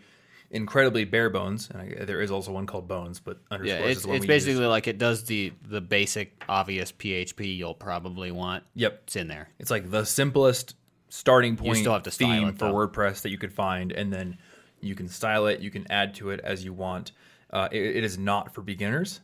incredibly 0.51 1.05
bare 1.05 1.31
bones, 1.31 1.69
and 1.71 1.81
I, 1.81 2.05
there 2.05 2.21
is 2.21 2.31
also 2.31 2.53
one 2.53 2.67
called 2.67 2.89
Bones, 2.89 3.21
but 3.21 3.39
Yeah, 3.51 3.77
it's 3.77 4.01
is 4.01 4.07
it's 4.07 4.27
basically 4.27 4.61
use. 4.61 4.69
like 4.69 4.87
it 4.87 4.99
does 4.99 5.25
the 5.25 5.53
the 5.69 5.81
basic 5.81 6.43
obvious 6.49 6.93
PHP 6.93 7.57
you'll 7.57 7.75
probably 7.75 8.31
want. 8.31 8.65
Yep. 8.75 9.03
It's 9.05 9.17
in 9.17 9.29
there. 9.29 9.49
It's 9.59 9.71
like 9.71 9.91
the 9.91 10.05
simplest 10.05 10.77
starting 11.09 11.57
point 11.57 11.79
still 11.79 11.93
have 11.93 12.05
to 12.05 12.11
theme 12.11 12.49
it, 12.49 12.59
for. 12.59 12.67
WordPress 12.67 13.23
that 13.23 13.31
you 13.31 13.39
could 13.39 13.53
find, 13.53 13.93
and 13.93 14.13
then 14.13 14.39
you 14.81 14.95
can 14.95 15.09
style 15.09 15.47
it. 15.47 15.61
You 15.61 15.71
can 15.71 15.87
add 15.91 16.15
to 16.17 16.31
it 16.31 16.41
as 16.43 16.65
you 16.65 16.73
want. 16.73 17.13
Uh, 17.51 17.69
it, 17.71 17.97
it 17.97 18.05
is 18.05 18.19
not 18.19 18.55
for 18.55 18.63
beginners. 18.63 19.21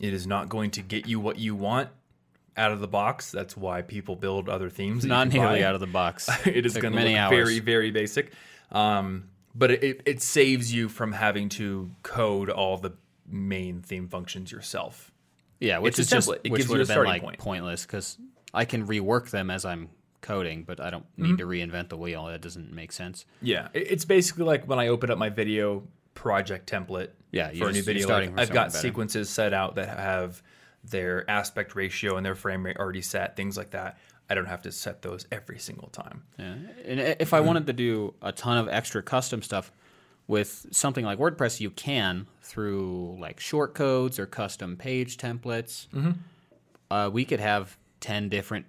It 0.00 0.12
is 0.12 0.26
not 0.26 0.48
going 0.48 0.72
to 0.72 0.82
get 0.82 1.06
you 1.06 1.20
what 1.20 1.38
you 1.38 1.54
want 1.54 1.88
out 2.56 2.72
of 2.72 2.80
the 2.80 2.88
box. 2.88 3.30
That's 3.30 3.56
why 3.56 3.82
people 3.82 4.16
build 4.16 4.48
other 4.48 4.68
themes. 4.70 5.04
Not 5.04 5.28
nearly 5.28 5.60
buy. 5.60 5.66
out 5.66 5.74
of 5.74 5.80
the 5.80 5.86
box. 5.86 6.28
it 6.46 6.66
is 6.66 6.76
going 6.76 6.94
to 6.94 7.00
look 7.00 7.16
hours. 7.16 7.30
very, 7.30 7.58
very 7.60 7.90
basic. 7.90 8.32
Um, 8.72 9.28
but 9.54 9.70
it, 9.70 10.02
it, 10.04 10.22
saves 10.22 10.72
you 10.72 10.88
from 10.88 11.12
having 11.12 11.48
to 11.50 11.90
code 12.02 12.50
all 12.50 12.76
the 12.76 12.92
main 13.26 13.80
theme 13.82 14.08
functions 14.08 14.50
yourself. 14.52 15.10
Yeah, 15.60 15.78
which 15.78 15.92
It's 15.98 16.00
is 16.00 16.10
just. 16.10 16.28
It 16.44 16.50
which 16.50 16.60
gives 16.60 16.68
would 16.70 16.80
have 16.80 16.88
been 16.88 17.04
like 17.04 17.22
point. 17.22 17.38
pointless 17.38 17.86
because 17.86 18.18
I 18.52 18.64
can 18.64 18.86
rework 18.86 19.30
them 19.30 19.50
as 19.50 19.64
I'm 19.64 19.88
coding, 20.20 20.64
but 20.64 20.80
I 20.80 20.90
don't 20.90 21.04
Mm-hmm. 21.12 21.22
need 21.22 21.38
to 21.38 21.46
reinvent 21.46 21.88
the 21.88 21.96
wheel. 21.96 22.24
That 22.26 22.40
doesn't 22.40 22.72
make 22.72 22.92
sense. 22.92 23.24
Yeah, 23.40 23.68
it's 23.72 24.04
basically 24.04 24.44
like 24.44 24.66
when 24.66 24.78
I 24.78 24.88
open 24.88 25.10
up 25.10 25.18
my 25.18 25.28
video 25.30 25.84
project 26.14 26.68
template. 26.70 27.10
Yeah, 27.30 27.50
for 27.50 27.68
a 27.68 27.72
new 27.72 27.82
video. 27.82 28.04
starting 28.04 28.30
like, 28.36 28.48
I've 28.48 28.54
got 28.54 28.68
better. 28.68 28.78
sequences 28.78 29.28
set 29.30 29.52
out 29.52 29.74
that 29.76 29.88
have 29.98 30.42
their 30.84 31.28
aspect 31.30 31.74
ratio 31.74 32.16
and 32.16 32.24
their 32.26 32.34
frame 32.34 32.64
rate 32.64 32.76
already 32.76 33.00
set, 33.02 33.36
things 33.36 33.56
like 33.56 33.70
that. 33.70 33.98
I 34.28 34.34
don't 34.34 34.46
have 34.46 34.62
to 34.62 34.72
set 34.72 35.02
those 35.02 35.26
every 35.30 35.58
single 35.58 35.88
time. 35.88 36.22
Yeah. 36.38 36.54
And 36.86 37.00
if 37.20 37.34
I 37.34 37.40
wanted 37.40 37.66
to 37.66 37.72
do 37.72 38.14
a 38.22 38.32
ton 38.32 38.56
of 38.58 38.68
extra 38.68 39.02
custom 39.02 39.42
stuff 39.42 39.70
with 40.26 40.66
something 40.70 41.04
like 41.04 41.18
WordPress, 41.18 41.60
you 41.60 41.70
can 41.70 42.26
through 42.42 43.18
like 43.20 43.38
short 43.40 43.74
codes 43.74 44.18
or 44.18 44.26
custom 44.26 44.76
page 44.76 45.18
templates. 45.18 45.88
Mm-hmm. 45.88 46.12
Uh, 46.90 47.10
we 47.10 47.24
could 47.24 47.40
have 47.40 47.76
10 48.00 48.28
different 48.28 48.66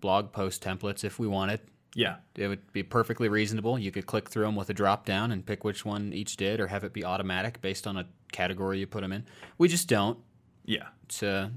blog 0.00 0.32
post 0.32 0.62
templates 0.62 1.04
if 1.04 1.18
we 1.18 1.26
wanted. 1.26 1.60
Yeah, 1.94 2.16
It 2.34 2.48
would 2.48 2.72
be 2.72 2.82
perfectly 2.82 3.28
reasonable. 3.28 3.78
You 3.78 3.90
could 3.90 4.04
click 4.04 4.28
through 4.28 4.44
them 4.44 4.54
with 4.54 4.68
a 4.68 4.74
drop 4.74 5.06
down 5.06 5.32
and 5.32 5.46
pick 5.46 5.64
which 5.64 5.82
one 5.84 6.12
each 6.12 6.36
did, 6.36 6.60
or 6.60 6.66
have 6.66 6.84
it 6.84 6.92
be 6.92 7.04
automatic 7.06 7.62
based 7.62 7.86
on 7.86 7.96
a 7.96 8.06
category 8.32 8.78
you 8.78 8.86
put 8.86 9.00
them 9.00 9.12
in. 9.12 9.24
We 9.56 9.68
just 9.68 9.88
don't. 9.88 10.18
yeah. 10.66 10.88
It's, 11.04 11.22
uh, 11.22 11.48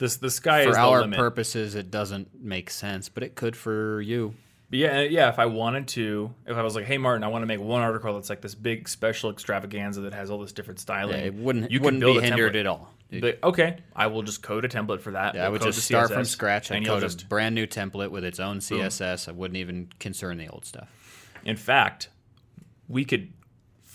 This 0.00 0.16
the 0.16 0.30
sky 0.30 0.62
is 0.62 0.66
for 0.68 0.72
the 0.72 0.78
our 0.80 1.00
limit. 1.02 1.18
purposes, 1.18 1.74
it 1.74 1.90
doesn't 1.90 2.42
make 2.42 2.70
sense, 2.70 3.08
but 3.08 3.22
it 3.22 3.34
could 3.34 3.54
for 3.54 4.00
you. 4.00 4.34
Yeah, 4.70 4.98
uh, 4.98 5.00
yeah. 5.02 5.28
If 5.28 5.38
I 5.38 5.46
wanted 5.46 5.88
to, 5.88 6.32
if 6.46 6.56
I 6.56 6.62
was 6.62 6.74
like, 6.74 6.86
"Hey, 6.86 6.96
Martin, 6.96 7.22
I 7.22 7.28
want 7.28 7.42
to 7.42 7.46
make 7.46 7.60
one 7.60 7.82
article 7.82 8.14
that's 8.14 8.30
like 8.30 8.40
this 8.40 8.54
big 8.54 8.88
special 8.88 9.30
extravaganza 9.30 10.00
that 10.02 10.14
has 10.14 10.30
all 10.30 10.38
this 10.38 10.52
different 10.52 10.80
styling," 10.80 11.18
Yeah, 11.18 11.26
it 11.26 11.34
wouldn't, 11.34 11.70
You 11.70 11.80
wouldn't 11.80 12.02
be 12.02 12.18
hindered 12.18 12.54
template. 12.54 12.60
at 12.60 12.66
all. 12.66 12.94
But 13.12 13.40
okay, 13.42 13.78
I 13.94 14.06
will 14.06 14.22
just 14.22 14.42
code 14.42 14.64
a 14.64 14.68
template 14.68 15.00
for 15.00 15.10
that. 15.10 15.34
Yeah, 15.34 15.42
I 15.42 15.44
We'll 15.48 15.58
would 15.58 15.62
just 15.62 15.82
start 15.84 16.10
from 16.10 16.24
scratch. 16.24 16.70
I'd 16.70 16.78
and 16.78 16.86
code 16.86 17.02
just 17.02 17.22
a 17.22 17.26
brand 17.26 17.54
new 17.54 17.66
template 17.66 18.10
with 18.10 18.24
its 18.24 18.40
own 18.40 18.58
CSS. 18.60 19.28
I 19.28 19.32
wouldn't 19.32 19.58
even 19.58 19.88
concern 19.98 20.38
the 20.38 20.48
old 20.48 20.64
stuff. 20.64 20.88
In 21.44 21.56
fact, 21.56 22.08
we 22.88 23.04
could 23.04 23.32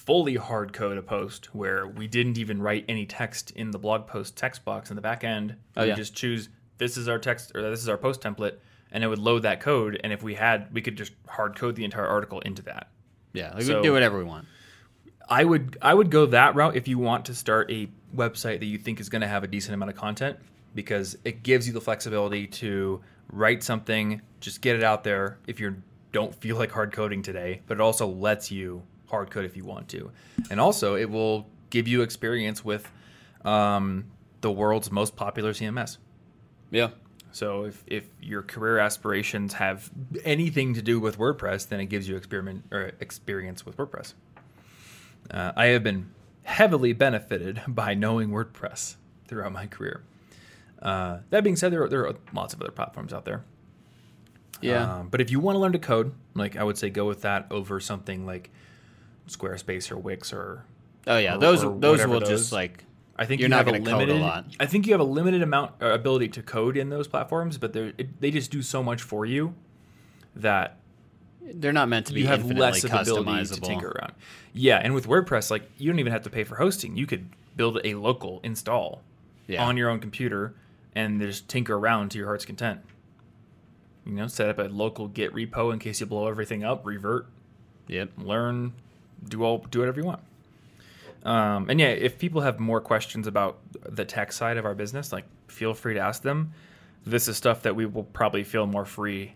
fully 0.05 0.35
hard 0.35 0.71
code 0.71 0.97
a 0.97 1.01
post 1.01 1.53
where 1.55 1.87
we 1.87 2.07
didn't 2.07 2.37
even 2.37 2.61
write 2.61 2.85
any 2.87 3.05
text 3.05 3.51
in 3.51 3.71
the 3.71 3.79
blog 3.79 4.07
post 4.07 4.35
text 4.35 4.63
box 4.63 4.89
in 4.89 4.95
the 4.95 5.01
back 5.01 5.23
end. 5.23 5.55
Oh, 5.75 5.83
we 5.83 5.89
yeah. 5.89 5.95
just 5.95 6.13
choose 6.15 6.49
this 6.77 6.97
is 6.97 7.07
our 7.07 7.19
text 7.19 7.51
or 7.55 7.61
this 7.69 7.81
is 7.81 7.89
our 7.89 7.97
post 7.97 8.21
template, 8.21 8.55
and 8.91 9.03
it 9.03 9.07
would 9.07 9.19
load 9.19 9.43
that 9.43 9.59
code. 9.59 9.99
And 10.03 10.13
if 10.13 10.21
we 10.21 10.35
had, 10.35 10.71
we 10.73 10.81
could 10.81 10.95
just 10.95 11.13
hard 11.27 11.55
code 11.57 11.75
the 11.75 11.83
entire 11.83 12.07
article 12.07 12.39
into 12.41 12.61
that. 12.63 12.89
Yeah, 13.33 13.55
we 13.55 13.63
So- 13.63 13.73
can 13.75 13.83
do 13.83 13.93
whatever 13.93 14.17
we 14.17 14.23
want. 14.23 14.47
I 15.27 15.43
would 15.43 15.77
I 15.81 15.93
would 15.93 16.11
go 16.11 16.27
that 16.27 16.53
route 16.55 16.75
if 16.75 16.87
you 16.87 16.99
want 16.99 17.25
to 17.25 17.33
start 17.33 17.71
a 17.71 17.89
website 18.15 18.59
that 18.59 18.65
you 18.65 18.77
think 18.77 18.99
is 18.99 19.09
going 19.09 19.23
to 19.23 19.27
have 19.27 19.43
a 19.43 19.47
decent 19.47 19.73
amount 19.73 19.89
of 19.89 19.97
content 19.97 20.37
because 20.75 21.17
it 21.25 21.41
gives 21.41 21.65
you 21.65 21.73
the 21.73 21.81
flexibility 21.81 22.45
to 22.45 23.01
write 23.31 23.63
something, 23.63 24.21
just 24.39 24.61
get 24.61 24.75
it 24.75 24.83
out 24.83 25.03
there 25.03 25.39
if 25.47 25.59
you 25.59 25.81
don't 26.11 26.35
feel 26.35 26.57
like 26.57 26.71
hard 26.71 26.93
coding 26.93 27.23
today, 27.23 27.61
but 27.65 27.75
it 27.75 27.81
also 27.81 28.07
lets 28.07 28.51
you 28.51 28.83
hard 29.15 29.31
code 29.31 29.45
if 29.45 29.55
you 29.55 29.63
want 29.63 29.87
to. 29.89 30.11
And 30.49 30.59
also 30.59 30.95
it 30.95 31.09
will 31.09 31.47
give 31.69 31.87
you 31.87 32.01
experience 32.01 32.65
with 32.65 32.91
um, 33.45 34.05
the 34.41 34.51
world's 34.51 34.91
most 34.91 35.15
popular 35.15 35.53
CMS. 35.53 35.97
Yeah. 36.69 36.89
So 37.31 37.65
if, 37.65 37.83
if 37.87 38.03
your 38.21 38.41
career 38.41 38.79
aspirations 38.79 39.53
have 39.53 39.89
anything 40.23 40.73
to 40.73 40.81
do 40.81 40.99
with 40.99 41.17
WordPress, 41.17 41.67
then 41.69 41.79
it 41.79 41.87
gives 41.87 42.07
you 42.07 42.15
experiment 42.15 42.65
or 42.71 42.91
experience 42.99 43.65
with 43.65 43.77
WordPress. 43.77 44.13
Uh, 45.31 45.51
I 45.55 45.67
have 45.67 45.83
been 45.83 46.11
heavily 46.43 46.93
benefited 46.93 47.61
by 47.67 47.93
knowing 47.93 48.29
WordPress 48.29 48.95
throughout 49.27 49.51
my 49.51 49.67
career. 49.67 50.03
Uh, 50.81 51.19
that 51.29 51.43
being 51.43 51.55
said, 51.55 51.71
there 51.71 51.83
are, 51.83 51.89
there 51.89 52.07
are 52.07 52.15
lots 52.33 52.53
of 52.53 52.61
other 52.61 52.71
platforms 52.71 53.13
out 53.13 53.25
there. 53.25 53.43
Yeah. 54.61 54.99
Um, 54.99 55.09
but 55.09 55.21
if 55.21 55.31
you 55.31 55.39
want 55.39 55.55
to 55.55 55.59
learn 55.59 55.73
to 55.73 55.79
code, 55.79 56.13
like 56.33 56.55
I 56.55 56.63
would 56.63 56.77
say, 56.77 56.89
go 56.89 57.05
with 57.05 57.21
that 57.21 57.47
over 57.51 57.79
something 57.79 58.25
like 58.25 58.49
Squarespace 59.27 59.91
or 59.91 59.97
Wix 59.97 60.31
or. 60.33 60.65
oh 61.07 61.17
yeah, 61.17 61.35
or- 61.35 61.39
those 61.39 61.63
or 61.63 61.77
those 61.79 62.05
will 62.05 62.19
those- 62.19 62.29
just 62.29 62.51
like 62.51 62.83
I 63.17 63.25
think 63.25 63.39
You're 63.39 63.45
you 63.45 63.49
not 63.51 63.65
have 63.65 63.65
gonna 63.67 63.77
a 63.77 63.81
code 63.81 63.93
a 63.93 63.97
limited. 64.13 64.21
lot. 64.21 64.45
I 64.59 64.65
think 64.65 64.85
you 64.87 64.91
have 64.93 64.99
a 64.99 65.05
limited 65.05 65.41
amount 65.41 65.71
uh, 65.81 65.87
ability 65.87 66.27
to 66.29 66.41
code 66.43 66.75
in 66.75 66.89
those 66.89 67.07
platforms, 67.07 67.57
but 67.57 67.71
they're, 67.71 67.93
they 68.19 68.29
just 68.29 68.51
do 68.51 68.61
so 68.61 68.83
much 68.83 69.01
for 69.01 69.25
you 69.25 69.55
that 70.35 70.77
They're 71.41 71.71
not 71.71 71.87
meant 71.87 72.07
to 72.07 72.13
be 72.13 72.21
you 72.21 72.27
have 72.27 72.43
less 72.45 72.83
of 72.83 72.91
ability 72.91 73.45
to 73.45 73.61
tinker 73.61 73.87
around. 73.91 74.13
Yeah, 74.53 74.79
and 74.83 74.93
with 74.93 75.07
WordPress, 75.07 75.49
like 75.49 75.69
you 75.77 75.89
don't 75.91 75.99
even 75.99 76.11
have 76.11 76.23
to 76.23 76.29
pay 76.29 76.43
for 76.43 76.55
hosting. 76.57 76.97
You 76.97 77.05
could 77.05 77.29
build 77.55 77.79
a 77.85 77.93
local 77.95 78.41
install 78.43 79.01
Yeah. 79.47 79.63
on 79.65 79.77
your 79.77 79.89
own 79.89 79.99
computer 80.01 80.53
and 80.93 81.21
just 81.21 81.47
tinker 81.47 81.75
around 81.75 82.09
to 82.11 82.17
your 82.17 82.27
heart's 82.27 82.45
content. 82.45 82.81
You 84.05 84.11
know, 84.13 84.27
set 84.27 84.49
up 84.49 84.59
a 84.59 84.63
local 84.63 85.07
Git 85.07 85.33
repo 85.33 85.71
in 85.71 85.79
case 85.79 85.99
you 86.01 86.05
blow 86.05 86.27
everything 86.27 86.63
up, 86.65 86.85
revert, 86.85 87.27
Yep. 87.87 88.11
learn, 88.17 88.73
do 89.27 89.43
all 89.43 89.59
do 89.69 89.79
whatever 89.79 89.99
you 89.99 90.05
want. 90.05 90.21
Um, 91.23 91.69
and 91.69 91.79
yeah, 91.79 91.87
if 91.87 92.19
people 92.19 92.41
have 92.41 92.59
more 92.59 92.79
questions 92.79 93.25
about 93.25 93.57
the 93.81 94.05
tech 94.05 94.31
side 94.31 94.57
of 94.57 94.65
our 94.65 94.75
business, 94.75 95.11
like 95.11 95.25
feel 95.47 95.73
free 95.73 95.95
to 95.95 95.99
ask 95.99 96.21
them. 96.21 96.53
This 97.05 97.27
is 97.27 97.37
stuff 97.37 97.63
that 97.63 97.75
we 97.75 97.85
will 97.85 98.03
probably 98.03 98.43
feel 98.43 98.65
more 98.67 98.85
free 98.85 99.33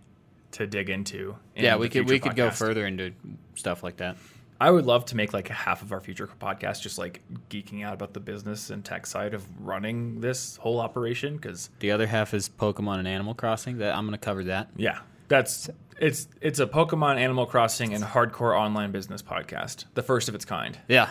to 0.52 0.68
dig 0.68 0.90
into. 0.90 1.36
in 1.56 1.66
Yeah, 1.66 1.76
we 1.78 1.90
could 1.90 2.08
we 2.08 2.20
could 2.20 2.36
go 2.36 2.52
further 2.52 2.86
into 2.86 3.14
stuff 3.56 3.84
like 3.84 3.98
that. 3.98 4.18
I 4.62 4.70
would 4.70 4.86
love 4.86 5.06
to 5.06 5.16
make 5.16 5.34
like 5.34 5.50
a 5.50 5.54
half 5.54 5.82
of 5.82 5.94
our 5.94 6.02
future 6.02 6.28
podcast 6.40 6.82
just 6.82 6.98
like 6.98 7.22
geeking 7.50 7.84
out 7.84 7.94
about 7.94 8.14
the 8.14 8.20
business 8.20 8.70
and 8.70 8.84
tech 8.84 9.06
side 9.06 9.34
of 9.34 9.46
running 9.66 10.20
this 10.20 10.58
whole 10.58 10.80
operation 10.80 11.38
because 11.38 11.70
The 11.80 11.92
other 11.92 12.08
half 12.08 12.34
is 12.34 12.50
Pokemon 12.50 13.00
and 13.00 13.08
Animal 13.08 13.34
Crossing. 13.34 13.78
That 13.78 13.96
I'm 13.96 14.06
going 14.06 14.20
to 14.20 14.24
cover 14.24 14.44
that. 14.46 14.70
yeah, 14.76 15.00
that's 15.30 15.70
it's 16.00 16.28
it's 16.42 16.60
a 16.60 16.68
Pokemon, 16.68 17.18
Animal 17.18 17.46
Crossing, 17.46 17.94
and 17.94 18.04
hardcore 18.04 18.58
online 18.58 18.92
business 18.92 19.22
podcast, 19.22 19.86
the 19.94 20.04
first 20.04 20.30
of 20.30 20.36
its 20.36 20.46
kind. 20.46 20.78
Yeah, 20.88 21.10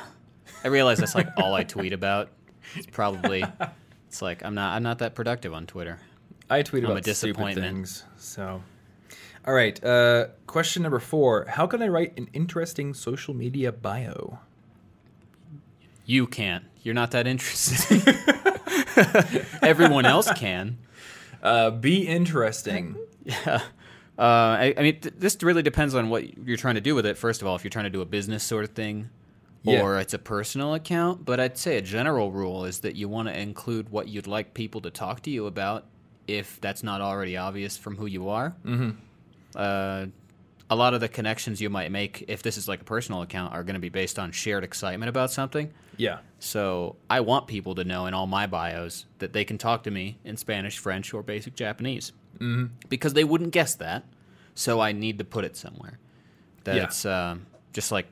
I 0.65 0.69
realize 0.69 0.99
that's 0.99 1.15
like 1.15 1.29
all 1.37 1.55
I 1.55 1.65
tweet 1.65 1.93
about. 1.93 2.31
It's 2.75 2.87
probably 2.87 3.45
it's 4.09 4.23
like 4.23 4.45
I'm 4.45 4.55
not 4.55 4.75
I'm 4.75 4.83
not 4.83 4.99
that 4.99 5.15
productive 5.15 5.55
on 5.55 5.67
Twitter. 5.67 5.99
I 6.51 6.63
tweet 6.63 6.85
I'm 6.85 6.91
about 6.91 7.05
stupid 7.05 7.55
things. 7.55 8.05
So, 8.17 8.63
all 9.47 9.55
right. 9.55 9.83
Uh, 9.85 10.29
question 10.47 10.83
number 10.83 10.99
four: 10.99 11.45
How 11.49 11.67
can 11.67 11.83
I 11.83 11.89
write 11.89 12.19
an 12.19 12.29
interesting 12.33 12.95
social 12.95 13.35
media 13.35 13.71
bio? 13.73 14.39
You 16.07 16.27
can't. 16.27 16.65
You're 16.83 16.95
not 16.95 17.11
that 17.11 17.27
interesting. 17.27 18.01
Everyone 19.63 20.07
else 20.07 20.33
can. 20.33 20.79
Uh, 21.43 21.71
be 21.71 22.09
interesting. 22.09 22.97
Uh, 24.19 24.23
I, 24.23 24.75
I 24.77 24.83
mean, 24.83 25.01
th- 25.01 25.15
this 25.17 25.37
really 25.43 25.63
depends 25.63 25.95
on 25.95 26.09
what 26.11 26.37
you're 26.47 26.57
trying 26.57 26.75
to 26.75 26.81
do 26.81 26.95
with 26.95 27.07
it. 27.07 27.17
First 27.17 27.41
of 27.41 27.47
all, 27.49 27.55
if 27.55 27.63
you're 27.63 27.71
trying 27.71 27.85
to 27.85 27.91
do 27.91 28.01
a 28.01 28.07
business 28.07 28.43
sort 28.43 28.65
of 28.65 28.71
thing, 28.71 29.11
Yeah. 29.63 29.81
or 29.83 29.99
it's 29.99 30.15
a 30.15 30.19
personal 30.19 30.75
account. 30.75 31.25
But 31.25 31.39
I'd 31.41 31.57
say 31.57 31.77
a 31.77 31.83
general 31.83 32.33
rule 32.33 32.65
is 32.65 32.81
that 32.81 32.97
you 32.97 33.09
want 33.09 33.29
to 33.29 33.39
include 33.39 33.91
what 33.91 34.09
you'd 34.09 34.27
like 34.27 34.55
people 34.55 34.81
to 34.83 34.91
talk 34.91 35.23
to 35.23 35.31
you 35.31 35.47
about, 35.47 35.87
if 36.27 36.61
that's 36.61 36.83
not 36.83 37.01
already 37.01 37.37
obvious 37.37 37.77
from 37.77 37.97
who 37.97 38.07
you 38.07 38.29
are. 38.29 38.57
Mm-hmm. 38.65 38.91
Uh, 39.55 40.07
a 40.71 40.77
lot 40.77 40.93
of 40.95 41.01
the 41.01 41.09
connections 41.09 41.61
you 41.61 41.71
might 41.71 41.91
make, 41.91 42.25
if 42.29 42.43
this 42.43 42.59
is 42.59 42.69
like 42.69 42.83
a 42.83 42.85
personal 42.85 43.23
account, 43.23 43.55
are 43.55 43.63
going 43.65 43.75
to 43.75 43.81
be 43.81 43.89
based 43.89 44.19
on 44.19 44.33
shared 44.33 44.65
excitement 44.65 45.09
about 45.09 45.31
something. 45.31 45.73
yeah. 45.97 46.19
So 46.41 46.95
I 47.11 47.21
want 47.21 47.47
people 47.49 47.75
to 47.77 47.85
know 47.85 48.07
in 48.07 48.15
all 48.15 48.27
my 48.29 48.47
bios 48.47 49.07
that 49.19 49.33
they 49.33 49.45
can 49.45 49.59
talk 49.59 49.83
to 49.85 49.91
me 49.91 50.19
in 50.25 50.37
Spanish, 50.37 50.79
French, 50.79 51.13
or 51.15 51.23
basic 51.23 51.57
Japanese. 51.57 52.13
Mm-hmm. 52.39 52.67
Because 52.89 53.15
they 53.15 53.25
wouldn't 53.25 53.53
guess 53.53 53.75
that. 53.77 54.05
So 54.55 54.81
I 54.81 54.93
need 54.93 55.19
to 55.19 55.25
put 55.25 55.45
it 55.45 55.57
somewhere. 55.57 55.99
That 56.65 56.77
Yeah. 56.77 56.85
it's 56.85 57.05
um, 57.05 57.47
just 57.73 57.93
like, 57.93 58.07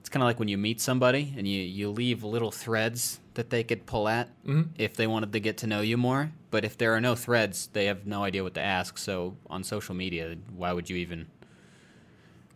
it's 0.00 0.08
kind 0.08 0.22
of 0.22 0.26
like 0.26 0.38
when 0.38 0.48
you 0.48 0.56
meet 0.58 0.80
somebody 0.80 1.34
and 1.36 1.46
you, 1.46 1.60
you 1.60 1.90
leave 1.90 2.24
little 2.24 2.50
threads 2.50 3.20
that 3.34 3.50
they 3.50 3.62
could 3.62 3.84
pull 3.86 4.08
at 4.08 4.30
if 4.78 4.96
they 4.96 5.06
wanted 5.06 5.32
to 5.32 5.40
get 5.40 5.58
to 5.58 5.66
know 5.66 5.80
you 5.80 5.96
more. 5.96 6.32
But 6.50 6.64
if 6.64 6.78
there 6.78 6.94
are 6.94 7.00
no 7.00 7.14
threads, 7.14 7.68
they 7.72 7.84
have 7.86 8.06
no 8.06 8.24
idea 8.24 8.42
what 8.42 8.54
to 8.54 8.60
ask. 8.62 8.96
So 8.98 9.36
on 9.50 9.62
social 9.64 9.94
media, 9.94 10.36
why 10.56 10.72
would 10.72 10.88
you 10.88 10.96
even 10.96 11.26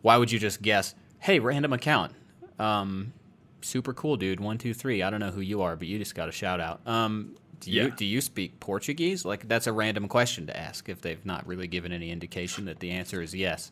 why 0.00 0.16
would 0.16 0.32
you 0.32 0.38
just 0.38 0.62
guess 0.62 0.94
hey 1.20 1.38
random 1.38 1.72
account 1.72 2.12
um, 2.58 3.12
super 3.60 3.92
cool 3.92 4.16
dude 4.16 4.40
one 4.40 4.58
two 4.58 4.74
three 4.74 5.00
i 5.02 5.08
don't 5.10 5.20
know 5.20 5.30
who 5.30 5.40
you 5.40 5.62
are 5.62 5.76
but 5.76 5.86
you 5.86 5.96
just 5.98 6.16
got 6.16 6.28
a 6.28 6.32
shout 6.32 6.58
out 6.60 6.80
um, 6.88 7.36
do 7.62 7.70
you 7.70 7.82
Yeah. 7.84 7.88
do 7.96 8.04
you 8.04 8.20
speak 8.20 8.58
portuguese 8.60 9.24
like 9.24 9.48
that's 9.48 9.66
a 9.66 9.72
random 9.72 10.06
question 10.08 10.46
to 10.48 10.54
ask 10.56 10.88
if 10.88 11.00
they've 11.00 11.24
not 11.24 11.46
really 11.46 11.66
given 11.68 11.90
any 11.92 12.10
indication 12.10 12.64
that 12.66 12.80
the 12.80 12.90
answer 12.90 13.22
is 13.22 13.34
yes 13.34 13.70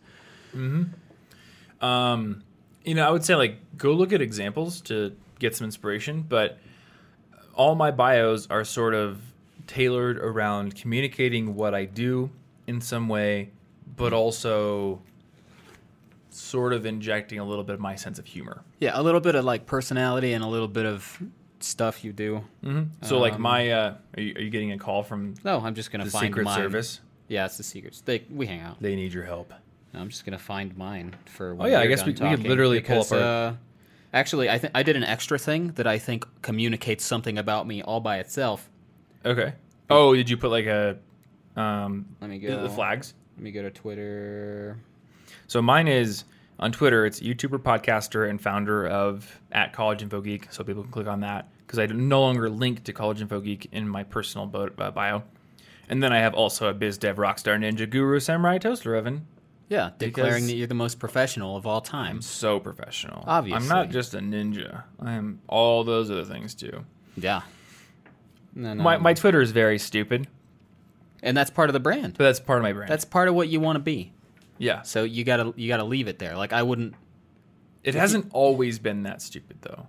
Um, 1.81 2.43
you 2.85 2.95
know, 2.95 3.07
I 3.07 3.11
would 3.11 3.25
say 3.25 3.35
like 3.35 3.57
go 3.77 3.93
look 3.93 4.13
at 4.13 4.21
examples 4.21 4.81
to 4.83 5.17
get 5.39 5.57
some 5.57 5.65
inspiration, 5.65 6.23
but 6.29 6.59
all 7.55 7.75
my 7.75 7.91
bios 7.91 8.47
are 8.51 8.65
sort 8.65 8.95
of 8.95 9.21
tailored 9.67 10.19
around 10.19 10.75
communicating 10.75 11.55
what 11.55 11.75
I 11.75 11.85
do 11.87 12.31
in 12.67 12.81
some 12.81 13.09
way, 13.09 13.51
but 13.97 14.13
also 14.13 15.01
sort 16.31 16.73
of 16.73 16.85
injecting 16.87 17.39
a 17.39 17.45
little 17.45 17.65
bit 17.65 17.75
of 17.75 17.81
my 17.81 17.97
sense 17.97 18.19
of 18.19 18.27
humor. 18.27 18.63
yeah 18.79 18.93
a 18.95 19.03
little 19.03 19.21
bit 19.21 19.35
of 19.35 19.45
like 19.45 19.67
personality 19.67 20.33
and 20.33 20.45
a 20.45 20.47
little 20.47 20.69
bit 20.69 20.87
of 20.87 21.21
stuff 21.63 22.05
you 22.05 22.13
do 22.13 22.43
So 23.03 23.19
like 23.19 23.39
my 23.39 23.71
uh 23.71 23.95
are 24.17 24.23
you, 24.23 24.35
are 24.37 24.41
you 24.41 24.51
getting 24.51 24.73
a 24.73 24.79
call 24.79 25.03
from 25.03 25.35
no 25.45 25.61
i'm 25.61 25.75
just 25.75 25.91
gonna 25.91 26.05
the 26.05 26.11
find 26.11 26.27
Secret 26.29 26.45
mine 26.45 26.57
Service? 26.59 27.01
yeah 27.29 27.45
it's 27.45 27.57
the 27.57 27.63
secrets 27.63 28.01
they 28.03 28.25
we 28.31 28.47
hang 28.47 28.61
out 28.61 28.81
They 28.81 28.95
need 28.97 29.13
your 29.13 29.25
help. 29.25 29.53
I'm 29.93 30.09
just 30.09 30.25
gonna 30.25 30.39
find 30.39 30.77
mine 30.77 31.17
for. 31.27 31.57
Oh, 31.59 31.67
yeah, 31.67 31.81
I 31.81 31.87
guess 31.89 32.07
we- 32.07 32.13
we 32.13 32.19
could 32.19 32.45
literally 32.47 32.81
pull 32.81 33.01
up 33.01 33.11
our- 33.11 33.19
Uh, 33.19 33.55
actually, 34.15 34.49
I 34.49 34.57
think 34.59 34.71
I 34.73 34.85
did 34.85 34.95
an 34.95 35.03
extra 35.03 35.37
thing 35.37 35.73
that 35.73 35.87
I 35.89 35.99
think 35.99 36.25
communicates 36.43 37.05
something 37.05 37.37
about 37.39 37.67
me 37.67 37.83
all 37.83 37.99
by 38.01 38.19
itself. 38.19 38.71
Okay. 39.27 39.53
Oh, 39.91 40.15
did 40.15 40.31
you 40.31 40.37
put 40.37 40.51
like 40.53 40.67
a 40.67 40.97
um 41.57 42.07
Let 42.21 42.31
me 42.31 42.39
go. 42.39 42.63
the 42.63 42.69
flags? 42.71 43.15
Let 43.37 43.43
me 43.43 43.51
go 43.51 43.63
to 43.63 43.71
Twitter. 43.71 44.79
So 45.49 45.61
mine 45.61 45.89
is 45.89 46.23
on 46.61 46.71
Twitter. 46.71 47.05
It's 47.07 47.21
YouTuber, 47.21 47.59
podcaster, 47.59 48.29
and 48.29 48.41
founder 48.41 48.87
of 48.87 49.41
at 49.51 49.73
College 49.73 50.03
Info 50.03 50.21
Geek. 50.21 50.53
So 50.53 50.63
people 50.63 50.83
can 50.83 50.93
click 50.93 51.09
on 51.09 51.21
that 51.21 51.49
because 51.67 51.79
I 51.79 51.87
no 51.87 52.21
longer 52.21 52.49
link 52.49 52.85
to 52.85 52.93
College 52.93 53.21
Info 53.21 53.41
Geek 53.41 53.69
in 53.73 53.89
my 53.89 54.05
personal 54.05 54.51
uh, 54.55 54.91
bio. 54.91 55.25
And 55.89 56.01
then 56.03 56.13
I 56.13 56.19
have 56.19 56.35
also 56.35 56.69
a 56.69 56.75
biz 56.75 56.99
dev 56.99 57.17
rockstar 57.17 57.59
ninja 57.59 57.89
guru 57.91 58.21
samurai 58.21 58.59
toaster 58.59 58.95
oven. 58.95 59.27
Yeah, 59.69 59.91
declaring 59.99 60.47
that 60.47 60.55
you're 60.55 60.67
the 60.67 60.75
most 60.75 60.99
professional 60.99 61.57
of 61.57 61.65
all 61.65 61.81
time. 61.81 62.17
I'm 62.17 62.23
so 62.23 62.59
professional. 62.59 63.25
Obviously. 63.27 63.63
I'm 63.63 63.69
not 63.69 63.91
just 63.91 64.15
a 64.15 64.19
ninja. 64.19 64.83
I 65.01 65.13
am 65.13 65.41
all 65.49 65.85
those 65.85 66.11
other 66.11 66.25
things 66.25 66.55
too. 66.55 66.85
Yeah. 67.17 67.43
No, 68.53 68.75
no, 68.75 68.83
My 68.83 68.99
my 68.99 69.15
Twitter 69.15 69.41
is 69.41 69.53
very 69.53 69.79
stupid, 69.79 70.27
and 71.23 71.37
that's 71.37 71.51
part 71.51 71.69
of 71.71 71.73
the 71.73 71.81
brand. 71.81 72.15
but 72.19 72.25
that's 72.25 72.41
part 72.41 72.59
of 72.59 72.65
my 72.65 72.73
brand. 72.73 72.91
That's 72.91 73.05
part 73.05 73.29
of 73.29 73.35
what 73.35 73.49
you 73.49 73.61
want 73.61 73.77
to 73.77 73.81
be. 73.81 74.13
Yeah. 74.61 74.83
So 74.83 75.03
you 75.03 75.25
gotta 75.25 75.53
you 75.57 75.67
gotta 75.67 75.85
leave 75.85 76.07
it 76.07 76.19
there. 76.21 76.37
Like 76.37 76.53
I 76.53 76.63
wouldn't. 76.63 76.95
It 77.83 77.95
hasn't 77.95 78.29
always 78.33 78.79
been 78.79 79.03
that 79.05 79.23
stupid 79.23 79.57
though. 79.63 79.89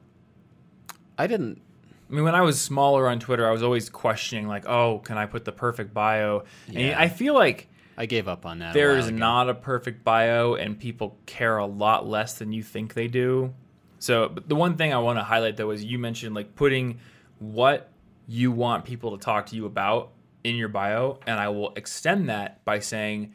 I 1.18 1.28
didn't. 1.28 1.62
I 2.10 2.14
mean, 2.14 2.24
when 2.24 2.36
I 2.36 2.42
was 2.42 2.60
smaller 2.60 3.08
on 3.08 3.20
Twitter, 3.20 3.48
I 3.48 3.52
was 3.52 3.64
always 3.64 3.90
questioning, 3.90 4.48
like, 4.48 4.66
"Oh, 4.68 5.00
can 5.00 5.18
I 5.18 5.26
put 5.26 5.46
the 5.46 5.52
perfect 5.52 5.94
bio?" 5.94 6.44
And 6.68 6.78
Yeah. 6.78 7.00
I 7.00 7.08
feel 7.10 7.34
like 7.34 7.68
I 7.98 8.06
gave 8.06 8.28
up 8.28 8.46
on 8.46 8.60
that. 8.60 8.74
there 8.74 8.98
is 8.98 9.12
not 9.12 9.50
a 9.50 9.54
perfect 9.54 10.04
bio, 10.04 10.56
and 10.56 10.80
people 10.80 11.18
care 11.26 11.58
a 11.58 11.66
lot 11.66 12.08
less 12.08 12.34
than 12.34 12.52
you 12.52 12.64
think 12.64 12.94
they 12.96 13.08
do. 13.08 13.54
So, 14.00 14.30
but 14.30 14.50
the 14.50 14.56
one 14.56 14.78
thing 14.78 14.94
I 14.94 14.98
want 14.98 15.20
to 15.20 15.24
highlight 15.24 15.58
though 15.58 15.72
is 15.72 15.84
you 15.84 16.00
mentioned 16.00 16.34
like 16.34 16.56
putting 16.56 17.00
what 17.40 17.90
you 18.28 18.52
want 18.52 18.86
people 18.86 19.18
to 19.18 19.24
talk 19.24 19.48
to 19.48 19.56
you 19.56 19.66
about 19.66 20.12
in 20.44 20.56
your 20.56 20.70
bio, 20.70 21.20
and 21.28 21.40
I 21.40 21.50
will 21.50 21.74
extend 21.76 22.30
that 22.30 22.64
by 22.66 22.80
saying, 22.80 23.34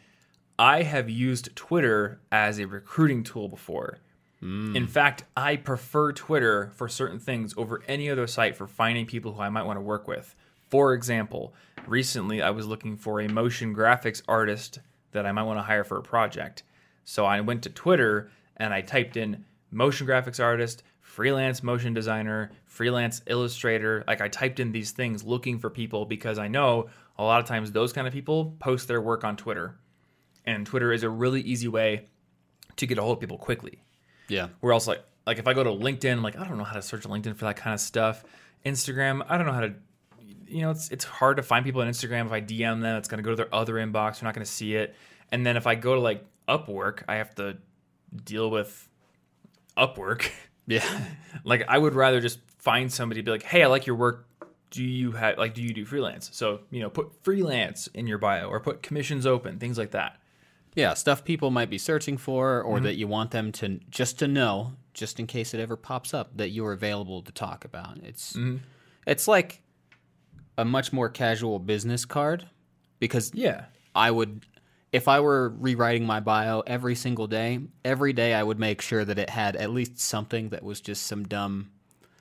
I 0.58 0.82
have 0.82 1.10
used 1.10 1.54
Twitter 1.54 2.20
as 2.32 2.58
a 2.58 2.66
recruiting 2.66 3.22
tool 3.22 3.48
before. 3.48 3.98
In 4.42 4.74
mm. 4.74 4.88
fact, 4.88 5.24
I 5.36 5.56
prefer 5.56 6.12
Twitter 6.12 6.70
for 6.74 6.88
certain 6.88 7.18
things 7.18 7.54
over 7.56 7.82
any 7.88 8.10
other 8.10 8.26
site 8.26 8.54
for 8.54 8.66
finding 8.66 9.06
people 9.06 9.32
who 9.32 9.40
I 9.40 9.48
might 9.48 9.64
want 9.64 9.78
to 9.78 9.82
work 9.82 10.06
with. 10.06 10.34
For 10.68 10.92
example, 10.92 11.54
recently 11.86 12.42
I 12.42 12.50
was 12.50 12.66
looking 12.66 12.96
for 12.96 13.20
a 13.20 13.28
motion 13.28 13.74
graphics 13.74 14.22
artist 14.28 14.78
that 15.12 15.26
I 15.26 15.32
might 15.32 15.44
want 15.44 15.58
to 15.58 15.62
hire 15.62 15.84
for 15.84 15.96
a 15.98 16.02
project. 16.02 16.62
So 17.04 17.24
I 17.24 17.40
went 17.40 17.62
to 17.62 17.70
Twitter 17.70 18.30
and 18.56 18.74
I 18.74 18.82
typed 18.82 19.16
in 19.16 19.44
motion 19.70 20.06
graphics 20.06 20.42
artist, 20.42 20.82
freelance 21.00 21.62
motion 21.62 21.94
designer, 21.94 22.50
freelance 22.66 23.22
illustrator. 23.26 24.04
Like 24.06 24.20
I 24.20 24.28
typed 24.28 24.60
in 24.60 24.70
these 24.70 24.90
things 24.90 25.24
looking 25.24 25.58
for 25.58 25.70
people 25.70 26.04
because 26.04 26.38
I 26.38 26.48
know 26.48 26.88
a 27.18 27.24
lot 27.24 27.40
of 27.40 27.46
times 27.46 27.72
those 27.72 27.92
kind 27.92 28.06
of 28.06 28.12
people 28.12 28.54
post 28.58 28.86
their 28.86 29.00
work 29.00 29.24
on 29.24 29.36
Twitter. 29.36 29.76
And 30.46 30.66
Twitter 30.66 30.92
is 30.92 31.02
a 31.02 31.10
really 31.10 31.40
easy 31.40 31.68
way 31.68 32.06
to 32.76 32.86
get 32.86 32.98
a 32.98 33.02
hold 33.02 33.16
of 33.16 33.20
people 33.20 33.38
quickly. 33.38 33.82
Yeah. 34.28 34.48
Where 34.60 34.72
else 34.72 34.86
like 34.86 35.02
like 35.26 35.38
if 35.38 35.46
I 35.48 35.54
go 35.54 35.64
to 35.64 35.70
LinkedIn, 35.70 36.12
I'm 36.12 36.22
like 36.22 36.38
I 36.38 36.44
don't 36.46 36.58
know 36.58 36.64
how 36.64 36.74
to 36.76 36.82
search 36.82 37.02
LinkedIn 37.02 37.36
for 37.36 37.44
that 37.46 37.56
kind 37.56 37.74
of 37.74 37.80
stuff. 37.80 38.24
Instagram, 38.64 39.24
I 39.28 39.36
don't 39.36 39.46
know 39.46 39.52
how 39.52 39.60
to 39.60 39.74
you 40.48 40.62
know, 40.62 40.70
it's 40.70 40.90
it's 40.90 41.04
hard 41.04 41.36
to 41.38 41.42
find 41.42 41.64
people 41.64 41.80
on 41.80 41.88
Instagram. 41.88 42.26
If 42.26 42.32
I 42.32 42.40
DM 42.40 42.80
them, 42.82 42.96
it's 42.96 43.08
gonna 43.08 43.22
go 43.22 43.30
to 43.30 43.36
their 43.36 43.54
other 43.54 43.74
inbox. 43.74 44.20
They're 44.20 44.28
not 44.28 44.34
gonna 44.34 44.46
see 44.46 44.76
it. 44.76 44.94
And 45.32 45.44
then 45.44 45.56
if 45.56 45.66
I 45.66 45.74
go 45.74 45.94
to 45.94 46.00
like 46.00 46.24
Upwork, 46.48 47.02
I 47.08 47.16
have 47.16 47.34
to 47.36 47.58
deal 48.24 48.50
with 48.50 48.88
Upwork. 49.76 50.30
Yeah. 50.68 50.82
like 51.44 51.62
I 51.68 51.78
would 51.78 51.94
rather 51.94 52.20
just 52.20 52.40
find 52.58 52.92
somebody 52.92 53.20
be 53.22 53.30
like, 53.30 53.44
"Hey, 53.44 53.62
I 53.62 53.68
like 53.68 53.86
your 53.86 53.94
work. 53.94 54.26
Do 54.70 54.82
you 54.82 55.12
have 55.12 55.38
like 55.38 55.54
do 55.54 55.62
you 55.62 55.72
do 55.72 55.84
freelance?" 55.84 56.28
So, 56.32 56.62
you 56.72 56.80
know, 56.80 56.90
put 56.90 57.12
freelance 57.22 57.86
in 57.94 58.08
your 58.08 58.18
bio 58.18 58.48
or 58.48 58.58
put 58.58 58.82
commissions 58.82 59.26
open, 59.26 59.60
things 59.60 59.78
like 59.78 59.92
that. 59.92 60.18
Yeah, 60.76 60.94
stuff 60.94 61.24
people 61.24 61.50
might 61.50 61.70
be 61.70 61.78
searching 61.78 62.16
for, 62.18 62.60
Mm-hmm. 62.62 62.68
or 62.68 62.80
that 62.80 62.94
you 62.96 63.08
want 63.08 63.32
them 63.32 63.50
to 63.52 63.80
just 63.90 64.18
to 64.20 64.28
know, 64.28 64.74
just 64.94 65.18
in 65.18 65.26
case 65.26 65.52
it 65.54 65.58
ever 65.60 65.76
pops 65.76 66.14
up, 66.14 66.36
that 66.36 66.50
you 66.50 66.64
are 66.66 66.72
available 66.72 67.22
to 67.22 67.32
talk 67.32 67.64
about. 67.64 67.98
It's 68.04 68.34
Mm-hmm. 68.34 68.58
it's 69.06 69.26
like 69.26 69.62
a 70.58 70.64
much 70.64 70.92
more 70.92 71.08
casual 71.08 71.58
business 71.58 72.04
card 72.04 72.46
because 73.00 73.32
Yeah. 73.34 73.64
I 73.94 74.10
would, 74.10 74.46
if 74.92 75.08
I 75.08 75.20
were 75.20 75.50
rewriting 75.50 76.06
my 76.06 76.20
bio 76.20 76.60
every 76.66 76.94
single 76.94 77.26
day, 77.26 77.60
every 77.84 78.12
day 78.12 78.32
I 78.34 78.42
would 78.42 78.58
make 78.58 78.80
sure 78.82 79.04
that 79.04 79.18
it 79.18 79.30
had 79.30 79.56
at 79.56 79.70
least 79.70 79.98
something 79.98 80.50
that 80.50 80.62
was 80.62 80.80
just 80.80 81.02
some 81.06 81.24
dumb 81.24 81.70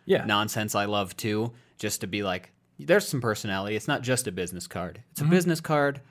Yeah. 0.05 0.25
nonsense 0.25 0.75
I 0.75 0.85
love 0.85 1.15
too, 1.17 1.53
just 1.77 2.01
to 2.01 2.07
be 2.07 2.23
like, 2.23 2.51
there's 2.79 3.07
some 3.07 3.21
personality. 3.21 3.75
It's 3.77 3.87
not 3.87 4.01
just 4.01 4.27
a 4.27 4.31
business 4.33 4.67
card. 4.67 5.01
It's 5.11 5.21
Mm-hmm. 5.21 5.31
a 5.31 5.35
business 5.35 5.61
card 5.61 6.01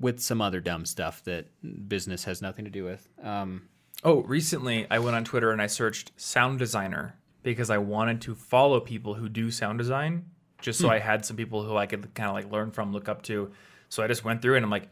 with 0.00 0.18
some 0.20 0.40
other 0.40 0.60
dumb 0.60 0.86
stuff 0.86 1.22
that 1.24 1.46
business 1.88 2.24
has 2.24 2.42
nothing 2.42 2.64
to 2.64 2.70
do 2.70 2.84
with. 2.84 3.08
Um, 3.22 3.68
Oh, 4.02 4.22
recently 4.22 4.86
I 4.90 4.98
went 4.98 5.14
on 5.14 5.24
Twitter 5.24 5.50
and 5.52 5.60
I 5.60 5.66
searched 5.66 6.12
sound 6.16 6.58
designer 6.58 7.16
because 7.42 7.68
I 7.68 7.78
wanted 7.78 8.22
to 8.22 8.34
follow 8.34 8.80
people 8.80 9.14
who 9.14 9.28
do 9.28 9.50
sound 9.50 9.78
design 9.78 10.24
just 10.62 10.78
so 10.78 10.88
I 10.88 10.98
had 10.98 11.24
some 11.24 11.36
people 11.36 11.62
who 11.64 11.76
I 11.76 11.86
could 11.86 12.14
kind 12.14 12.28
of 12.28 12.34
like 12.34 12.50
learn 12.50 12.70
from, 12.70 12.92
look 12.92 13.08
up 13.08 13.22
to. 13.22 13.50
So 13.88 14.02
I 14.02 14.06
just 14.06 14.24
went 14.24 14.42
through 14.42 14.56
and 14.56 14.64
I'm 14.64 14.70
like, 14.70 14.88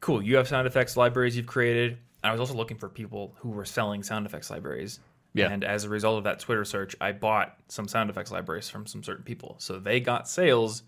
cool, 0.00 0.22
you 0.22 0.36
have 0.36 0.48
sound 0.48 0.66
effects 0.66 0.96
libraries 0.96 1.36
you've 1.36 1.46
created. 1.46 1.98
I 2.22 2.32
was 2.32 2.40
also 2.40 2.54
looking 2.54 2.76
for 2.76 2.88
people 2.88 3.34
who 3.38 3.50
were 3.50 3.64
selling 3.64 4.02
sound 4.02 4.26
effects 4.26 4.50
libraries. 4.50 5.00
Yeah. 5.34 5.50
And 5.50 5.62
as 5.64 5.84
a 5.84 5.88
result 5.88 6.18
of 6.18 6.24
that 6.24 6.40
Twitter 6.40 6.64
search, 6.64 6.96
I 7.00 7.12
bought 7.12 7.56
some 7.68 7.86
sound 7.88 8.10
effects 8.10 8.32
libraries 8.32 8.68
from 8.68 8.86
some 8.86 9.02
certain 9.02 9.24
people. 9.24 9.56
So 9.58 9.78
they 9.78 10.00
got 10.00 10.28
sales 10.28 10.82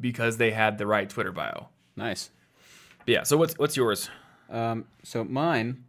because 0.00 0.38
they 0.38 0.50
had 0.50 0.78
the 0.78 0.86
right 0.86 1.08
Twitter 1.08 1.32
bio. 1.32 1.68
nice. 1.96 2.30
Yeah. 3.06 3.22
So 3.24 3.36
what's 3.36 3.54
what's 3.58 3.76
yours? 3.76 4.08
Um, 4.50 4.84
so 5.02 5.24
mine. 5.24 5.84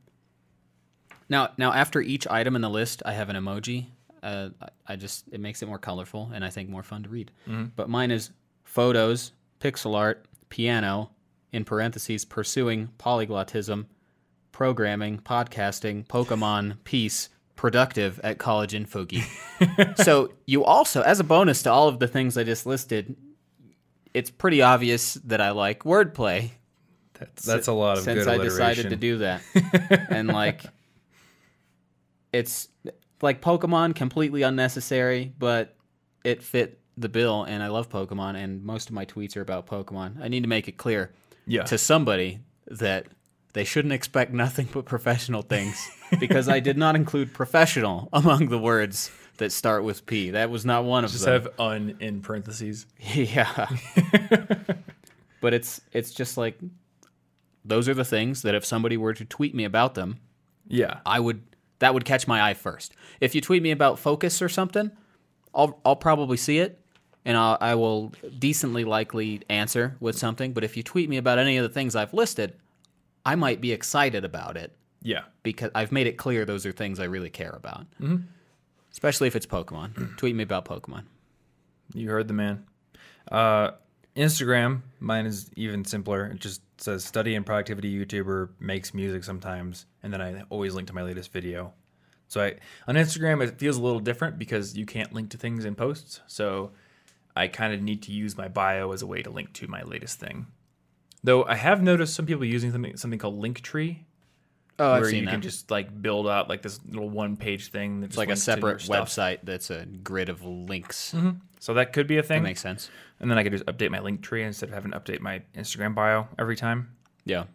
Now, 1.30 1.50
now 1.58 1.74
after 1.74 2.02
each 2.02 2.28
item 2.28 2.56
in 2.56 2.62
the 2.62 2.70
list, 2.70 3.02
I 3.06 3.14
have 3.14 3.30
an 3.30 3.36
emoji. 3.36 3.88
Uh, 4.22 4.50
I- 4.88 4.96
just 4.96 5.26
it 5.32 5.40
makes 5.40 5.62
it 5.62 5.66
more 5.68 5.80
colorful 5.80 6.30
and 6.34 6.46
I 6.46 6.50
think 6.50 6.70
more 6.70 6.84
fun 6.84 7.04
to 7.04 7.10
read. 7.10 7.32
But 7.76 7.90
mine 7.90 8.12
is 8.12 8.30
photos, 8.64 9.32
pixel 9.60 9.96
art, 9.96 10.26
piano, 10.50 11.10
in 11.52 11.64
parentheses, 11.66 12.24
pursuing 12.26 12.90
polyglottism, 13.00 13.86
programming, 14.52 15.18
podcasting, 15.20 16.06
Pokemon, 16.08 16.78
peace, 16.84 17.30
productive 17.56 18.20
at 18.24 18.38
college 18.38 18.74
info 18.76 19.06
geek. 19.06 19.24
so 19.96 20.32
you 20.46 20.64
also, 20.64 21.02
as 21.02 21.20
a 21.20 21.24
bonus 21.24 21.64
to 21.64 21.72
all 21.72 21.88
of 21.88 22.00
the 22.00 22.08
things 22.08 22.38
I 22.38 22.44
just 22.44 22.66
listed, 22.66 23.16
it's 24.14 24.30
pretty 24.30 24.62
obvious 24.62 25.16
that 25.26 25.42
I 25.42 25.52
like 25.52 25.84
wordplay 25.84 26.52
That's, 27.26 27.46
that's 27.46 27.68
a 27.68 27.74
lot 27.74 27.98
of 27.98 28.04
since 28.04 28.26
good 28.26 28.28
I 28.28 28.44
decided 28.44 28.90
to 28.90 28.96
do 28.96 29.18
that. 29.20 29.42
and 30.10 30.28
like 30.28 30.62
it's 32.32 32.68
like 33.22 33.42
Pokemon 33.42 33.96
completely 33.96 34.42
unnecessary, 34.42 35.34
but 35.38 35.76
it 36.24 36.44
fit 36.44 36.80
the 36.98 37.10
bill 37.10 37.44
and 37.44 37.64
I 37.64 37.68
love 37.68 37.90
Pokemon 37.90 38.36
and 38.36 38.64
most 38.64 38.90
of 38.90 38.96
my 38.96 39.06
tweets 39.06 39.36
are 39.38 39.42
about 39.42 39.68
Pokemon. 39.68 40.22
I 40.22 40.28
need 40.28 40.44
to 40.44 40.50
make 40.50 40.68
it 40.68 40.78
clear 40.78 41.12
Yeah. 41.46 41.64
to 41.64 41.78
somebody 41.78 42.40
that 42.68 43.08
they 43.54 43.64
shouldn't 43.64 43.94
expect 43.94 44.32
nothing 44.34 44.68
but 44.72 44.86
professional 44.86 45.42
things 45.42 45.90
because 46.20 46.50
I 46.50 46.60
did 46.60 46.78
not 46.78 46.96
include 46.96 47.34
professional 47.34 48.10
among 48.14 48.48
the 48.50 48.58
words 48.60 49.12
that 49.38 49.52
start 49.52 49.84
with 49.84 50.06
P. 50.06 50.32
That 50.32 50.50
was 50.52 50.66
not 50.66 50.86
one 50.86 51.04
of 51.04 51.12
Just 51.12 51.26
them. 51.26 51.34
have 51.44 51.60
un 51.60 51.96
in 52.00 52.22
parentheses. 52.22 52.86
Yeah. 53.00 53.68
but 55.42 55.54
it's 55.54 55.82
it's 55.92 56.12
just 56.14 56.38
like 56.38 56.58
those 57.66 57.88
are 57.90 57.94
the 57.94 58.06
things 58.06 58.42
that 58.42 58.56
if 58.56 58.66
somebody 58.66 58.98
were 58.98 59.14
to 59.14 59.26
tweet 59.26 59.54
me 59.56 59.64
about 59.64 59.96
them, 59.96 60.18
Yeah. 60.68 61.00
I 61.06 61.20
would 61.20 61.42
that 61.80 61.94
would 61.94 62.06
catch 62.06 62.28
my 62.28 62.42
eye 62.42 62.54
first. 62.54 62.94
If 63.20 63.36
you 63.36 63.42
tweet 63.42 63.62
me 63.64 63.72
about 63.72 64.00
focus 64.00 64.42
or 64.42 64.50
something, 64.50 64.92
I'll 65.54 65.80
I'll 65.86 65.96
probably 65.96 66.38
see 66.38 66.60
it 66.60 66.80
and 67.26 67.38
I'll, 67.38 67.58
I 67.62 67.76
will 67.76 68.14
decently 68.40 68.84
likely 68.86 69.42
answer 69.50 69.96
with 70.00 70.18
something. 70.18 70.54
But 70.54 70.64
if 70.64 70.76
you 70.78 70.84
tweet 70.84 71.10
me 71.10 71.18
about 71.18 71.40
any 71.40 71.58
of 71.58 71.64
the 71.64 71.70
things 71.74 71.96
I've 71.96 72.14
listed, 72.14 72.54
I 73.26 73.36
might 73.36 73.62
be 73.62 73.72
excited 73.72 74.26
about 74.26 74.58
it 74.58 74.76
Yeah. 75.02 75.22
because 75.42 75.72
I've 75.74 75.92
made 75.94 76.08
it 76.08 76.18
clear 76.18 76.44
those 76.46 76.66
are 76.66 76.72
things 76.74 77.00
I 77.00 77.06
really 77.06 77.30
care 77.30 77.52
about. 77.52 77.86
Especially 78.92 79.28
if 79.28 79.36
it's 79.36 79.46
Pokemon. 79.46 80.18
tweet 80.18 80.36
me 80.36 80.44
about 80.44 80.66
Pokemon. 80.66 81.04
You 81.94 82.10
heard 82.10 82.28
the 82.28 82.34
man. 82.34 82.66
Uh, 83.32 83.72
Instagram, 84.16 84.82
mine 85.00 85.26
is 85.26 85.50
even 85.56 85.86
simpler. 85.86 86.28
It 86.28 86.40
just 86.40 86.62
says 86.78 87.04
study 87.04 87.36
and 87.36 87.46
productivity 87.46 87.94
YouTuber 87.94 88.50
makes 88.60 88.94
music 88.94 89.24
sometimes, 89.24 89.86
and 90.04 90.14
then 90.14 90.22
I 90.22 90.44
always 90.50 90.76
link 90.76 90.88
to 90.90 90.96
my 90.96 91.04
latest 91.04 91.32
video. 91.32 91.74
So 92.28 92.42
I 92.42 92.56
on 92.88 92.96
Instagram 92.96 93.44
it 93.44 93.60
feels 93.60 93.78
a 93.78 93.82
little 93.82 94.00
different 94.00 94.38
because 94.38 94.78
you 94.78 94.86
can't 94.86 95.14
link 95.14 95.30
to 95.32 95.38
things 95.38 95.66
in 95.66 95.76
posts. 95.76 96.22
So 96.28 96.72
I 97.36 97.48
kind 97.48 97.74
of 97.74 97.82
need 97.82 98.04
to 98.04 98.12
use 98.12 98.38
my 98.38 98.48
bio 98.48 98.92
as 98.92 99.02
a 99.02 99.08
way 99.08 99.22
to 99.24 99.30
link 99.30 99.54
to 99.54 99.68
my 99.68 99.82
latest 99.84 100.20
thing. 100.20 100.48
Though 101.24 101.44
I 101.46 101.56
have 101.56 101.82
noticed 101.82 102.14
some 102.14 102.26
people 102.26 102.46
using 102.46 102.72
something 102.72 102.98
something 102.98 103.20
called 103.20 103.42
Linktree, 103.42 104.00
Oh, 104.80 104.92
I've 104.92 105.02
where 105.02 105.10
seen 105.10 105.20
you 105.22 105.26
that. 105.26 105.32
can 105.32 105.42
just 105.42 105.70
like 105.70 106.02
build 106.02 106.28
out 106.28 106.50
like 106.50 106.62
this 106.62 106.80
little 106.88 107.10
one 107.10 107.38
page 107.38 107.70
thing 107.70 108.02
that's 108.02 108.12
It's 108.12 108.18
like 108.18 108.30
a 108.30 108.36
separate 108.36 108.80
website 108.80 109.40
that's 109.44 109.70
a 109.70 109.86
grid 109.86 110.30
of 110.30 110.44
links. 110.44 111.14
So 111.60 111.76
that 111.76 111.94
could 111.94 112.08
be 112.08 112.18
a 112.18 112.24
thing. 112.24 112.28
That 112.28 112.34
thing. 112.38 112.44
makes 112.44 112.62
sense. 112.62 112.90
And 113.20 113.30
then 113.30 113.38
I 113.38 113.44
could 113.44 113.52
just 113.52 113.66
update 113.68 113.90
my 113.92 114.00
link 114.00 114.22
tree 114.22 114.44
instead 114.44 114.70
of 114.70 114.76
having 114.76 114.92
to 114.92 115.00
update 115.00 115.22
my 115.22 115.42
Instagram 115.56 115.96
bio 115.96 116.28
every 116.38 116.56
time. 116.56 116.96
Yeah. 117.24 117.46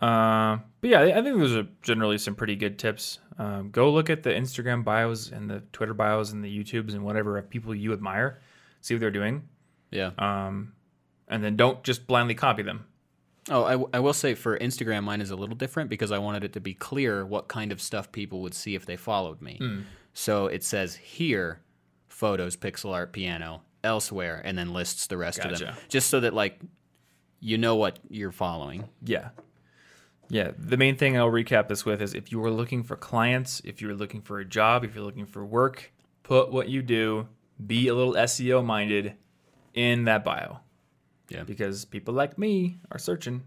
Uh, 0.00 0.58
but 0.80 0.90
yeah, 0.90 1.00
I 1.00 1.22
think 1.22 1.38
those 1.38 1.56
are 1.56 1.66
generally 1.82 2.18
some 2.18 2.34
pretty 2.34 2.56
good 2.56 2.78
tips. 2.78 3.20
Um, 3.38 3.70
go 3.70 3.90
look 3.90 4.10
at 4.10 4.22
the 4.22 4.30
Instagram 4.30 4.84
bios 4.84 5.30
and 5.30 5.48
the 5.48 5.60
Twitter 5.72 5.94
bios 5.94 6.32
and 6.32 6.44
the 6.44 6.62
YouTubes 6.62 6.92
and 6.92 7.04
whatever 7.04 7.38
of 7.38 7.48
people 7.48 7.74
you 7.74 7.92
admire. 7.92 8.40
See 8.80 8.94
what 8.94 9.00
they're 9.00 9.10
doing. 9.10 9.48
Yeah. 9.90 10.10
Um, 10.18 10.74
and 11.28 11.42
then 11.42 11.56
don't 11.56 11.82
just 11.84 12.06
blindly 12.06 12.34
copy 12.34 12.62
them. 12.62 12.84
Oh, 13.50 13.64
I, 13.64 13.72
w- 13.72 13.90
I 13.92 14.00
will 14.00 14.14
say 14.14 14.34
for 14.34 14.58
Instagram, 14.58 15.04
mine 15.04 15.20
is 15.20 15.30
a 15.30 15.36
little 15.36 15.54
different 15.54 15.90
because 15.90 16.10
I 16.10 16.18
wanted 16.18 16.44
it 16.44 16.54
to 16.54 16.60
be 16.60 16.72
clear 16.72 17.26
what 17.26 17.48
kind 17.48 17.72
of 17.72 17.80
stuff 17.80 18.10
people 18.10 18.40
would 18.40 18.54
see 18.54 18.74
if 18.74 18.86
they 18.86 18.96
followed 18.96 19.42
me. 19.42 19.58
Hmm. 19.60 19.80
So 20.14 20.46
it 20.46 20.64
says 20.64 20.96
here, 20.96 21.60
photos, 22.08 22.56
pixel 22.56 22.92
art, 22.92 23.12
piano, 23.12 23.62
elsewhere, 23.82 24.40
and 24.44 24.56
then 24.56 24.72
lists 24.72 25.08
the 25.08 25.16
rest 25.18 25.40
of 25.40 25.58
them, 25.58 25.74
just 25.88 26.08
so 26.08 26.20
that 26.20 26.32
like 26.32 26.58
you 27.40 27.58
know 27.58 27.76
what 27.76 27.98
you're 28.08 28.32
following. 28.32 28.88
Yeah. 29.04 29.30
Yeah. 30.30 30.52
The 30.56 30.78
main 30.78 30.96
thing 30.96 31.18
I'll 31.18 31.30
recap 31.30 31.68
this 31.68 31.84
with 31.84 32.00
is 32.00 32.14
if 32.14 32.32
you 32.32 32.42
are 32.42 32.50
looking 32.50 32.82
for 32.82 32.96
clients, 32.96 33.60
if 33.64 33.82
you're 33.82 33.94
looking 33.94 34.22
for 34.22 34.40
a 34.40 34.44
job, 34.44 34.84
if 34.84 34.94
you're 34.94 35.04
looking 35.04 35.26
for 35.26 35.44
work, 35.44 35.92
put 36.22 36.50
what 36.50 36.70
you 36.70 36.80
do, 36.80 37.28
be 37.64 37.88
a 37.88 37.94
little 37.94 38.14
SEO 38.14 38.64
minded 38.64 39.14
in 39.74 40.04
that 40.04 40.24
bio. 40.24 40.60
Yeah. 41.28 41.42
Because 41.44 41.84
people 41.84 42.14
like 42.14 42.38
me 42.38 42.78
are 42.90 42.98
searching. 42.98 43.42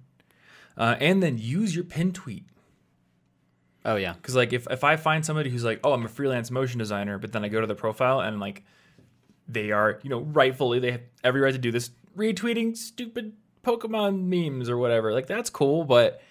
Uh, 0.77 0.95
and 0.99 1.21
then 1.23 1.37
use 1.37 1.75
your 1.75 1.83
pin 1.83 2.11
tweet. 2.11 2.45
Oh 3.85 3.95
yeah. 3.95 4.13
Because 4.13 4.35
like 4.35 4.53
if, 4.53 4.67
if 4.69 4.83
I 4.83 4.95
find 4.95 5.25
somebody 5.25 5.49
who's 5.49 5.63
like, 5.63 5.79
oh, 5.83 5.93
I'm 5.93 6.05
a 6.05 6.09
freelance 6.09 6.51
motion 6.51 6.79
designer, 6.79 7.17
but 7.17 7.31
then 7.31 7.43
I 7.45 7.47
go 7.47 7.61
to 7.61 7.67
the 7.67 7.75
profile 7.75 8.19
and 8.19 8.39
like 8.39 8.63
they 9.47 9.71
are, 9.71 9.99
you 10.03 10.09
know, 10.09 10.19
rightfully 10.19 10.79
they 10.79 10.91
have 10.91 11.01
every 11.23 11.41
right 11.41 11.53
to 11.53 11.57
do 11.57 11.71
this, 11.71 11.91
retweeting 12.17 12.75
stupid 12.75 13.33
Pokemon 13.63 14.23
memes 14.25 14.69
or 14.69 14.77
whatever. 14.77 15.13
Like 15.13 15.27
that's 15.27 15.49
cool, 15.49 15.83
but 15.83 16.21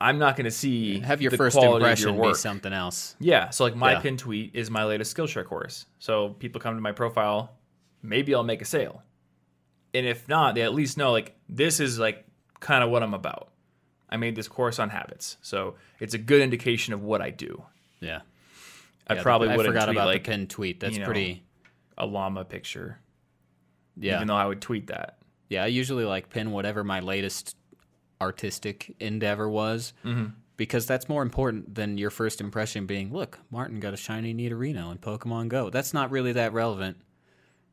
I'm 0.00 0.18
not 0.18 0.36
going 0.36 0.44
to 0.44 0.50
see 0.50 0.98
Have 1.00 1.22
your 1.22 1.30
first 1.30 1.56
impression 1.56 2.16
your 2.16 2.28
be 2.32 2.34
something 2.34 2.72
else. 2.72 3.16
Yeah, 3.18 3.50
so 3.50 3.64
like 3.64 3.76
my 3.76 3.92
Yeah. 3.92 4.00
pin 4.00 4.16
tweet 4.16 4.50
is 4.54 4.70
my 4.70 4.84
latest 4.84 5.16
Skillshare 5.16 5.44
course. 5.44 5.86
So 6.00 6.30
people 6.30 6.60
come 6.60 6.74
to 6.74 6.80
my 6.80 6.92
profile, 6.92 7.52
maybe 8.02 8.34
I'll 8.34 8.42
make 8.42 8.60
a 8.60 8.66
sale. 8.66 9.02
And 9.96 10.06
if 10.06 10.28
not, 10.28 10.54
they 10.54 10.62
at 10.62 10.74
least 10.74 10.96
know 10.96 11.12
like 11.12 11.34
this 11.48 11.80
is 11.80 11.98
like 11.98 12.24
kind 12.60 12.82
of 12.84 12.90
what 12.90 13.02
I'm 13.02 13.14
about. 13.14 13.50
I 14.08 14.16
made 14.16 14.36
this 14.36 14.48
course 14.48 14.78
on 14.78 14.90
habits. 14.90 15.36
So 15.42 15.74
it's 16.00 16.14
a 16.14 16.18
good 16.18 16.40
indication 16.40 16.94
of 16.94 17.02
what 17.02 17.20
I 17.20 17.30
do. 17.30 17.62
Yeah. 18.00 18.20
I 19.08 19.14
Yeah, 19.14 19.22
probably 19.22 19.48
wouldn't 19.48 19.66
forgot 19.66 19.86
tweet 19.86 19.96
about 19.96 20.06
like 20.06 20.24
the 20.24 20.30
pin 20.30 20.46
tweet. 20.46 20.80
That's 20.80 20.94
you 20.94 21.00
know, 21.00 21.06
pretty. 21.06 21.44
a 21.98 22.06
llama 22.06 22.44
picture, 22.44 22.98
Yeah. 23.96 24.16
even 24.16 24.28
though 24.28 24.36
I 24.36 24.46
would 24.46 24.60
tweet 24.60 24.88
that. 24.88 25.18
Yeah, 25.48 25.64
I 25.64 25.66
usually 25.68 26.04
like 26.04 26.28
pin 26.30 26.50
whatever 26.50 26.82
my 26.84 27.00
latest 27.00 27.56
artistic 28.20 28.94
endeavor 29.00 29.48
was 29.48 29.92
Mm-hmm. 30.04 30.26
because 30.56 30.86
that's 30.86 31.08
more 31.08 31.22
important 31.22 31.74
than 31.74 31.98
your 31.98 32.10
first 32.10 32.40
impression 32.40 32.86
being, 32.86 33.12
look, 33.12 33.38
Martin 33.50 33.78
got 33.80 33.94
a 33.94 33.96
shiny 33.96 34.34
Nidorino 34.34 34.90
in 34.92 34.98
Pokemon 34.98 35.48
Go. 35.48 35.70
That's 35.70 35.92
not 35.94 36.10
really 36.10 36.32
that 36.32 36.52
relevant 36.52 36.96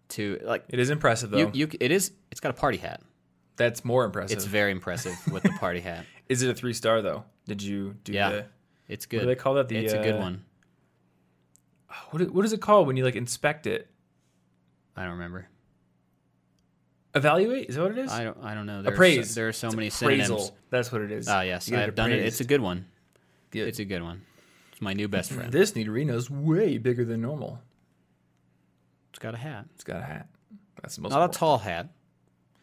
to 0.09 0.39
like 0.43 0.65
It 0.69 0.79
is 0.79 0.89
impressive 0.89 1.29
though. 1.31 1.37
you, 1.37 1.51
you 1.53 1.69
it 1.79 1.91
is 1.91 2.11
it's 2.31 2.39
got 2.41 2.49
a 2.49 2.53
party 2.53 2.77
hat. 2.77 3.01
That's 3.55 3.85
more 3.85 4.03
impressive. 4.05 4.35
It's 4.37 4.45
very 4.45 4.71
impressive 4.71 5.15
with 5.31 5.43
the 5.43 5.49
party 5.59 5.79
hat. 5.79 6.05
is 6.29 6.41
it 6.41 6.49
a 6.49 6.53
three 6.53 6.73
star 6.73 7.01
though? 7.01 7.23
Did 7.47 7.61
you 7.61 7.95
do 8.03 8.13
Yeah. 8.13 8.29
the 8.29 8.45
It's 8.87 9.05
what 9.05 9.09
good. 9.11 9.19
do 9.21 9.25
they 9.27 9.35
call 9.35 9.53
that? 9.55 9.67
The 9.69 9.77
it's 9.77 9.93
a 9.93 9.97
good 10.03 10.15
uh, 10.15 10.19
one. 10.19 10.45
What, 12.11 12.31
what 12.31 12.45
is 12.45 12.53
it 12.53 12.61
called 12.61 12.87
when 12.87 12.97
you 12.97 13.03
like 13.05 13.15
inspect 13.15 13.67
it? 13.67 13.87
I 14.95 15.03
don't 15.03 15.13
remember. 15.13 15.47
Evaluate 17.15 17.69
is 17.69 17.75
that 17.75 17.81
what 17.83 17.91
it 17.91 17.97
is? 17.99 18.11
I 18.11 18.23
don't. 18.23 18.37
I 18.41 18.55
don't 18.55 18.65
know. 18.65 18.81
There 18.81 18.93
Appraise. 18.93 19.19
Are 19.19 19.25
so, 19.25 19.33
there 19.35 19.47
are 19.49 19.53
so 19.53 19.67
It's 19.67 19.75
many 19.75 19.87
appraisal. 19.89 20.37
synonyms. 20.39 20.51
That's 20.71 20.91
what 20.91 21.01
it 21.01 21.11
is. 21.11 21.27
Ah, 21.27 21.41
yes, 21.41 21.71
I've 21.71 21.93
done 21.93 22.11
it. 22.11 22.19
It's 22.25 22.39
a 22.41 22.43
good 22.43 22.61
one. 22.61 22.85
Good. 23.51 23.67
It's 23.67 23.77
a 23.79 23.85
good 23.85 24.01
one. 24.01 24.21
It's 24.71 24.81
my 24.81 24.93
new 24.93 25.07
best 25.07 25.31
friend. 25.31 25.51
This 25.51 25.73
Nidorino's 25.73 26.31
way 26.31 26.79
bigger 26.79 27.05
than 27.05 27.21
normal. 27.21 27.59
It's 29.13 29.19
got 29.19 29.35
a 29.35 29.37
hat. 29.37 29.65
It's 29.75 29.83
got 29.83 29.97
a 30.01 30.05
hat. 30.05 30.27
That's 30.81 30.95
the 30.95 31.03
most. 31.03 31.11
Not 31.11 31.29
a 31.29 31.37
tall 31.37 31.59
hat. 31.59 31.89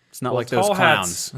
It's 0.09 0.20
not 0.20 0.30
Well, 0.30 0.40
like 0.40 0.48
those 0.48 0.66
clowns. 0.66 1.32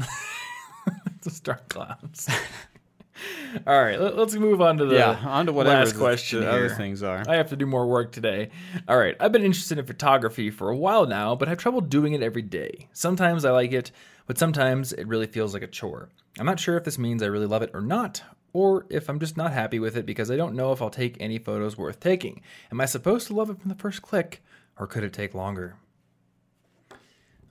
the 1.21 1.29
star 1.29 1.61
clowns. 1.69 2.27
All 3.67 3.79
right, 3.79 4.01
let, 4.01 4.17
us 4.17 4.33
move 4.33 4.59
on 4.59 4.77
to 4.79 4.85
the 4.87 4.95
yeah, 4.95 5.23
on 5.23 5.45
to 5.45 5.53
whatever 5.53 5.85
last 5.85 5.97
question 5.97 6.39
the 6.39 6.49
other 6.49 6.69
things 6.69 7.03
are. 7.03 7.23
I 7.27 7.35
have 7.35 7.49
to 7.49 7.55
do 7.55 7.67
more 7.67 7.85
work 7.85 8.11
today. 8.11 8.49
All 8.87 8.97
right, 8.97 9.15
I've 9.19 9.31
been 9.31 9.45
interested 9.45 9.77
in 9.77 9.85
photography 9.85 10.49
for 10.49 10.69
a 10.69 10.75
while 10.75 11.05
now, 11.05 11.35
but 11.35 11.47
I 11.47 11.51
have 11.51 11.59
trouble 11.59 11.79
doing 11.79 12.13
it 12.13 12.23
every 12.23 12.41
day. 12.41 12.89
Sometimes 12.91 13.45
I 13.45 13.51
like 13.51 13.71
it, 13.71 13.91
but 14.25 14.39
sometimes 14.39 14.93
it 14.93 15.07
really 15.07 15.27
feels 15.27 15.53
like 15.53 15.61
a 15.61 15.67
chore. 15.67 16.09
I'm 16.39 16.47
not 16.47 16.59
sure 16.59 16.75
if 16.75 16.85
this 16.85 16.97
means 16.97 17.21
I 17.21 17.27
really 17.27 17.45
love 17.45 17.61
it 17.61 17.69
or 17.75 17.81
not, 17.81 18.23
or 18.51 18.87
if 18.89 19.07
I'm 19.07 19.19
just 19.19 19.37
not 19.37 19.53
happy 19.53 19.77
with 19.79 19.95
it 19.95 20.07
because 20.07 20.31
I 20.31 20.35
don't 20.35 20.55
know 20.55 20.71
if 20.71 20.81
I'll 20.81 20.89
take 20.89 21.15
any 21.19 21.37
photos 21.37 21.77
worth 21.77 21.99
taking. 21.99 22.41
Am 22.71 22.81
I 22.81 22.85
supposed 22.85 23.27
to 23.27 23.35
love 23.35 23.51
it 23.51 23.61
from 23.61 23.69
the 23.69 23.75
first 23.75 24.01
click, 24.01 24.43
or 24.77 24.87
could 24.87 25.03
it 25.03 25.13
take 25.13 25.33
longer? 25.33 25.75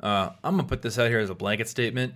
Uh, 0.01 0.31
I'm 0.43 0.57
gonna 0.57 0.69
put 0.69 0.83
this 0.83 0.99
out 0.99 1.09
here 1.09 1.21
as 1.21 1.31
a 1.31 1.35
blanket 1.35 1.69
statement. 1.69 2.15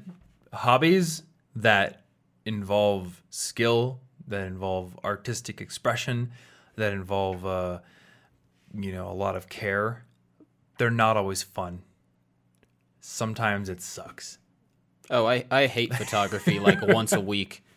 Hobbies 0.52 1.22
that 1.54 2.04
involve 2.44 3.22
skill, 3.30 4.00
that 4.26 4.46
involve 4.46 4.98
artistic 5.04 5.60
expression, 5.60 6.32
that 6.76 6.92
involve 6.92 7.46
uh, 7.46 7.78
you 8.74 8.92
know 8.92 9.08
a 9.10 9.14
lot 9.14 9.36
of 9.36 9.48
care, 9.48 10.04
they're 10.78 10.90
not 10.90 11.16
always 11.16 11.42
fun. 11.42 11.82
Sometimes 13.00 13.68
it 13.68 13.80
sucks. 13.80 14.38
Oh, 15.08 15.26
I, 15.26 15.44
I 15.50 15.66
hate 15.66 15.94
photography 15.94 16.58
like 16.58 16.82
once 16.82 17.12
a 17.12 17.20
week. 17.20 17.62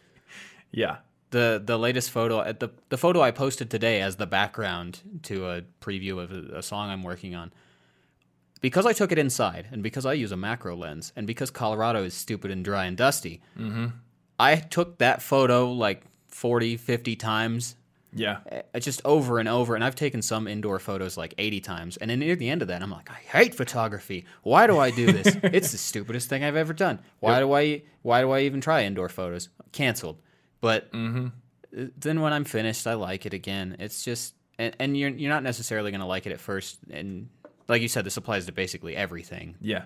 Yeah. 0.72 0.98
The 1.32 1.62
the 1.64 1.78
latest 1.78 2.12
photo 2.12 2.42
at 2.42 2.60
the 2.60 2.70
the 2.90 2.98
photo 2.98 3.22
I 3.22 3.32
posted 3.32 3.70
today 3.70 4.02
as 4.02 4.16
the 4.16 4.26
background 4.26 5.02
to 5.24 5.48
a 5.50 5.62
preview 5.82 6.20
of 6.20 6.32
a, 6.32 6.58
a 6.58 6.64
song 6.64 6.90
I'm 6.90 7.04
working 7.04 7.36
on. 7.36 7.52
Because 8.62 8.86
I 8.86 8.92
took 8.92 9.12
it 9.14 9.18
inside, 9.18 9.68
and 9.72 9.82
because 9.82 10.06
I 10.06 10.14
use 10.14 10.34
a 10.34 10.38
macro 10.38 10.76
lens, 10.76 11.14
and 11.16 11.26
because 11.26 11.50
Colorado 11.50 12.04
is 12.04 12.14
stupid 12.14 12.52
and 12.52 12.66
dry 12.66 12.86
and 12.86 12.98
dusty, 12.98 13.42
mm-hmm. 13.58 13.88
I 14.38 14.56
took 14.58 14.98
that 14.98 15.22
photo 15.22 15.72
like 15.72 16.04
40, 16.28 16.76
50 16.78 17.16
times 17.16 17.76
Yeah. 18.14 18.40
Uh, 18.52 18.62
uh, 18.74 18.80
just 18.80 19.02
over 19.06 19.38
and 19.40 19.48
over 19.48 19.76
and 19.76 19.84
i've 19.84 19.96
taken 19.96 20.22
some 20.22 20.48
indoor 20.48 20.80
photos 20.80 21.16
like 21.16 21.34
80 21.38 21.60
times 21.60 21.98
and 21.98 22.10
then 22.10 22.20
near 22.20 22.36
the 22.36 22.50
end 22.50 22.62
of 22.64 22.68
that 22.70 22.82
i'm 22.82 22.90
like 22.90 23.10
i 23.12 23.22
hate 23.38 23.54
photography. 23.54 24.26
Why 24.44 24.66
do 24.68 24.80
i 24.80 24.90
do 24.92 25.12
this? 25.12 25.38
It's 25.44 25.72
the 25.72 25.78
stupidest 25.78 26.28
thing 26.30 26.44
i've 26.44 26.56
ever 26.56 26.74
done. 26.74 27.00
Why 27.20 27.40
do 27.40 27.54
i 27.54 27.84
why 28.02 28.22
do 28.22 28.32
i 28.32 28.42
even 28.42 28.62
try 28.62 28.84
indoor 28.84 29.10
photos? 29.10 29.50
Canceled 29.72 30.18
but 30.62 30.90
uh, 30.94 31.30
then 31.98 32.22
when 32.22 32.34
i'm 32.34 32.44
finished 32.46 32.86
i 32.88 32.94
like 32.94 33.26
it 33.26 33.34
again 33.34 33.76
it's 33.80 34.04
just 34.04 34.34
and, 34.58 34.76
and 34.80 34.98
you're, 34.98 35.10
you're 35.10 35.32
not 35.32 35.44
necessarily 35.44 35.92
going 35.92 36.02
to 36.02 36.08
like 36.08 36.26
it 36.26 36.32
at 36.34 36.40
first 36.40 36.80
and 36.92 37.30
like 37.68 37.82
you 37.82 37.88
said 37.88 38.04
this 38.06 38.18
applies 38.18 38.46
to 38.46 38.52
basically 38.52 38.96
everything 38.96 39.56
Yeah. 39.62 39.86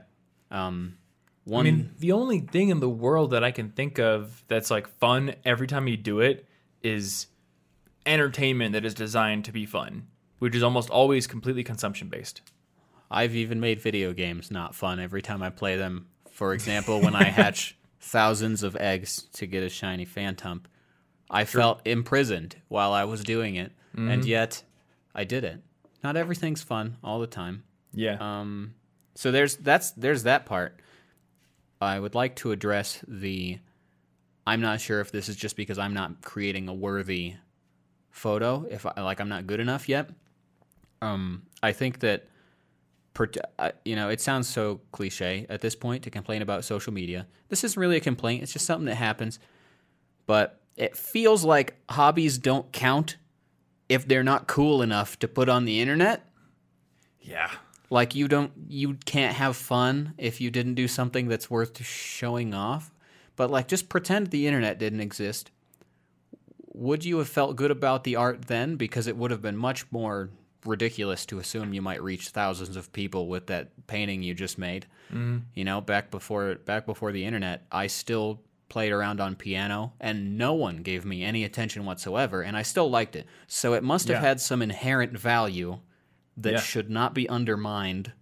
um 0.52 0.98
I 1.46 1.50
one 1.50 1.66
mean, 1.66 1.92
the 2.00 2.14
only 2.14 2.40
thing 2.40 2.70
in 2.70 2.80
the 2.80 2.90
world 2.90 3.32
that 3.32 3.44
I 3.44 3.52
can 3.52 3.70
think 3.72 4.00
of 4.00 4.46
that's 4.48 4.72
like 4.72 4.88
fun 4.88 5.36
every 5.44 5.68
time 5.68 5.90
you 5.90 5.98
do 5.98 6.22
it 6.22 6.48
is 6.82 7.28
entertainment 8.06 8.74
that 8.74 8.86
is 8.86 8.94
designed 8.94 9.44
to 9.46 9.52
be 9.52 9.66
fun, 9.66 10.08
which 10.40 10.56
is 10.56 10.64
almost 10.64 10.90
always 10.90 11.28
completely 11.28 11.64
consumption 11.64 12.08
based. 12.08 12.42
I've 13.12 13.36
even 13.36 13.60
made 13.60 13.82
video 13.82 14.14
games 14.14 14.52
not 14.52 14.74
fun 14.74 15.02
every 15.02 15.22
time 15.22 15.44
I 15.44 15.50
play 15.50 15.76
them. 15.76 16.08
For 16.32 16.54
example, 16.54 17.02
when 17.02 17.14
I 17.16 17.24
hatch 17.40 17.78
thousands 18.04 18.64
of 18.64 18.76
eggs 18.76 19.24
to 19.34 19.48
get 19.48 19.64
a 19.64 19.70
shiny 19.70 20.06
phantom, 20.06 20.64
I 21.30 21.46
felt 21.46 21.82
imprisoned 21.86 22.58
while 22.68 22.94
I 22.94 23.06
was 23.06 23.24
doing 23.24 23.56
it, 23.56 23.72
and 23.96 24.26
yet 24.26 24.64
I 25.16 25.24
did 25.24 25.44
it. 25.44 25.62
Not 26.04 26.18
everything's 26.18 26.62
fun 26.62 26.98
all 27.04 27.20
the 27.20 27.28
time. 27.28 27.64
Yeah. 27.94 28.18
Um, 28.20 28.76
so 29.16 29.32
there's 29.32 29.56
that's 29.56 29.92
there's 29.92 30.24
that 30.24 30.46
part. 30.46 30.80
I 31.82 32.00
would 32.00 32.16
like 32.16 32.36
to 32.38 32.52
address 32.52 33.04
the. 33.08 33.60
I'm 34.46 34.60
not 34.62 34.82
sure 34.82 35.00
if 35.00 35.12
this 35.12 35.30
is 35.30 35.36
just 35.38 35.56
because 35.56 35.80
I'm 35.80 35.94
not 35.94 36.22
creating 36.22 36.68
a 36.68 36.74
worthy 36.74 37.36
photo. 38.12 38.66
If 38.70 38.86
I, 38.86 39.02
like 39.02 39.22
I'm 39.22 39.30
not 39.30 39.48
good 39.48 39.60
enough 39.60 39.88
yet. 39.88 40.10
Um, 41.02 41.44
I 41.62 41.72
think 41.74 42.00
that, 42.00 42.28
Uh, 43.60 43.72
you 43.86 43.96
know, 43.96 44.10
it 44.10 44.20
sounds 44.22 44.48
so 44.48 44.82
cliche 44.92 45.46
at 45.50 45.62
this 45.62 45.76
point 45.76 46.04
to 46.04 46.10
complain 46.10 46.42
about 46.42 46.66
social 46.66 46.92
media. 46.92 47.28
This 47.50 47.64
isn't 47.64 47.80
really 47.80 47.98
a 47.98 48.02
complaint. 48.02 48.44
It's 48.44 48.54
just 48.54 48.66
something 48.66 48.86
that 48.86 48.96
happens. 48.96 49.40
But 50.26 50.60
it 50.76 50.98
feels 50.98 51.44
like 51.44 51.76
hobbies 51.90 52.38
don't 52.38 52.72
count 52.72 53.18
if 53.90 54.08
they're 54.08 54.24
not 54.24 54.48
cool 54.48 54.82
enough 54.82 55.20
to 55.20 55.28
put 55.28 55.50
on 55.50 55.66
the 55.66 55.82
internet 55.82 56.28
yeah. 57.22 57.52
like 57.90 58.16
you 58.16 58.28
don't 58.28 58.52
you 58.68 58.96
can't 59.06 59.36
have 59.36 59.56
fun 59.56 60.14
if 60.18 60.42
you 60.42 60.50
didn't 60.50 60.76
do 60.76 60.88
something 60.88 61.28
that's 61.28 61.50
worth 61.50 61.84
showing 61.86 62.54
off 62.54 62.92
but 63.36 63.52
like 63.52 63.68
just 63.68 63.90
pretend 63.90 64.28
the 64.28 64.48
internet 64.48 64.80
didn't 64.80 65.02
exist 65.02 65.52
would 66.74 67.06
you 67.06 67.20
have 67.20 67.30
felt 67.30 67.56
good 67.56 67.72
about 67.72 68.04
the 68.04 68.16
art 68.16 68.48
then 68.48 68.76
because 68.76 69.06
it 69.06 69.16
would 69.16 69.32
have 69.32 69.42
been 69.42 69.58
much 69.58 69.90
more 69.92 70.30
ridiculous 70.66 71.26
to 71.26 71.40
assume 71.40 71.74
you 71.74 71.82
might 71.82 72.02
reach 72.02 72.30
thousands 72.30 72.76
of 72.76 72.92
people 72.94 73.28
with 73.28 73.48
that 73.48 73.70
painting 73.88 74.24
you 74.24 74.34
just 74.34 74.58
made 74.58 74.86
mm-hmm. 75.12 75.40
you 75.54 75.64
know 75.64 75.82
back 75.82 76.10
before 76.12 76.56
back 76.56 76.86
before 76.86 77.12
the 77.12 77.26
internet 77.26 77.66
i 77.72 77.88
still 77.88 78.42
played 78.70 78.92
around 78.92 79.20
on 79.20 79.36
piano 79.36 79.94
and 80.00 80.38
no 80.38 80.54
one 80.54 80.78
gave 80.78 81.06
me 81.06 81.24
any 81.24 81.44
attention 81.44 81.86
whatsoever 81.86 82.42
and 82.42 82.56
i 82.58 82.62
still 82.62 82.90
liked 82.90 83.16
it 83.16 83.28
so 83.48 83.74
it 83.74 83.84
must 83.84 84.08
have 84.08 84.22
Yeah. 84.22 84.28
had 84.30 84.42
some 84.42 84.62
inherent 84.62 85.18
value 85.18 85.80
that 86.38 86.54
Yeah. 86.54 86.60
should 86.60 86.90
not 86.90 87.14
be 87.14 87.28
undermined 87.30 88.14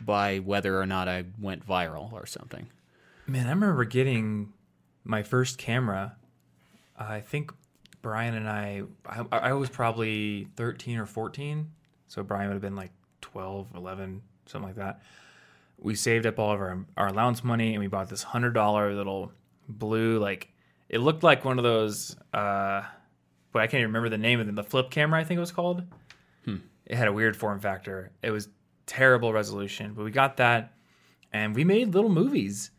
by 0.00 0.38
whether 0.38 0.78
or 0.78 0.86
not 0.86 1.08
I 1.08 1.24
went 1.40 1.66
viral 1.66 2.12
or 2.12 2.26
something. 2.26 2.66
Man, 3.26 3.46
I 3.46 3.50
remember 3.50 3.84
getting 3.84 4.52
my 5.04 5.22
first 5.22 5.56
camera. 5.56 6.16
I 6.98 7.20
think 7.20 7.52
Brian 8.04 8.34
and 8.34 8.46
I, 8.46 8.82
I, 9.06 9.24
I 9.32 9.52
was 9.54 9.70
probably 9.70 10.46
13 10.56 10.98
or 10.98 11.06
14. 11.06 11.70
So 12.06 12.22
Brian 12.22 12.48
would 12.48 12.52
have 12.52 12.60
been 12.60 12.76
like 12.76 12.92
12, 13.22 13.68
11, 13.74 14.20
something 14.44 14.68
like 14.68 14.76
that. 14.76 15.00
We 15.78 15.94
saved 15.94 16.26
up 16.26 16.38
all 16.38 16.52
of 16.52 16.60
our, 16.60 16.84
our 16.98 17.06
allowance 17.06 17.42
money 17.42 17.72
and 17.72 17.80
we 17.80 17.86
bought 17.86 18.10
this 18.10 18.22
$100 18.22 18.94
little 18.94 19.32
blue, 19.70 20.18
like, 20.18 20.50
it 20.90 20.98
looked 20.98 21.22
like 21.22 21.46
one 21.46 21.56
of 21.58 21.64
those, 21.64 22.14
uh, 22.34 22.82
but 23.52 23.62
I 23.62 23.66
can't 23.66 23.80
even 23.80 23.86
remember 23.86 24.10
the 24.10 24.18
name 24.18 24.38
of 24.38 24.44
them. 24.44 24.54
The 24.54 24.62
flip 24.62 24.90
camera, 24.90 25.18
I 25.18 25.24
think 25.24 25.38
it 25.38 25.40
was 25.40 25.50
called. 25.50 25.82
It 26.84 26.96
had 26.96 27.08
a 27.08 27.12
weird 27.12 27.34
form 27.38 27.58
factor. 27.58 28.12
It 28.22 28.32
was 28.32 28.50
terrible 28.84 29.32
resolution, 29.32 29.94
but 29.94 30.04
we 30.04 30.10
got 30.10 30.36
that 30.36 30.74
and 31.32 31.54
we 31.56 31.64
made 31.64 31.94
little 31.94 32.10
movies. 32.10 32.70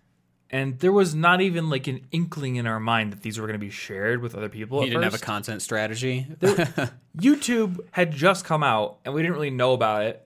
And 0.52 0.80
there 0.80 0.92
was 0.92 1.16
not 1.16 1.42
even 1.42 1.70
like 1.70 1.88
an 1.88 2.06
inkling 2.12 2.58
in 2.58 2.68
our 2.68 2.80
mind 2.80 3.12
that 3.12 3.22
these 3.24 3.40
were 3.40 3.48
going 3.48 3.60
to 3.60 3.66
be 3.66 3.72
shared 3.72 4.22
with 4.22 4.36
other 4.36 4.50
people. 4.50 4.84
You 4.84 4.92
didn't 4.92 5.04
have 5.04 5.16
a 5.16 5.18
content 5.18 5.62
strategy. 5.62 6.28
YouTube 7.18 7.80
had 7.92 8.12
just 8.12 8.46
come 8.46 8.64
out 8.64 9.00
and 9.04 9.14
we 9.14 9.22
didn't 9.22 9.34
really 9.34 9.50
know 9.50 9.74
about 9.74 10.04
it. 10.04 10.26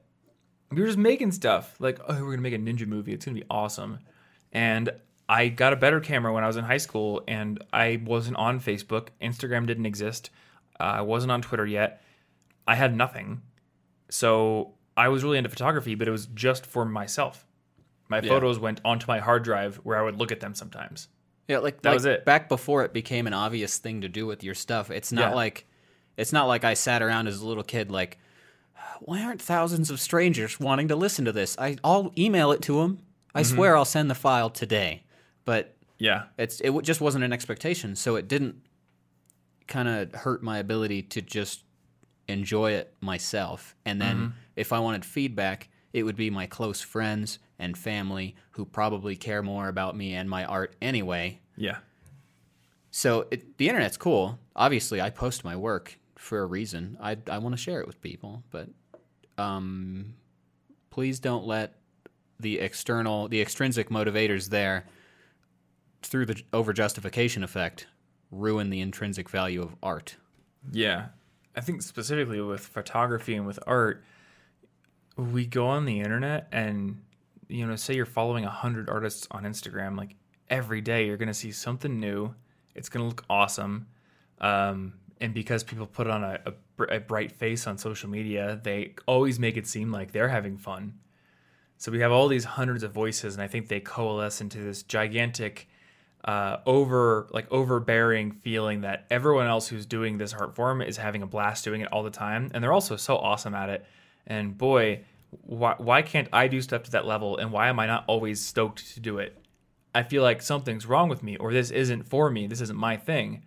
We 0.72 0.82
were 0.82 0.88
just 0.88 0.99
making 0.99 1.32
stuff 1.32 1.76
like, 1.80 1.99
oh, 2.07 2.13
we're 2.13 2.36
going 2.36 2.38
to 2.38 2.43
make 2.43 2.53
a 2.53 2.57
ninja 2.57 2.86
movie. 2.86 3.13
It's 3.13 3.26
going 3.26 3.36
to 3.36 3.41
be 3.41 3.47
awesome. 3.49 3.99
And 4.51 4.91
I 5.28 5.47
got 5.47 5.74
a 5.74 5.78
better 5.78 5.99
camera 5.99 6.34
when 6.34 6.43
I 6.43 6.47
was 6.47 6.57
in 6.57 6.65
high 6.65 6.78
school 6.78 7.24
and 7.28 7.63
I 7.72 8.01
wasn't 8.03 8.38
on 8.38 8.59
Facebook. 8.59 9.09
Instagram 9.22 9.67
didn't 9.67 9.86
exist. 9.86 10.32
Uh, 10.80 10.84
I 10.84 11.01
wasn't 11.01 11.32
on 11.32 11.41
Twitter 11.41 11.65
yet. 11.65 12.01
I 12.67 12.76
had 12.76 12.95
nothing. 12.95 13.41
So 14.09 14.74
I 14.97 15.07
was 15.07 15.24
really 15.24 15.38
into 15.38 15.49
photography, 15.49 15.95
but 15.95 16.07
it 16.07 16.11
was 16.11 16.26
just 16.28 16.65
for 16.65 16.84
myself. 16.84 17.45
My 18.10 18.20
Yeah. 18.22 18.30
photos 18.30 18.60
went 18.60 18.82
onto 18.84 19.05
my 19.07 19.20
hard 19.20 19.43
drive 19.43 19.78
where 19.84 19.97
I 19.97 20.01
would 20.01 20.18
look 20.18 20.32
at 20.32 20.39
them 20.41 20.53
sometimes. 20.55 21.07
yeah, 21.47 21.60
like 21.60 21.82
That 21.82 21.89
like 21.89 21.95
was 21.95 22.05
it. 22.05 22.26
Back 22.26 22.47
before 22.49 22.84
it 22.84 22.93
became 22.93 23.26
an 23.28 23.34
obvious 23.34 23.78
thing 23.80 24.01
to 24.01 24.10
do 24.10 24.26
with 24.28 24.43
your 24.43 24.53
stuff. 24.55 24.91
It's 24.91 25.12
not 25.12 25.30
Yeah. 25.32 25.36
like 25.36 25.66
it's 26.18 26.34
not 26.34 26.47
like 26.47 26.64
I 26.66 26.74
sat 26.74 27.01
around 27.01 27.28
as 27.28 27.39
a 27.41 27.47
little 27.47 27.64
kid 27.64 27.89
like 27.89 28.18
why 29.01 29.24
aren't 29.24 29.41
thousands 29.41 29.89
of 29.89 29.99
strangers 30.01 30.60
wanting 30.60 30.89
to 30.89 30.95
listen 30.95 31.24
to 31.26 31.32
this? 31.32 31.57
I, 31.57 31.78
I'll 31.84 32.12
email 32.18 32.51
it 32.51 32.62
to 32.64 32.82
them. 32.82 32.99
I 33.34 33.41
Mm-hmm. 33.41 33.55
swear 33.55 33.78
I'll 33.78 33.86
send 33.86 34.10
the 34.12 34.16
file 34.16 34.49
today. 34.49 35.03
But 35.45 35.76
Yeah. 35.97 36.24
it's 36.38 36.60
it 36.60 36.68
w- 36.68 36.82
just 36.84 36.99
wasn't 37.01 37.24
an 37.24 37.32
expectation, 37.34 37.95
so 37.95 38.16
it 38.18 38.28
didn't 38.28 38.55
kind 39.68 39.88
of 39.88 40.14
hurt 40.14 40.43
my 40.43 40.57
ability 40.57 41.03
to 41.03 41.22
just 41.22 41.64
enjoy 42.28 42.72
it 42.74 42.93
myself. 43.01 43.76
And 43.86 44.01
then 44.01 44.16
Mm-hmm. 44.18 44.38
if 44.55 44.74
I 44.74 44.80
wanted 44.80 45.05
feedback, 45.05 45.70
it 45.93 46.03
would 46.03 46.15
be 46.15 46.29
my 46.29 46.45
close 46.45 46.81
friends 46.81 47.39
and 47.57 47.77
family 47.77 48.35
who 48.51 48.65
probably 48.65 49.15
care 49.15 49.41
more 49.41 49.67
about 49.67 49.95
me 49.95 50.13
and 50.13 50.29
my 50.29 50.45
art 50.45 50.75
anyway. 50.81 51.39
Yeah. 51.57 51.77
So 52.91 53.27
it, 53.31 53.57
the 53.57 53.69
internet's 53.69 53.97
cool. 53.97 54.39
Obviously, 54.55 55.01
I 55.01 55.09
post 55.09 55.43
my 55.43 55.55
work 55.55 55.97
for 56.17 56.39
a 56.39 56.45
reason. 56.45 56.97
I 57.01 57.17
I 57.29 57.37
want 57.37 57.53
to 57.53 57.61
share 57.61 57.79
it 57.81 57.87
with 57.87 58.01
people, 58.01 58.43
but 58.49 58.69
um, 59.37 60.15
please 60.89 61.19
don't 61.19 61.45
let 61.45 61.75
the 62.39 62.59
external, 62.59 63.27
the 63.27 63.41
extrinsic 63.41 63.89
motivators 63.89 64.49
there 64.49 64.85
through 66.01 66.25
the 66.25 66.41
over 66.53 66.73
justification 66.73 67.43
effect 67.43 67.87
ruin 68.31 68.69
the 68.69 68.79
intrinsic 68.79 69.29
value 69.29 69.61
of 69.61 69.75
art. 69.83 70.15
Yeah. 70.71 71.07
I 71.55 71.61
think 71.61 71.81
specifically 71.81 72.39
with 72.39 72.61
photography 72.61 73.35
and 73.35 73.45
with 73.45 73.59
art, 73.67 74.03
we 75.20 75.45
go 75.45 75.67
on 75.67 75.86
the 75.86 75.99
internet 75.99 76.47
and, 76.51 77.01
you 77.47 77.65
know, 77.65 77.76
say 77.76 77.95
you're 77.95 78.05
following 78.05 78.43
100 78.43 78.89
artists 78.89 79.28
on 79.32 79.43
Instagram, 79.43 79.97
like 79.97 80.15
every 80.49 80.82
day 80.82 81.05
you're 81.05 81.17
going 81.17 81.28
to 81.28 81.34
see 81.34 81.51
something 81.51 81.99
new. 81.99 82.34
It's 82.76 82.89
going 82.89 83.03
to 83.03 83.07
look 83.07 83.26
awesome. 83.30 83.88
Um, 84.39 84.93
and 85.22 85.34
because 85.34 85.63
people 85.63 85.86
put 85.86 86.07
on 86.07 86.24
a, 86.24 86.39
a, 86.45 86.84
a 86.84 86.99
bright 86.99 87.32
face 87.32 87.67
on 87.67 87.78
social 87.78 88.09
media, 88.09 88.59
they 88.63 88.95
always 89.05 89.39
make 89.39 89.57
it 89.57 89.67
seem 89.67 89.91
like 89.91 90.11
they're 90.11 90.30
having 90.30 90.57
fun. 90.57 90.93
So 91.78 91.91
we 91.91 91.99
have 91.99 92.11
all 92.11 92.28
these 92.28 92.43
hundreds 92.43 92.84
of 92.84 92.91
voices, 92.91 93.36
and 93.36 93.43
I 93.43 93.47
think 93.47 93.67
they 93.67 93.80
coalesce 93.80 94.41
into 94.41 94.59
this 94.59 94.84
gigantic 94.84 95.67
uh, 96.26 96.57
over 96.65 97.28
like 97.32 97.49
overbearing 97.51 98.32
feeling 98.32 98.82
that 98.82 99.05
everyone 99.09 99.47
else 99.47 99.67
who's 99.70 99.86
doing 99.86 100.17
this 100.17 100.34
art 100.34 100.55
form 100.55 100.82
is 100.82 100.97
having 100.97 101.22
a 101.22 101.28
blast 101.28 101.63
doing 101.63 101.82
it 101.82 101.88
all 101.93 102.03
the 102.03 102.09
time 102.09 102.51
and 102.53 102.61
they're 102.61 102.74
also 102.74 102.97
so 102.97 103.17
awesome 103.17 103.55
at 103.55 103.70
it 103.70 103.86
and 104.28 104.57
boy 104.57 105.03
why, 105.41 105.76
why 105.78 106.01
can't 106.01 106.28
i 106.34 106.47
do 106.47 106.61
stuff 106.61 106.84
to 106.84 106.91
that 106.91 107.05
level? 107.05 107.38
And 107.38 107.51
why 107.51 107.70
am 107.70 107.80
i 107.80 107.86
not 107.86 108.03
always 108.07 108.39
stoked 108.39 108.93
to 108.93 108.99
do 108.99 109.20
it? 109.20 109.38
I 109.93 110.03
feel 110.03 110.24
like 110.24 110.41
something's 110.41 110.86
wrong 110.86 111.09
with 111.09 111.24
me 111.24 111.38
or 111.38 111.51
this 111.51 111.72
isn't 111.72 112.03
for 112.07 112.30
me. 112.30 112.47
This 112.47 112.61
isn't 112.61 112.78
my 112.78 112.97
thing. 112.97 113.43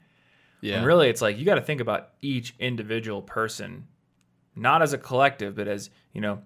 Yeah. 0.60 0.76
and 0.76 0.86
really 0.86 1.08
it's 1.08 1.20
like 1.20 1.38
you 1.38 1.44
got 1.44 1.56
to 1.56 1.60
think 1.60 1.80
about 1.80 2.10
each 2.20 2.54
individual 2.60 3.20
person. 3.22 3.88
Not 4.54 4.82
as 4.82 4.92
a 4.92 4.98
collective 4.98 5.56
but 5.56 5.68
as 5.68 5.90
you 6.12 6.20
know 6.20 6.42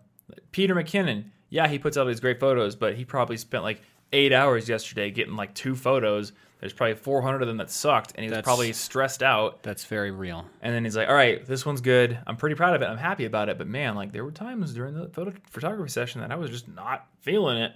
peter 0.53 0.75
mckinnon. 0.75 1.27
Yeah 1.51 1.69
he 1.69 1.79
puts 1.79 1.97
out 1.97 2.07
these 2.07 2.21
great 2.21 2.41
photos 2.41 2.77
but 2.77 2.95
he 2.95 3.05
probably 3.05 3.37
spent 3.37 3.63
like 3.63 3.81
eight 4.13 4.33
hours 4.33 4.69
yesterday 4.69 5.11
getting 5.11 5.37
like 5.37 5.55
two 5.55 5.75
photos 5.75 6.33
there's 6.61 6.73
probably 6.73 6.95
400 6.97 7.43
of 7.43 7.49
them 7.49 7.59
that 7.59 7.71
sucked 7.71 8.13
and 8.15 8.21
he 8.25 8.27
was 8.29 8.37
That's- 8.37 8.45
probably 8.45 8.73
stressed 8.73 9.23
out 9.23 9.63
That's 9.63 9.85
very 9.85 10.11
real. 10.11 10.47
and 10.63 10.75
then 10.75 10.85
he's 10.85 10.97
like 10.97 11.09
all 11.09 11.15
right 11.15 11.45
this 11.47 11.65
one's 11.67 11.81
good 11.81 12.19
i'm 12.27 12.37
pretty 12.37 12.57
proud 12.57 12.75
of 12.75 12.83
it 12.83 12.87
i'm 12.87 12.97
happy 12.99 13.25
about 13.27 13.49
it 13.49 13.59
but 13.59 13.67
man 13.67 13.95
like 13.95 14.13
there 14.13 14.25
were 14.25 14.33
times 14.33 14.73
during 14.75 14.95
the 14.95 15.09
photo 15.11 15.33
photography 15.51 15.91
session 15.91 16.21
that 16.23 16.31
i 16.33 16.37
was 16.37 16.51
just 16.51 16.67
not 16.69 17.07
feeling 17.21 17.59
it 17.59 17.73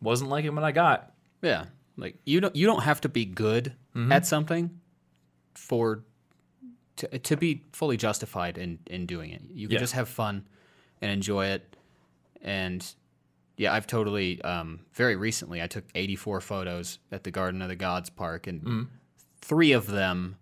wasn't 0.00 0.28
liking 0.28 0.54
what 0.54 0.64
i 0.64 0.72
got 0.72 1.12
Yeah. 1.42 1.66
Like 1.96 2.16
you 2.24 2.40
don't 2.40 2.54
you 2.54 2.66
don't 2.66 2.82
have 2.82 3.00
to 3.02 3.08
be 3.08 3.24
good 3.24 3.74
mm-hmm. 3.94 4.12
at 4.12 4.24
something 4.24 4.78
for 5.54 6.04
to, 6.96 7.18
to 7.18 7.36
be 7.36 7.64
fully 7.72 7.96
justified 7.96 8.56
in 8.58 8.78
in 8.86 9.06
doing 9.06 9.30
it. 9.32 9.42
You 9.52 9.66
can 9.68 9.74
Yeah. 9.74 9.80
just 9.80 9.94
have 9.94 10.08
fun 10.08 10.46
and 11.00 11.10
enjoy 11.10 11.46
it. 11.46 11.76
And 12.40 12.84
yeah, 13.58 13.74
I've 13.74 13.86
totally 13.86 14.40
um 14.42 14.80
very 14.94 15.16
recently 15.16 15.60
I 15.60 15.66
took 15.66 15.84
84 15.94 16.40
photos 16.40 16.98
at 17.12 17.24
the 17.24 17.30
Garden 17.30 17.60
of 17.60 17.68
the 17.68 17.76
Gods 17.76 18.08
park 18.08 18.46
and 18.46 18.60
mm-hmm. 18.60 18.82
3 19.42 19.72
of 19.72 19.86
them 19.86 20.36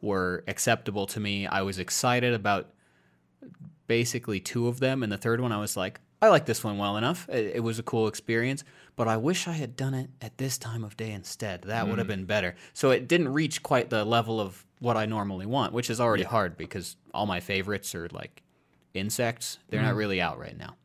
were 0.00 0.42
acceptable 0.48 1.06
to 1.06 1.20
me. 1.20 1.46
I 1.46 1.62
was 1.62 1.78
excited 1.78 2.34
about 2.34 2.74
basically 3.86 4.40
two 4.40 4.68
of 4.68 4.80
them, 4.80 5.02
and 5.02 5.12
the 5.12 5.18
third 5.18 5.40
one 5.40 5.52
I 5.52 5.58
was 5.58 5.76
like, 5.76 6.00
I 6.20 6.28
like 6.28 6.46
this 6.46 6.62
one 6.62 6.78
well 6.78 6.96
enough. 6.96 7.28
It, 7.28 7.56
it 7.56 7.60
was 7.60 7.78
a 7.78 7.82
cool 7.82 8.06
experience, 8.08 8.64
but 8.96 9.08
I 9.08 9.16
wish 9.16 9.48
I 9.48 9.52
had 9.52 9.76
done 9.76 9.94
it 9.94 10.10
at 10.20 10.38
this 10.38 10.56
time 10.58 10.84
of 10.84 10.96
day 10.96 11.10
instead. 11.10 11.62
That 11.62 11.88
would 11.88 11.98
have 11.98 12.06
mm. 12.06 12.10
been 12.10 12.24
better. 12.26 12.54
So 12.74 12.90
it 12.90 13.08
didn't 13.08 13.32
reach 13.32 13.62
quite 13.62 13.90
the 13.90 14.04
level 14.04 14.40
of 14.40 14.64
what 14.78 14.96
I 14.96 15.06
normally 15.06 15.46
want, 15.46 15.72
which 15.72 15.90
is 15.90 16.00
already 16.00 16.22
hard 16.22 16.56
because 16.56 16.96
all 17.12 17.26
my 17.26 17.40
favorites 17.40 17.94
are 17.94 18.08
like 18.12 18.42
insects. 18.94 19.58
They're 19.68 19.82
not 19.82 19.94
mm. 19.94 19.98
really 19.98 20.20
out 20.20 20.38
right 20.38 20.56
now. 20.56 20.76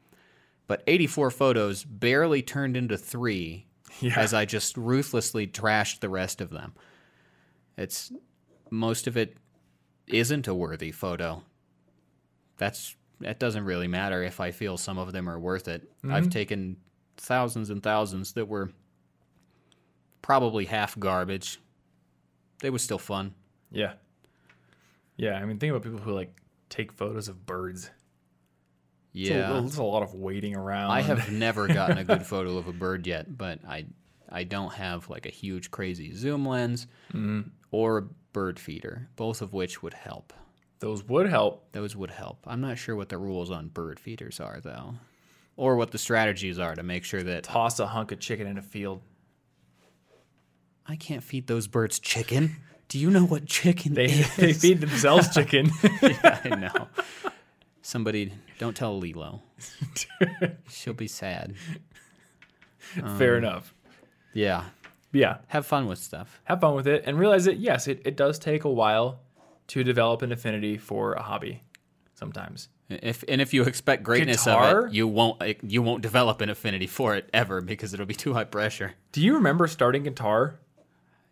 But 0.68 0.84
84 0.86 1.32
photos 1.32 1.84
barely 1.84 2.41
turned 2.41 2.76
into 2.76 2.97
three 2.97 3.68
as 4.15 4.34
I 4.34 4.45
just 4.45 4.78
ruthlessly 4.78 5.47
trashed 5.47 6.01
the 6.01 6.09
rest 6.09 6.41
of 6.41 6.49
them. 6.49 6.74
It's 7.78 8.11
most 8.70 9.07
of 9.07 9.18
it 9.18 9.38
isn't 10.07 10.47
a 10.47 10.53
worthy 10.53 10.91
photo. 10.91 11.43
That's 12.57 12.95
that 13.20 13.39
doesn't 13.39 13.65
really 13.65 13.88
matter 13.88 14.24
if 14.24 14.39
I 14.39 14.51
feel 14.51 14.78
some 14.78 14.97
of 14.97 15.11
them 15.11 15.30
are 15.30 15.39
worth 15.39 15.68
it. 15.68 15.89
I've 16.03 16.24
mm-hmm. 16.24 16.30
taken 16.30 16.78
thousands 17.18 17.70
and 17.70 17.82
thousands 17.82 18.34
that 18.34 18.47
were 18.47 18.72
probably 20.22 20.65
half 20.65 20.97
garbage. 20.99 21.59
They 22.59 22.70
were 22.70 22.80
still 22.80 22.99
fun. 22.99 23.34
Yeah. 23.72 23.93
Yeah. 25.15 25.34
I 25.34 25.45
mean, 25.45 25.57
think 25.57 25.72
about 25.72 25.84
people 25.84 25.99
who 25.99 26.13
like 26.13 26.36
take 26.70 26.91
photos 26.91 27.28
of 27.28 27.45
birds. 27.45 27.89
Yeah. 29.18 29.63
It's 29.63 29.78
a, 29.78 29.84
lot 29.84 30.03
of 30.03 30.13
waiting 30.13 30.55
around. 30.55 30.91
I 30.91 31.01
have 31.01 31.32
never 31.32 31.68
gotten 31.68 31.97
a 31.97 32.03
good 32.03 32.26
photo 32.26 32.57
of 32.57 32.68
a 32.68 32.74
bird 32.74 33.07
yet, 33.07 33.38
but 33.38 33.59
I 33.68 33.86
I 34.30 34.43
don't 34.43 34.74
have 34.74 35.09
like 35.09 35.26
a 35.26 35.30
huge 35.30 35.72
crazy 35.72 36.13
zoom 36.13 36.45
lens 36.45 36.88
mm-hmm. 37.09 37.41
or 37.72 37.97
a 37.97 38.03
bird 38.34 38.59
feeder, 38.59 39.09
both 39.15 39.41
of 39.41 39.53
which 39.53 39.82
would 39.82 39.93
help. 39.93 40.34
Those 40.80 41.03
would 41.05 41.28
help. 41.28 41.72
Those 41.72 41.95
would 41.95 42.11
help. 42.11 42.45
I'm 42.45 42.61
not 42.61 42.78
sure 42.78 42.95
what 42.95 43.09
the 43.09 43.18
rules 43.18 43.49
on 43.49 43.70
bird 43.70 43.99
feeders 43.99 44.39
are 44.39 44.59
though, 44.61 44.95
or 45.55 45.76
what 45.76 45.91
the 45.91 45.97
strategies 45.97 46.59
are 46.59 46.76
to 46.76 46.84
make 46.84 47.03
sure 47.03 47.24
that 47.24 47.43
Toss 47.43 47.80
a 47.80 47.88
hunk 47.88 48.11
of 48.11 48.20
chicken 48.20 48.47
in 48.47 48.57
a 48.57 48.61
field. 48.61 49.01
I 50.86 50.95
can't 50.95 51.24
feed 51.24 51.47
those 51.47 51.68
birds 51.68 51.99
chicken. 51.99 52.57
Do 52.89 52.99
you 52.99 53.11
know 53.11 53.26
what 53.26 53.45
chicken 53.45 53.93
They, 53.93 54.05
is? 54.05 54.36
they 54.38 54.53
feed 54.53 54.80
themselves 54.80 55.30
chicken. 55.34 55.70
yeah, 56.01 56.39
I 56.43 56.49
know. 56.55 56.88
Somebody, 57.88 58.33
don't 58.59 58.75
tell 58.75 58.99
Lilo. 58.99 59.41
She'll 60.69 60.93
be 60.93 61.07
sad. 61.07 61.55
Fair 63.17 63.38
um, 63.38 63.45
enough. 63.45 63.73
Yeah. 64.33 64.65
Yeah. 65.13 65.38
Have 65.47 65.65
fun 65.65 65.88
with 65.88 65.97
stuff. 65.97 66.41
Have 66.43 66.59
fun 66.59 66.75
with 66.75 66.85
it 66.85 67.03
and 67.05 67.17
realize 67.17 67.45
that, 67.45 67.59
yes, 67.59 67.88
it, 67.88 68.01
it 68.03 68.17
does 68.17 68.39
take 68.39 68.65
a 68.65 68.69
while 68.69 69.21
to 69.67 69.85
develop 69.85 70.21
an 70.21 70.33
affinity 70.33 70.77
for 70.77 71.13
a 71.13 71.21
hobby 71.21 71.63
sometimes. 72.13 72.67
If 72.89 73.23
and 73.25 73.39
if 73.39 73.53
you 73.53 73.63
expect 73.63 74.03
greatness 74.03 74.43
Guitar? 74.43 74.79
of 74.79 74.88
it, 74.88 74.93
you 74.93 75.07
won't 75.07 75.41
eh, 75.41 75.53
you 75.63 75.81
won't 75.81 76.01
develop 76.01 76.41
an 76.41 76.49
affinity 76.49 76.88
for 76.88 77.15
it 77.15 77.29
ever 77.33 77.61
because 77.61 77.93
it'll 77.93 78.05
be 78.05 78.13
too 78.13 78.33
high 78.33 78.43
pressure. 78.43 78.95
Do 79.13 79.21
you 79.21 79.35
remember 79.35 79.65
starting 79.65 80.03
guitar? 80.03 80.59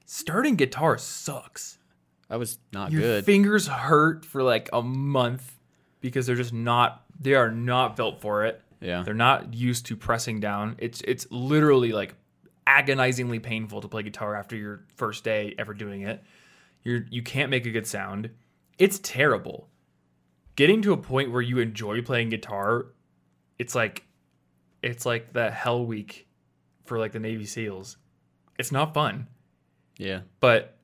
Starting 0.06 0.56
guitar 0.56 0.98
sucks. 0.98 1.80
I 2.30 2.38
was 2.38 2.60
not 2.72 2.94
Your 2.94 3.02
good. 3.02 3.26
fingers 3.26 3.68
hurt 3.68 4.24
for 4.24 4.42
like 4.42 4.70
a 4.72 4.82
month 4.82 5.55
because 6.06 6.26
they're 6.26 6.36
just 6.36 6.54
not 6.54 7.04
they 7.20 7.34
are 7.34 7.52
not 7.52 7.96
built 7.96 8.22
for 8.22 8.46
it. 8.46 8.62
Yeah. 8.82 9.04
They're 9.04 9.14
not 9.14 9.54
used 9.54 9.86
to 9.88 9.96
pressing 9.96 10.40
down. 10.40 10.76
It's 10.80 11.02
it's 11.02 11.28
literally 11.32 11.92
like 11.92 12.16
agonizingly 12.68 13.40
painful 13.40 13.82
to 13.82 13.88
play 13.88 14.04
guitar 14.04 14.36
after 14.36 14.56
your 14.56 14.86
first 14.96 15.24
day 15.24 15.56
ever 15.58 15.74
doing 15.74 16.02
it. 16.02 16.24
You're 16.84 17.06
you 17.10 17.24
can't 17.24 17.50
make 17.50 17.66
a 17.66 17.72
good 17.72 17.88
sound. 17.88 18.30
It's 18.78 19.00
terrible. 19.00 19.70
Getting 20.56 20.82
to 20.84 20.94
a 20.94 20.98
point 20.98 21.32
where 21.32 21.42
you 21.42 21.60
enjoy 21.60 22.02
playing 22.02 22.30
guitar, 22.30 22.88
it's 23.60 23.76
like 23.76 24.04
it's 24.82 25.06
like 25.06 25.34
the 25.34 25.52
hell 25.52 25.86
week 25.86 26.28
for 26.86 27.00
like 27.00 27.12
the 27.12 27.20
Navy 27.20 27.46
SEALs. 27.46 27.98
It's 28.58 28.72
not 28.72 28.94
fun 28.94 29.28
yeah. 29.98 30.22
but 30.40 30.78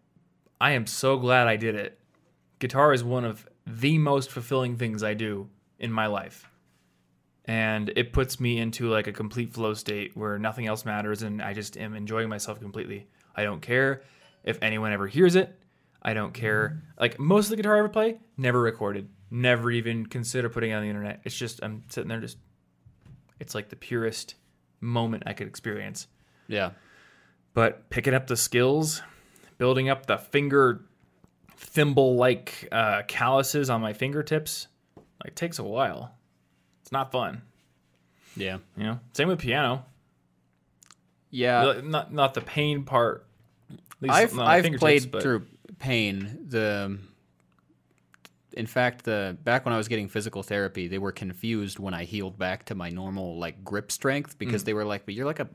I 0.60 0.72
am 0.72 0.86
so 0.88 1.18
glad 1.18 1.48
I 1.48 1.56
did 1.56 1.76
it. 1.76 2.00
Guitar 2.60 2.94
is 2.94 3.04
one 3.04 3.26
of 3.26 3.46
the 3.66 3.98
most 3.98 4.32
fulfilling 4.32 4.78
things 4.78 5.04
I 5.04 5.14
do 5.14 5.50
in 5.80 5.92
my 5.92 6.08
life. 6.08 6.48
And 7.46 7.92
it 7.96 8.14
puts 8.14 8.40
me 8.40 8.60
into 8.60 8.90
like 8.90 9.08
a 9.08 9.12
complete 9.12 9.54
flow 9.54 9.74
state 9.74 10.16
where 10.16 10.38
nothing 10.38 10.68
else 10.68 10.86
matters 10.86 11.24
and 11.24 11.42
I 11.42 11.54
just 11.54 11.76
am 11.78 11.96
enjoying 11.96 12.30
myself 12.30 12.60
completely. 12.60 13.08
I 13.36 13.44
don't 13.44 13.62
care 13.62 14.04
if 14.44 14.58
anyone 14.62 14.94
ever 14.94 15.08
hears 15.08 15.36
it. 15.36 15.58
I 16.04 16.14
don't 16.14 16.34
care. 16.34 16.70
Mm-hmm. 16.70 17.02
Like 17.02 17.20
most 17.20 17.46
of 17.46 17.50
the 17.52 17.56
guitar 17.58 17.76
I 17.76 17.80
ever 17.80 17.90
play, 17.90 18.20
never 18.38 18.62
recorded, 18.62 19.10
never 19.32 19.72
even 19.72 20.06
consider 20.06 20.50
putting 20.50 20.72
it 20.72 20.76
on 20.76 20.84
the 20.84 20.90
internet. 20.90 21.22
It's 21.24 21.36
just 21.36 21.60
I'm 21.64 21.84
sitting 21.90 22.10
there 22.10 22.20
just 22.20 22.38
it's 23.40 23.56
like 23.56 23.70
the 23.70 23.76
purest 23.76 24.36
moment 24.80 25.24
I 25.26 25.34
could 25.34 25.48
experience 25.48 26.08
Yeah. 26.48 26.72
but 27.56 27.90
picking 27.90 28.14
up 28.14 28.28
the 28.28 28.38
skills, 28.38 29.02
building 29.58 29.90
up 29.90 30.06
the 30.06 30.18
finger 30.18 30.86
thimble 31.62 32.16
like 32.16 32.68
uh, 32.72 33.04
calluses 33.08 33.70
on 33.70 33.82
my 33.82 33.94
fingertips, 33.94 34.68
like 35.24 35.36
takes 35.36 35.60
a 35.60 35.64
while. 35.64 36.14
It's 36.82 36.92
not 36.92 37.12
fun, 37.12 37.42
Yeah. 38.36 38.58
you 38.76 38.84
know. 38.84 39.00
Same 39.14 39.28
with 39.30 39.40
piano. 39.40 39.86
Yeah. 41.30 41.80
Not 41.84 42.12
not 42.14 42.34
the 42.34 42.42
pain 42.42 42.84
part. 42.84 43.26
at 43.72 43.78
least 44.02 44.14
I've 44.16 44.34
not 44.34 44.42
on 44.42 44.48
my 44.48 44.54
I've 44.56 44.80
played 44.80 45.12
but- 45.12 45.22
through 45.24 45.46
pain. 45.80 46.46
The 46.50 46.98
in 48.54 48.66
fact, 48.66 49.06
the 49.06 49.38
back 49.46 49.64
when 49.64 49.74
I 49.74 49.78
was 49.78 49.88
getting 49.88 50.10
physical 50.10 50.44
therapy, 50.44 50.88
they 50.90 50.98
were 50.98 51.14
confused 51.14 51.80
when 51.80 51.94
I 51.94 52.04
healed 52.04 52.38
back 52.38 52.66
to 52.66 52.76
my 52.76 52.90
normal 52.90 53.38
like 53.38 53.64
grip 53.64 53.92
strength 53.92 54.36
Mm. 54.36 54.40
because 54.40 54.64
they 54.66 54.74
were 54.74 54.84
like, 54.84 55.06
"But 55.06 55.14
you're 55.14 55.26
like 55.26 55.40
a 55.40 55.48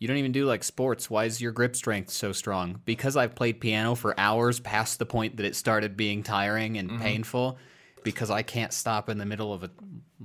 you 0.00 0.08
don't 0.08 0.16
even 0.16 0.32
do 0.32 0.44
like 0.46 0.64
sports. 0.64 1.08
Why 1.08 1.26
is 1.26 1.40
your 1.40 1.52
grip 1.52 1.76
strength 1.76 2.10
so 2.10 2.32
strong?" 2.32 2.80
Because 2.84 3.16
I've 3.16 3.36
played 3.36 3.60
piano 3.60 3.94
for 3.94 4.18
hours 4.18 4.58
past 4.58 4.98
the 4.98 5.06
point 5.06 5.36
that 5.36 5.46
it 5.46 5.54
started 5.54 5.96
being 5.96 6.24
tiring 6.24 6.76
and 6.78 6.90
Mm-hmm. 6.90 7.02
painful 7.02 7.58
because 8.02 8.30
I 8.30 8.42
can't 8.42 8.72
stop 8.72 9.08
in 9.08 9.18
the 9.18 9.26
middle 9.26 9.52
of 9.52 9.62
a, 9.62 9.70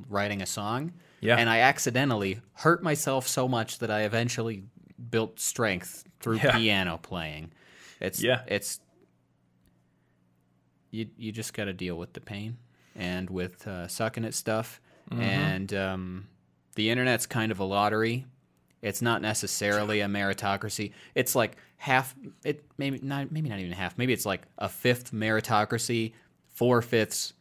writing 0.09 0.41
a 0.41 0.45
song. 0.47 0.93
Yeah. 1.21 1.35
And 1.37 1.49
I 1.49 1.59
accidentally 1.59 2.39
hurt 2.53 2.81
myself 2.81 3.27
so 3.27 3.47
much 3.47 3.79
that 3.79 3.91
I 3.91 4.01
eventually 4.03 4.63
built 5.09 5.39
strength 5.39 6.05
through 6.21 6.37
Yeah. 6.37 6.57
piano 6.57 6.97
playing. 6.97 7.51
It's 7.99 8.23
Yeah. 8.23 8.41
it's 8.47 8.79
you 10.91 11.07
you 11.17 11.31
just 11.31 11.53
got 11.53 11.65
to 11.65 11.73
deal 11.73 11.97
with 11.97 12.13
the 12.13 12.21
pain 12.21 12.57
and 12.95 13.29
with 13.29 13.67
uh, 13.67 13.87
sucking 13.87 14.23
at 14.25 14.33
stuff. 14.33 14.79
Mm-hmm. 15.11 15.21
And 15.21 15.73
um, 15.73 16.27
the 16.75 16.89
internet's 16.89 17.25
kind 17.25 17.51
of 17.51 17.59
a 17.59 17.63
lottery. 17.65 18.25
It's 18.85 19.01
not 19.01 19.21
necessarily 19.21 20.01
a 20.01 20.05
meritocracy. 20.07 20.91
It's 21.15 21.35
like 21.35 21.57
half. 21.77 22.15
It 22.43 22.63
maybe 22.77 22.99
not. 23.01 23.31
Maybe 23.31 23.49
not 23.49 23.59
even 23.59 23.71
half. 23.71 23.97
Maybe 23.97 24.13
it's 24.13 24.25
like 24.25 24.43
a 24.57 24.69
fifth 24.69 25.11
meritocracy, 25.11 26.13
four 26.53 26.81
fifths 26.81 27.33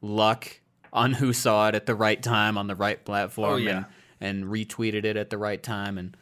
luck 0.00 0.60
on 0.92 1.12
who 1.12 1.32
saw 1.32 1.68
it 1.68 1.74
at 1.74 1.86
the 1.86 1.94
right 1.94 2.22
time 2.22 2.56
on 2.56 2.66
the 2.68 2.74
right 2.74 3.04
platform 3.04 3.52
Oh, 3.52 3.56
yeah. 3.56 3.84
and, 4.20 4.44
and 4.44 4.50
retweeted 4.50 5.04
it 5.04 5.16
at 5.16 5.30
the 5.30 5.38
right 5.38 5.62
time. 5.62 5.98
And 5.98 6.16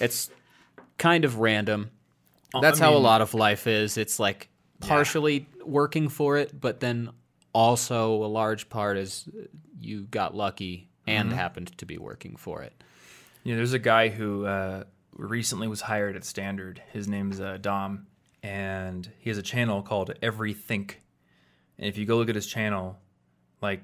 it's 0.00 0.30
kind 0.98 1.24
of 1.24 1.38
random. 1.38 1.90
That's 2.60 2.80
I 2.80 2.84
how 2.86 2.94
a 2.94 2.98
lot 2.98 3.20
of 3.20 3.34
life 3.34 3.66
is. 3.66 3.96
It's 3.98 4.18
like 4.18 4.48
partially 4.80 5.46
working 5.64 6.08
for 6.08 6.36
it, 6.38 6.58
but 6.58 6.80
then 6.80 7.10
also 7.52 8.24
a 8.24 8.26
large 8.26 8.68
part 8.68 8.96
is 8.96 9.28
you 9.80 10.02
got 10.10 10.34
lucky 10.34 10.88
and 11.06 11.28
Mm-hmm. 11.28 11.38
happened 11.38 11.78
to 11.78 11.84
be 11.86 11.98
working 11.98 12.36
for 12.36 12.62
it. 12.62 12.72
You 13.42 13.52
know, 13.52 13.56
there's 13.56 13.72
a 13.72 13.78
guy 13.78 14.08
who 14.08 14.46
uh, 14.46 14.84
recently 15.14 15.66
was 15.66 15.80
hired 15.80 16.14
at 16.16 16.24
Standard. 16.24 16.80
His 16.92 17.08
name's 17.08 17.40
uh, 17.40 17.58
Dom, 17.60 18.06
and 18.42 19.10
he 19.18 19.30
has 19.30 19.38
a 19.38 19.42
channel 19.42 19.82
called 19.82 20.14
Everythink. 20.22 21.02
And 21.78 21.88
if 21.88 21.98
you 21.98 22.06
go 22.06 22.16
look 22.16 22.28
at 22.28 22.36
his 22.36 22.46
channel, 22.46 22.98
like 23.60 23.82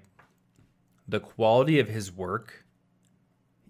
the 1.09 1.21
quality 1.21 1.81
of 1.81 1.89
his 1.89 2.13
work, 2.13 2.65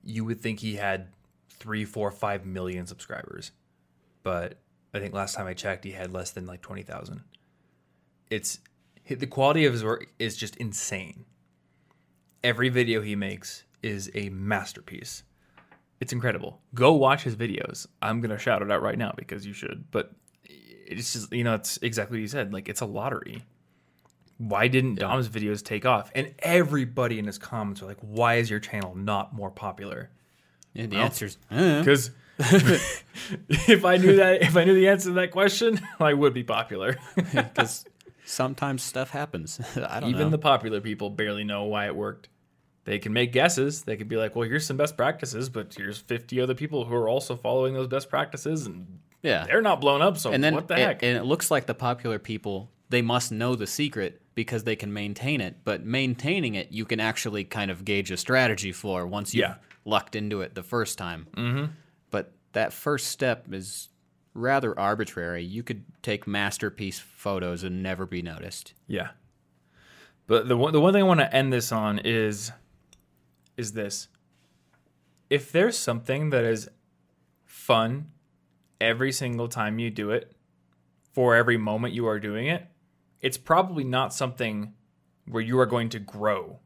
you 0.04 0.24
would 0.24 0.40
think 0.40 0.60
he 0.60 0.76
had 0.76 1.08
three, 1.48 1.84
four, 1.84 2.10
five 2.10 2.44
million 2.44 2.86
subscribers. 2.86 3.52
But 4.22 4.58
I 4.92 4.98
think 4.98 5.14
last 5.14 5.34
time 5.34 5.46
I 5.46 5.54
checked, 5.54 5.84
he 5.84 5.92
had 5.92 6.12
less 6.12 6.32
than 6.32 6.46
like 6.46 6.60
twenty 6.60 6.82
thousand. 6.82 7.22
It's 8.30 8.58
the 9.06 9.26
quality 9.26 9.64
of 9.64 9.72
his 9.72 9.84
work 9.84 10.08
is 10.18 10.36
just 10.36 10.56
insane. 10.56 11.24
Every 12.44 12.68
video 12.68 13.00
he 13.00 13.16
makes 13.16 13.64
is 13.82 14.10
a 14.14 14.28
masterpiece. 14.28 15.22
It's 16.00 16.12
incredible. 16.12 16.60
Go 16.74 16.92
watch 16.92 17.24
his 17.24 17.34
videos. 17.36 17.86
I'm 18.00 18.20
gonna 18.20 18.38
shout 18.38 18.62
it 18.62 18.70
out 18.70 18.82
right 18.82 18.98
now 18.98 19.12
because 19.16 19.46
you 19.46 19.52
should. 19.52 19.84
But 19.90 20.12
it's 20.44 21.12
just 21.12 21.32
you 21.32 21.44
know 21.44 21.54
it's 21.54 21.78
exactly 21.78 22.18
what 22.18 22.22
you 22.22 22.28
said. 22.28 22.52
Like 22.52 22.68
it's 22.68 22.80
a 22.80 22.86
lottery. 22.86 23.44
Why 24.38 24.68
didn't 24.68 24.96
Dom's 24.96 25.28
videos 25.28 25.64
take 25.64 25.84
off? 25.84 26.12
And 26.14 26.32
everybody 26.38 27.18
in 27.18 27.26
his 27.26 27.38
comments 27.38 27.82
are 27.82 27.86
like, 27.86 27.98
"Why 28.00 28.36
is 28.36 28.48
your 28.48 28.60
channel 28.60 28.94
not 28.94 29.34
more 29.34 29.50
popular?" 29.50 30.10
And 30.76 30.92
the 30.92 30.96
answer's 30.96 31.38
uh, 31.50 31.80
Because 31.80 32.10
if 32.38 33.84
I 33.84 33.96
knew 33.96 34.16
that, 34.16 34.42
if 34.42 34.56
I 34.56 34.62
knew 34.62 34.74
the 34.74 34.88
answer 34.88 35.08
to 35.08 35.14
that 35.14 35.32
question, 35.32 35.80
I 36.00 36.14
would 36.14 36.34
be 36.34 36.44
popular. 36.44 36.96
because 37.16 37.84
sometimes 38.24 38.82
stuff 38.82 39.10
happens. 39.10 39.60
I 39.76 39.98
don't 39.98 40.10
Even 40.10 40.22
know. 40.22 40.30
the 40.30 40.38
popular 40.38 40.80
people 40.80 41.10
barely 41.10 41.42
know 41.42 41.64
why 41.64 41.86
it 41.86 41.96
worked. 41.96 42.28
They 42.88 42.98
can 42.98 43.12
make 43.12 43.32
guesses. 43.32 43.82
They 43.82 43.98
could 43.98 44.08
be 44.08 44.16
like, 44.16 44.34
"Well, 44.34 44.48
here's 44.48 44.64
some 44.64 44.78
best 44.78 44.96
practices, 44.96 45.50
but 45.50 45.74
here's 45.76 45.98
50 45.98 46.40
other 46.40 46.54
people 46.54 46.86
who 46.86 46.94
are 46.94 47.06
also 47.06 47.36
following 47.36 47.74
those 47.74 47.86
best 47.86 48.08
practices, 48.08 48.64
and 48.64 49.00
yeah. 49.22 49.44
they're 49.44 49.60
not 49.60 49.82
blown 49.82 50.00
up. 50.00 50.16
So 50.16 50.32
and 50.32 50.42
then 50.42 50.54
what 50.54 50.68
the 50.68 50.76
heck?" 50.76 51.02
and 51.02 51.14
it 51.14 51.24
looks 51.24 51.50
like 51.50 51.66
the 51.66 51.74
popular 51.74 52.18
people 52.18 52.70
they 52.88 53.02
must 53.02 53.30
know 53.30 53.54
the 53.54 53.66
secret 53.66 54.22
because 54.34 54.64
they 54.64 54.74
can 54.74 54.90
maintain 54.90 55.42
it. 55.42 55.56
But 55.64 55.84
maintaining 55.84 56.54
it, 56.54 56.72
you 56.72 56.86
can 56.86 56.98
actually 56.98 57.44
kind 57.44 57.70
of 57.70 57.84
gauge 57.84 58.10
a 58.10 58.16
strategy 58.16 58.72
for 58.72 59.06
once 59.06 59.34
you've 59.34 59.42
Yeah. 59.42 59.54
lucked 59.84 60.16
into 60.16 60.40
it 60.40 60.54
the 60.54 60.62
first 60.62 60.96
time. 60.96 61.26
Mm-hmm. 61.36 61.72
But 62.10 62.32
that 62.52 62.72
first 62.72 63.08
step 63.08 63.52
is 63.52 63.90
rather 64.32 64.78
arbitrary. 64.80 65.44
You 65.44 65.62
could 65.62 65.84
take 66.02 66.26
masterpiece 66.26 66.98
photos 66.98 67.64
and 67.64 67.82
never 67.82 68.06
be 68.06 68.22
noticed. 68.22 68.72
Yeah. 68.86 69.08
But 70.26 70.48
the 70.48 70.56
one, 70.56 70.72
the 70.72 70.80
one 70.80 70.94
thing 70.94 71.02
I 71.02 71.06
want 71.06 71.20
to 71.20 71.34
end 71.34 71.52
this 71.52 71.70
on 71.70 71.98
is 71.98 72.50
is 73.58 73.72
this. 73.72 74.08
If 75.28 75.52
there's 75.52 75.76
something 75.76 76.30
that 76.30 76.44
is 76.44 76.70
fun 77.44 78.12
every 78.80 79.12
single 79.12 79.48
time 79.48 79.78
you 79.78 79.90
do 79.90 80.10
it, 80.10 80.32
for 81.12 81.34
every 81.34 81.56
moment 81.56 81.92
you 81.92 82.06
are 82.06 82.20
doing 82.20 82.46
it, 82.46 82.64
it's 83.20 83.36
probably 83.36 83.82
not 83.84 84.14
something 84.14 84.72
where 85.26 85.42
you 85.42 85.58
are 85.58 85.66
going 85.66 85.88
to 85.90 85.98
grow. 85.98 86.60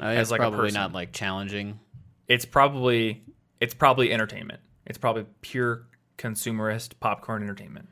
Uh, 0.00 0.08
it's 0.08 0.30
like 0.30 0.40
a 0.40 0.42
probably 0.42 0.66
person. 0.66 0.74
not 0.74 0.92
like 0.92 1.12
challenging. 1.12 1.80
It's 2.28 2.44
probably 2.44 3.24
it's 3.60 3.72
probably 3.72 4.12
entertainment. 4.12 4.60
It's 4.84 4.98
probably 4.98 5.24
pure 5.40 5.86
consumerist 6.18 6.92
popcorn 7.00 7.42
entertainment. 7.42 7.88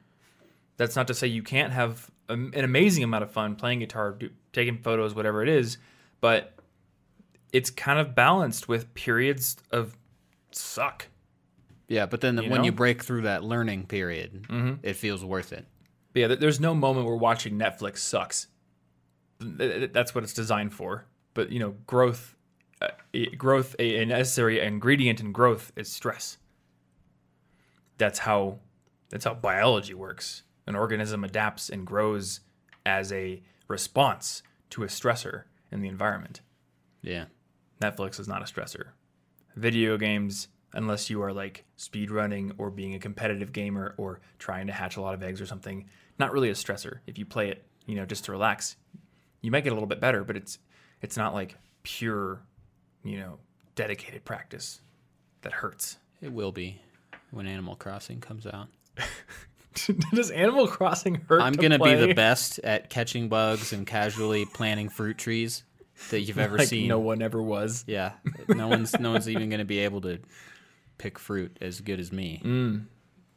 That's 0.77 0.95
not 0.95 1.09
to 1.09 1.15
say 1.15 1.27
you 1.27 1.43
can't 1.43 1.73
have 1.73 2.11
an 2.29 2.53
amazing 2.55 3.05
amount 3.05 3.23
of 3.23 3.31
fun 3.31 3.57
playing 3.57 3.79
guitar, 3.79 4.13
do, 4.13 4.31
taking 4.53 4.79
photos, 4.79 5.15
whatever 5.15 5.43
it 5.43 5.49
is, 5.49 5.79
but 6.21 6.54
it's 7.55 7.71
kind 7.71 7.99
of 7.99 8.15
balanced 8.15 8.69
with 8.69 8.93
periods 8.95 9.57
of 9.71 9.97
suck. 10.51 11.07
Yeah, 11.89 12.05
but 12.07 12.21
then 12.21 12.37
You 12.37 12.51
when 12.51 12.65
you 12.65 12.73
break 12.73 13.03
through 13.03 13.23
that 13.23 13.45
learning 13.45 13.87
period, 13.87 14.47
it 14.83 14.95
feels 14.97 15.25
worth 15.25 15.53
it. 15.53 15.67
But 16.13 16.21
yeah, 16.21 16.27
there's 16.35 16.61
no 16.61 16.75
moment 16.75 17.07
where 17.07 17.17
watching 17.17 17.59
Netflix 17.59 17.99
sucks. 17.99 18.49
Th- 19.41 19.59
th- 19.59 19.93
That's 19.93 20.15
what 20.15 20.25
it's 20.25 20.33
designed 20.35 20.73
for. 20.75 21.07
But 21.35 21.51
you 21.51 21.59
know, 21.61 21.75
growth, 21.87 22.37
uh, 22.83 22.89
growth, 23.37 23.75
a 23.79 24.03
a 24.03 24.07
necessary 24.07 24.61
ingredient 24.61 25.21
in 25.21 25.33
growth 25.33 25.73
is 25.77 25.91
stress. 25.91 26.39
That's 27.99 28.21
how, 28.21 28.59
that's 29.11 29.25
how 29.25 29.35
biology 29.35 29.95
works. 29.95 30.43
An 30.67 30.75
organism 30.75 31.23
adapts 31.25 31.69
and 31.69 31.87
grows 31.87 32.41
as 32.85 33.13
a 33.13 33.43
response 33.69 34.43
to 34.71 34.83
a 34.83 34.87
stressor 34.87 35.45
in 35.71 35.81
the 35.81 35.89
environment. 35.89 36.41
Yeah. 37.03 37.27
Netflix 37.81 38.21
is 38.21 38.29
not 38.29 38.43
a 38.43 38.45
stressor. 38.45 38.89
Video 39.57 39.97
games, 39.97 40.49
unless 40.73 41.11
you 41.11 41.23
are 41.23 41.33
like 41.33 41.65
speedrunning 41.79 42.53
or 42.59 42.71
being 42.71 42.95
a 42.95 42.99
competitive 42.99 43.53
gamer 43.53 43.95
or 43.97 44.21
trying 44.39 44.67
to 44.67 44.73
hatch 44.73 44.97
a 44.97 45.01
lot 45.01 45.15
of 45.15 45.23
eggs 45.23 45.41
or 45.41 45.47
something, 45.47 45.89
not 46.19 46.33
really 46.33 46.51
a 46.51 46.55
stressor. 46.55 46.99
If 47.07 47.19
you 47.19 47.25
play 47.25 47.49
it, 47.49 47.65
you 47.87 47.95
know, 47.95 48.07
just 48.07 48.25
to 48.25 48.33
relax, 48.33 48.77
you 49.41 49.51
might 49.51 49.65
get 49.65 49.71
a 49.71 49.75
little 49.75 49.89
bit 49.89 50.01
better, 50.01 50.25
but 50.25 50.37
it's 50.37 50.59
it's 51.03 51.17
not 51.17 51.35
like 51.35 51.57
pure, 51.83 52.41
you 53.03 53.19
know, 53.19 53.39
dedicated 53.75 54.25
practice 54.25 54.81
that 55.43 55.53
hurts. 55.53 55.99
It 56.23 56.33
will 56.33 56.53
be 56.53 56.81
when 57.31 57.47
Animal 57.47 57.77
Crossing 57.77 58.21
comes 58.21 58.47
out. 58.47 58.69
Does 60.15 60.31
Animal 60.31 60.69
Crossing 60.69 61.17
hurt? 61.29 61.43
I'm 61.43 61.55
to 61.55 61.61
gonna 61.61 61.79
be 61.79 61.95
the 61.95 62.15
best 62.15 62.59
at 62.61 62.89
catching 62.91 63.29
bugs 63.29 63.73
and 63.73 63.87
casually 63.87 64.47
planting 64.47 64.89
fruit 64.89 65.19
trees 65.19 65.65
that 66.11 66.21
you've 66.21 66.39
ever 66.47 66.59
Like 66.59 66.69
seen. 66.69 66.89
no 66.89 66.99
one 66.99 67.23
ever 67.23 67.43
was. 67.43 67.85
Yeah, 67.87 68.13
no 68.49 68.69
one's 68.69 68.99
no 68.99 69.13
one's 69.13 69.29
even 69.29 69.51
gonna 69.51 69.65
be 69.65 69.81
able 69.81 70.01
to 70.03 70.19
pick 70.99 71.19
fruit 71.19 71.57
as 71.61 71.81
good 71.81 72.01
as 72.01 72.13
me. 72.13 72.41
Mm. 72.45 72.87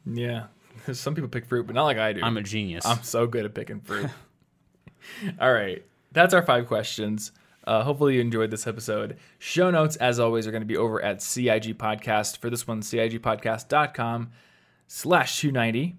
Yeah, 0.06 0.44
some 0.92 1.14
people 1.14 1.28
pick 1.28 1.46
fruit, 1.46 1.66
but 1.66 1.74
not 1.74 1.84
like 1.84 1.98
I 1.98 2.12
do. 2.12 2.20
I'm 2.22 2.36
a 2.36 2.42
genius. 2.42 2.86
I'm 2.86 3.02
so 3.02 3.26
good 3.26 3.44
at 3.44 3.54
picking 3.54 3.80
fruit. 3.80 4.08
All 5.40 5.52
right. 5.52 5.84
That's 6.12 6.32
our 6.34 6.42
five 6.42 6.66
questions. 6.66 7.32
Uh, 7.64 7.82
hopefully 7.82 8.14
you 8.14 8.20
enjoyed 8.22 8.50
this 8.50 8.66
episode. 8.66 9.18
Show 9.38 9.70
notes, 9.70 9.96
as 9.96 10.18
always, 10.18 10.46
are 10.46 10.50
going 10.50 10.62
to 10.62 10.66
be 10.66 10.76
over 10.78 11.02
at 11.02 11.20
CIG 11.22 11.76
Podcast. 11.78 12.38
For 12.38 12.48
this 12.48 12.66
one, 12.66 12.80
CIGpodcast.com 12.80 14.30
slash 14.86 15.38
290. 15.40 15.96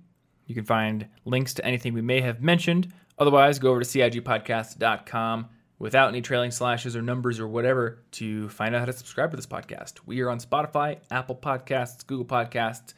You 0.47 0.55
can 0.55 0.64
find 0.66 1.07
links 1.26 1.53
to 1.55 1.66
anything 1.66 1.93
we 1.93 2.01
may 2.01 2.22
have 2.22 2.41
mentioned. 2.41 2.91
Otherwise, 3.20 3.60
go 3.60 3.70
over 3.70 3.82
to 3.82 3.86
CIGpodcast.com 3.86 5.47
without 5.80 6.09
any 6.09 6.21
trailing 6.21 6.51
slashes 6.51 6.95
or 6.95 7.01
numbers 7.01 7.39
or 7.39 7.47
whatever 7.47 7.99
to 8.11 8.49
find 8.49 8.75
out 8.75 8.80
how 8.80 8.86
to 8.86 8.93
subscribe 8.93 9.32
to 9.32 9.38
this 9.38 9.45
podcast. 9.47 9.93
We 10.05 10.21
are 10.21 10.30
on 10.30 10.39
Spotify, 10.39 10.97
Apple 11.09 11.36
Podcasts, 11.36 12.05
Google 12.05 12.25
Podcasts, 12.25 12.93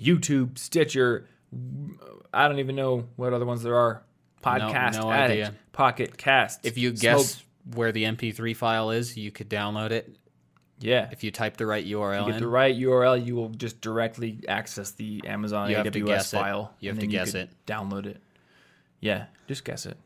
YouTube, 0.00 0.58
Stitcher. 0.58 1.26
I 2.34 2.48
don't 2.48 2.58
even 2.58 2.74
know 2.76 3.06
what 3.16 3.32
other 3.32 3.46
ones 3.46 3.62
there 3.62 3.76
are. 3.76 4.02
Podcast 4.42 5.00
no 5.00 5.10
Addict, 5.10 5.46
idea. 5.48 5.54
Pocket 5.72 6.16
Cast. 6.18 6.64
if 6.66 6.76
you 6.78 6.92
guess 6.92 7.42
where 7.74 7.90
the 7.92 8.04
MP3 8.04 8.54
file 8.54 8.90
is, 8.90 9.16
you 9.16 9.30
could 9.32 9.48
download 9.48 9.90
it. 9.90 10.14
yeah, 10.78 11.08
If 11.10 11.24
you 11.24 11.30
type 11.32 11.56
the 11.56 11.66
right 11.66 11.84
URL 11.84 12.20
you 12.20 12.26
get 12.26 12.36
in, 12.36 12.42
the 12.42 12.48
right 12.48 12.76
URL, 12.76 13.24
you 13.24 13.34
will 13.34 13.48
just 13.48 13.80
directly 13.80 14.40
access 14.46 14.90
the 14.92 15.22
Amazon 15.26 15.70
You 15.70 15.76
have 15.76 15.86
AWS 15.86 15.92
to 15.92 16.00
guess 16.04 16.32
it. 16.32 16.36
file. 16.36 16.74
You 16.80 16.90
have 16.90 16.98
to 17.00 17.06
guess 17.06 17.34
it. 17.34 17.50
Download 17.66 18.06
it. 18.06 18.20
Yeah, 19.00 19.26
just 19.48 19.64
guess 19.64 19.86
it. 19.86 19.96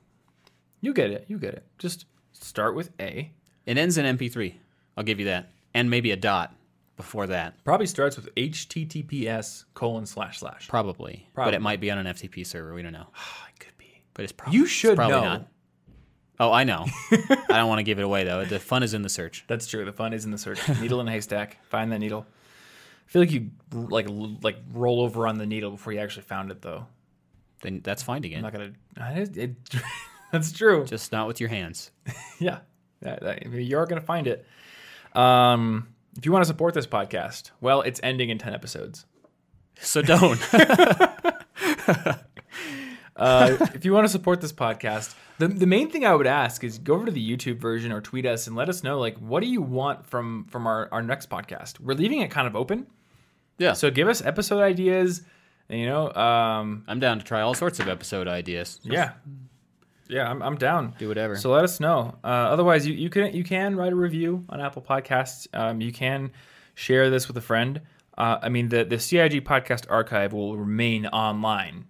You 0.81 0.95
get 0.95 1.11
it. 1.11 1.27
You 1.29 1.39
get 1.39 1.53
it. 1.55 1.65
Just 1.79 2.07
start 2.41 2.75
with 2.75 2.91
A. 3.01 3.31
it 3.67 3.79
ends 3.79 3.99
in 3.99 4.17
MP3. 4.17 4.55
I'll 4.97 5.05
give 5.05 5.19
you 5.19 5.27
that, 5.27 5.51
and 5.75 5.89
maybe 5.91 6.11
a 6.11 6.17
dot 6.17 6.55
before 6.97 7.27
that, 7.29 7.55
Probably 7.65 7.87
starts 7.87 8.17
with 8.17 8.35
HTTPS 8.35 9.65
colon 9.73 10.05
slash 10.05 10.39
slash. 10.39 10.69
probably. 10.69 11.27
But 11.35 11.55
it 11.55 11.63
might 11.63 11.81
be 11.81 11.91
on 11.91 11.99
an 11.99 12.07
FTP 12.07 12.47
server. 12.47 12.75
We 12.75 12.83
don't 12.83 12.93
know. 12.93 13.07
it 13.55 13.59
could 13.61 13.77
be. 13.79 14.03
But 14.13 14.25
it's 14.25 14.33
probably 14.33 14.59
You 14.59 14.67
should 14.67 14.97
probably 14.97 15.17
know. 15.17 15.25
not. 15.25 15.49
Oh, 16.39 16.53
I 16.53 16.65
know. 16.65 16.87
I 17.13 17.45
don't 17.49 17.69
want 17.69 17.81
to 17.81 17.83
give 17.85 17.99
it 17.99 18.03
away 18.03 18.25
though. 18.25 18.45
The 18.45 18.59
fun 18.59 18.83
is 18.83 18.95
in 18.95 19.03
the 19.03 19.09
search. 19.09 19.45
That's 19.47 19.67
true. 19.67 19.85
The 19.85 19.93
fun 19.93 20.13
is 20.13 20.25
in 20.25 20.31
the 20.31 20.39
search. 20.39 20.67
Needle 20.81 21.01
in 21.01 21.09
a 21.09 21.11
haystack. 21.11 21.59
Find 21.67 21.93
that 21.93 21.99
needle. 21.99 22.27
I 23.07 23.11
feel 23.13 23.23
like 23.23 23.31
you 23.31 23.51
like 23.73 24.07
like 24.43 24.57
roll 24.73 25.01
over 25.03 25.27
on 25.27 25.37
the 25.39 25.45
needle 25.47 25.71
before 25.71 25.93
you 25.93 25.99
actually 26.01 26.23
found 26.23 26.51
it, 26.51 26.63
though. 26.63 26.87
Then 27.61 27.81
that's 27.83 28.03
finding 28.03 28.35
I'm 28.35 28.43
not 28.43 28.53
gonna. 28.53 28.73
It, 29.21 29.37
it, 29.37 29.51
that's 30.33 30.53
true. 30.53 30.85
Just 30.85 31.13
not 31.13 31.27
with 31.27 31.41
your 31.41 31.49
hands. 31.49 31.91
yeah, 32.39 32.59
That- 33.03 33.21
that- 33.23 33.47
you 33.47 33.77
are 33.79 33.87
gonna 33.87 34.01
find 34.01 34.27
it. 34.27 34.47
Um, 35.15 35.89
if 36.17 36.25
you 36.27 36.33
want 36.33 36.43
to 36.45 36.47
support 36.47 36.75
this 36.75 36.87
podcast, 36.87 37.51
well, 37.61 37.83
it's 37.83 38.01
ending 38.03 38.31
in 38.31 38.39
ten 38.39 38.55
episodes. 38.55 39.07
So 39.81 40.03
don't. 40.03 40.39
Uh, 43.17 43.57
if 43.75 43.85
you 43.85 43.93
want 43.93 44.05
to 44.05 44.09
support 44.09 44.41
this 44.41 44.53
podcast, 44.53 45.15
the, 45.39 45.47
the 45.49 45.67
main 45.67 45.91
thing 45.91 46.07
I 46.07 46.15
would 46.15 46.27
ask 46.29 46.65
is 46.65 46.79
go 46.79 46.95
over 46.95 47.05
to 47.07 47.13
the 47.13 47.37
YouTube 47.37 47.59
version 47.59 47.93
or 47.93 48.01
tweet 48.01 48.25
us 48.25 48.47
and 48.47 48.57
let 48.57 48.71
us 48.71 48.83
know 48.83 48.99
like 48.99 49.19
what 49.19 49.41
do 49.43 49.47
you 49.47 49.61
want 49.61 50.07
from 50.07 50.47
from 50.47 50.67
our, 50.67 50.89
our 50.91 51.03
next 51.03 51.29
podcast. 51.29 51.79
We're 51.81 51.95
leaving 51.95 52.21
it 52.23 52.31
kind 52.31 52.47
of 52.47 52.57
open. 52.57 52.87
yeah. 53.59 53.75
So 53.75 53.91
give 53.91 54.09
us 54.09 54.25
episode 54.25 54.63
ideas. 54.63 55.21
You 55.69 55.85
know, 55.85 56.11
um, 56.15 56.85
I'm 56.89 56.99
down 56.99 57.19
to 57.19 57.25
try 57.25 57.43
all 57.43 57.53
sorts 57.53 57.79
of 57.79 57.89
episode 57.89 58.27
ideas. 58.27 58.81
yeah, 58.85 59.13
yeah, 60.11 60.29
I'm, 60.31 60.43
I'm 60.43 60.57
down. 60.57 60.95
Do 60.99 61.09
whatever. 61.09 61.37
So 61.37 61.51
let 61.51 61.65
us 61.65 61.81
know. 61.81 62.17
Uh, 62.23 62.27
otherwise, 62.27 62.87
you, 62.87 62.95
you 62.95 63.09
can 63.11 63.33
you 63.35 63.45
can 63.45 63.77
write 63.77 63.93
a 63.93 63.97
review 63.97 64.45
on 64.49 64.61
Apple 64.61 64.83
Podcasts. 64.83 65.47
Um, 65.55 65.81
you 65.81 65.93
can 65.93 66.33
share 66.75 67.11
this 67.11 67.29
with 67.29 67.37
a 67.37 67.41
friend. 67.41 67.81
Uh, 68.19 68.39
I 68.43 68.49
mean, 68.49 68.69
the 68.69 68.85
the 68.85 68.99
CIG 68.99 69.45
podcast 69.45 69.87
archive 69.89 70.33
will 70.33 70.57
remain 70.57 71.07
online 71.07 71.87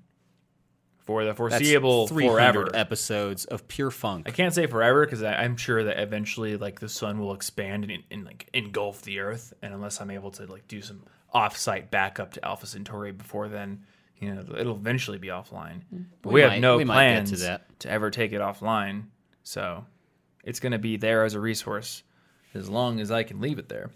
for 0.98 1.24
the 1.24 1.30
That's 1.30 1.38
foreseeable 1.38 2.06
300 2.06 2.32
forever. 2.32 2.70
episodes 2.74 3.44
of 3.46 3.66
pure 3.66 3.90
funk. 3.90 4.28
I 4.28 4.30
can't 4.32 4.54
say 4.54 4.66
forever 4.66 5.04
because 5.04 5.22
I'm 5.22 5.56
sure 5.56 5.82
that 5.84 5.98
eventually, 5.98 6.56
like 6.56 6.78
the 6.78 6.88
sun 6.88 7.18
will 7.18 7.32
expand 7.34 7.90
and, 7.90 8.04
and 8.10 8.24
like 8.24 8.48
engulf 8.52 9.02
the 9.02 9.18
Earth, 9.18 9.52
and 9.62 9.74
unless 9.74 10.00
I'm 10.00 10.10
able 10.10 10.30
to 10.32 10.46
like 10.46 10.68
do 10.68 10.80
some 10.82 11.02
off-site 11.32 11.90
backup 11.90 12.32
to 12.34 12.44
Alpha 12.44 12.66
Centauri 12.66 13.12
before 13.12 13.48
then, 13.48 13.84
you 14.20 14.34
know, 14.34 14.44
it'll 14.56 14.76
eventually 14.76 15.18
be 15.18 15.28
offline. 15.28 15.80
But 16.22 16.28
we, 16.30 16.34
We 16.34 16.40
have 16.42 16.50
might- 16.52 16.60
no 16.60 16.76
we 16.76 16.84
plans 16.84 17.30
to 17.30 17.36
that. 17.38 17.78
to 17.80 17.90
ever 17.90 18.10
take 18.10 18.32
it 18.32 18.40
offline, 18.40 19.04
so 19.42 19.84
it's 20.44 20.60
going 20.60 20.72
to 20.72 20.78
be 20.78 20.96
there 20.96 21.24
as 21.24 21.34
a 21.34 21.40
resource 21.40 22.02
as 22.54 22.68
long 22.68 23.00
as 23.00 23.10
I 23.10 23.22
can 23.22 23.40
leave 23.40 23.58
it 23.58 23.68
there. 23.68 23.90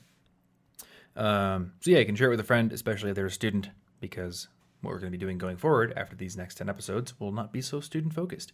Um, 1.16 1.72
so 1.80 1.90
yeah, 1.90 1.98
you 1.98 2.06
can 2.06 2.16
share 2.16 2.28
it 2.28 2.30
with 2.30 2.40
a 2.40 2.44
friend, 2.44 2.72
especially 2.72 3.10
if 3.10 3.16
they're 3.16 3.26
a 3.26 3.30
student, 3.30 3.70
because 4.00 4.48
what 4.80 4.90
we're 4.90 4.98
going 4.98 5.12
to 5.12 5.16
be 5.18 5.22
doing 5.24 5.38
going 5.38 5.56
forward 5.56 5.92
after 5.96 6.16
these 6.16 6.36
next 6.36 6.56
ten 6.56 6.68
episodes 6.68 7.18
will 7.20 7.32
not 7.32 7.52
be 7.52 7.60
so 7.62 7.80
student 7.80 8.12
focused. 8.14 8.52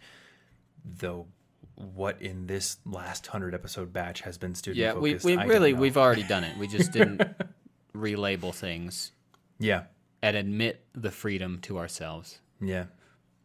Though, 0.85 1.27
what 1.75 2.21
in 2.21 2.47
this 2.47 2.79
last 2.85 3.29
hundred 3.29 3.55
episode 3.55 3.93
batch 3.93 4.21
has 4.23 4.39
been 4.39 4.55
student 4.55 4.79
yeah, 4.79 4.95
we, 4.95 5.11
focused? 5.11 5.25
we 5.27 5.33
I 5.35 5.37
don't 5.37 5.49
really 5.49 5.73
we've 5.73 5.97
already 5.97 6.23
done 6.23 6.45
it. 6.45 6.57
We 6.59 6.67
just 6.69 6.93
didn't 6.93 7.23
relabel 7.97 8.55
things 8.55 9.11
yeah 9.59 9.83
and 10.23 10.37
admit 10.37 10.85
the 10.95 11.11
freedom 11.11 11.59
to 11.61 11.79
ourselves. 11.79 12.41
yeah, 12.61 12.85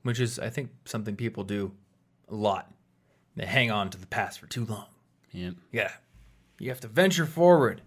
which 0.03 0.19
is 0.19 0.39
I 0.39 0.49
think 0.49 0.71
something 0.85 1.15
people 1.15 1.43
do 1.43 1.71
a 2.29 2.35
lot. 2.35 2.71
They 3.35 3.45
hang 3.45 3.71
on 3.71 3.89
to 3.89 3.97
the 3.97 4.07
past 4.07 4.39
for 4.39 4.47
too 4.47 4.65
long. 4.65 4.85
Yeah. 5.31 5.51
Yeah. 5.71 5.91
You 6.59 6.69
have 6.69 6.79
to 6.81 6.87
venture 6.87 7.25
forward. 7.25 7.81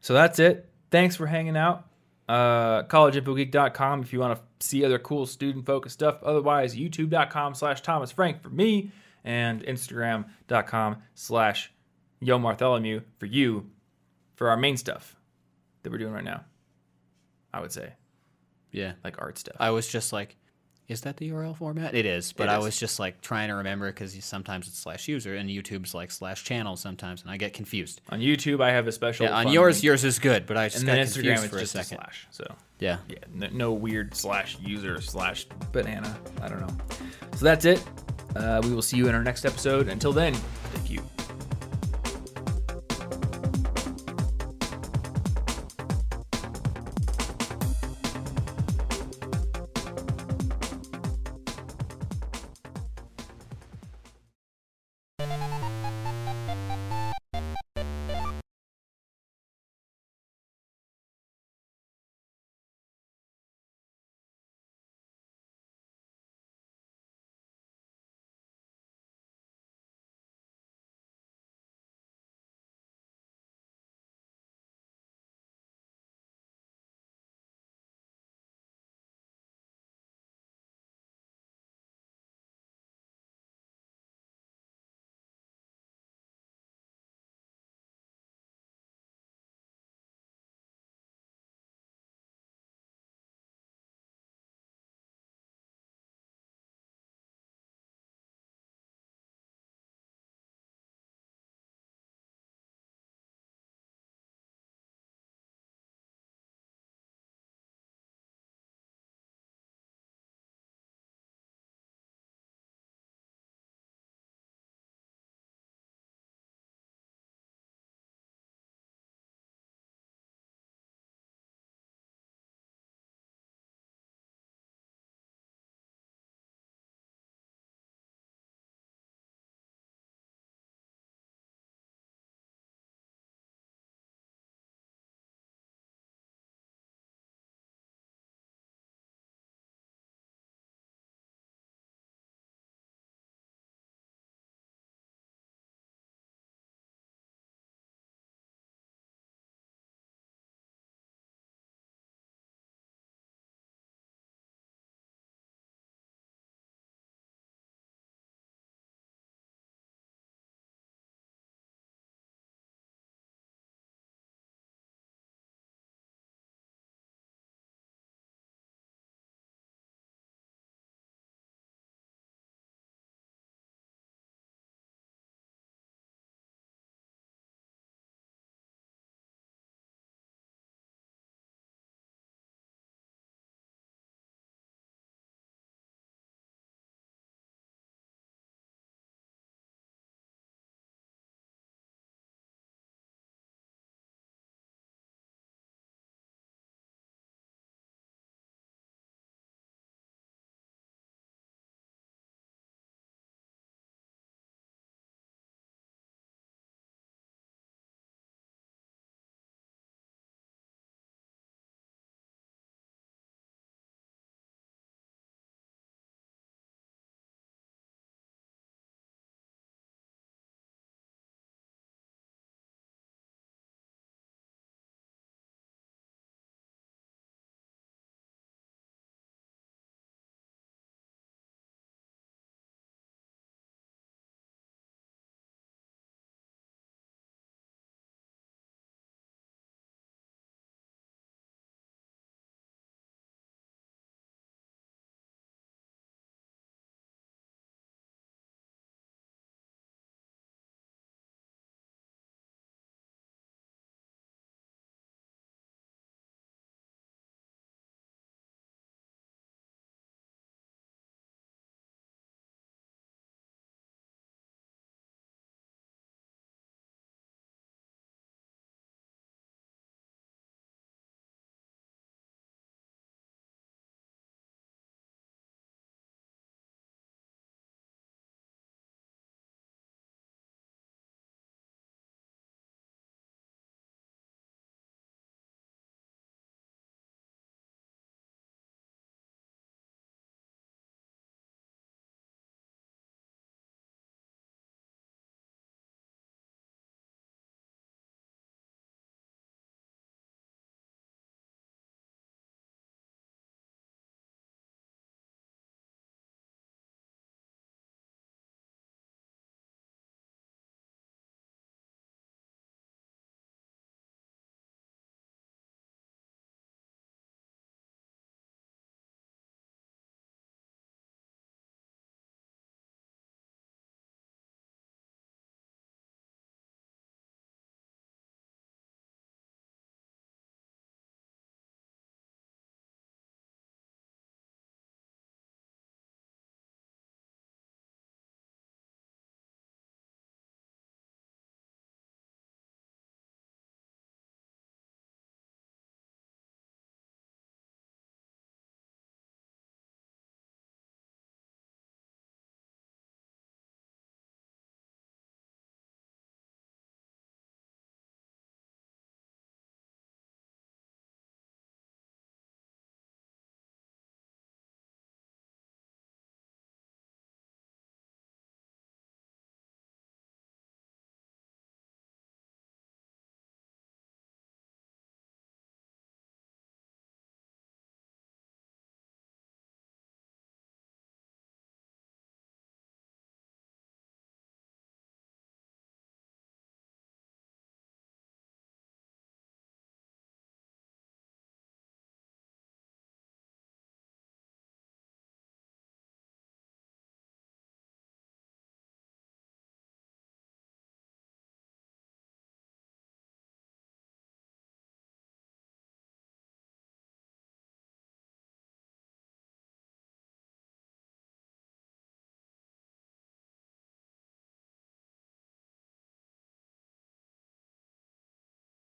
So 0.00 0.14
that's 0.14 0.38
it. 0.38 0.68
Thanks 0.90 1.14
for 1.16 1.26
hanging 1.26 1.56
out. 1.56 1.86
Uh, 2.26 2.84
collegeinfogeek.com 2.84 4.00
if 4.00 4.12
you 4.12 4.20
want 4.20 4.38
to 4.38 4.66
see 4.66 4.82
other 4.82 4.98
cool 4.98 5.26
student 5.26 5.66
focused 5.66 5.94
stuff. 5.94 6.22
Otherwise, 6.22 6.74
youtube.com 6.74 7.54
slash 7.54 7.82
Thomas 7.82 8.10
Frank 8.10 8.42
for 8.42 8.48
me 8.48 8.90
and 9.24 9.62
Instagram.com 9.64 10.96
slash 11.14 11.70
Yo 12.20 12.38
Bartholomew 12.38 13.02
for 13.18 13.26
you 13.26 13.66
for 14.36 14.48
our 14.48 14.56
main 14.56 14.78
stuff 14.78 15.16
that 15.82 15.92
we're 15.92 15.98
doing 15.98 16.14
right 16.14 16.24
now. 16.24 16.44
I 17.52 17.60
would 17.60 17.72
say 17.72 17.92
Yeah. 18.74 18.92
like 19.02 19.20
art 19.22 19.38
stuff. 19.38 19.56
I 19.58 19.70
was 19.70 19.88
just 19.88 20.12
like, 20.12 20.36
is 20.86 21.00
that 21.00 21.16
the 21.16 21.30
URL 21.30 21.56
format? 21.56 21.94
It 21.94 22.04
is, 22.04 22.34
but 22.34 22.48
It 22.48 22.52
I 22.52 22.58
is. 22.58 22.64
was 22.64 22.78
just 22.78 22.98
like 23.00 23.22
trying 23.22 23.48
to 23.48 23.54
remember 23.54 23.90
because 23.90 24.22
sometimes 24.22 24.68
it's 24.68 24.78
slash 24.78 25.08
user 25.08 25.34
and 25.34 25.48
YouTube's 25.48 25.94
like 25.94 26.10
slash 26.10 26.44
channel 26.44 26.76
sometimes, 26.76 27.22
and 27.22 27.30
I 27.30 27.38
get 27.38 27.54
confused. 27.54 28.02
on 28.10 28.20
YouTube, 28.20 28.60
I 28.62 28.70
have 28.72 28.86
a 28.86 28.92
special. 28.92 29.24
Yeah, 29.24 29.34
on 29.34 29.44
fun 29.44 29.52
yours, 29.54 29.76
link. 29.76 29.84
yours 29.84 30.04
is 30.04 30.18
good, 30.18 30.44
but 30.44 30.58
I 30.58 30.66
just 30.66 30.78
and 30.80 30.86
got 30.86 30.92
then 30.96 31.06
confused 31.06 31.44
it's 31.44 31.50
for 31.50 31.56
a 31.56 31.60
just 31.60 31.74
a 31.74 31.84
second. 31.84 31.98
slash. 32.04 32.26
So 32.32 32.54
Yeah. 32.80 32.98
yeah, 33.08 33.16
n- 33.46 33.50
no 33.54 33.72
weird 33.72 34.14
slash 34.14 34.58
user 34.60 35.00
slash 35.00 35.46
banana. 35.72 36.14
I 36.42 36.48
don't 36.48 36.60
know. 36.60 36.76
So 37.36 37.44
that's 37.46 37.64
it. 37.64 37.82
Uh, 38.36 38.60
we 38.62 38.74
will 38.74 38.82
see 38.82 38.98
you 38.98 39.08
in 39.08 39.14
our 39.14 39.22
next 39.24 39.46
episode. 39.46 39.88
Until 39.88 40.12
then, 40.12 40.34
thank 40.34 40.90
you. 40.90 41.00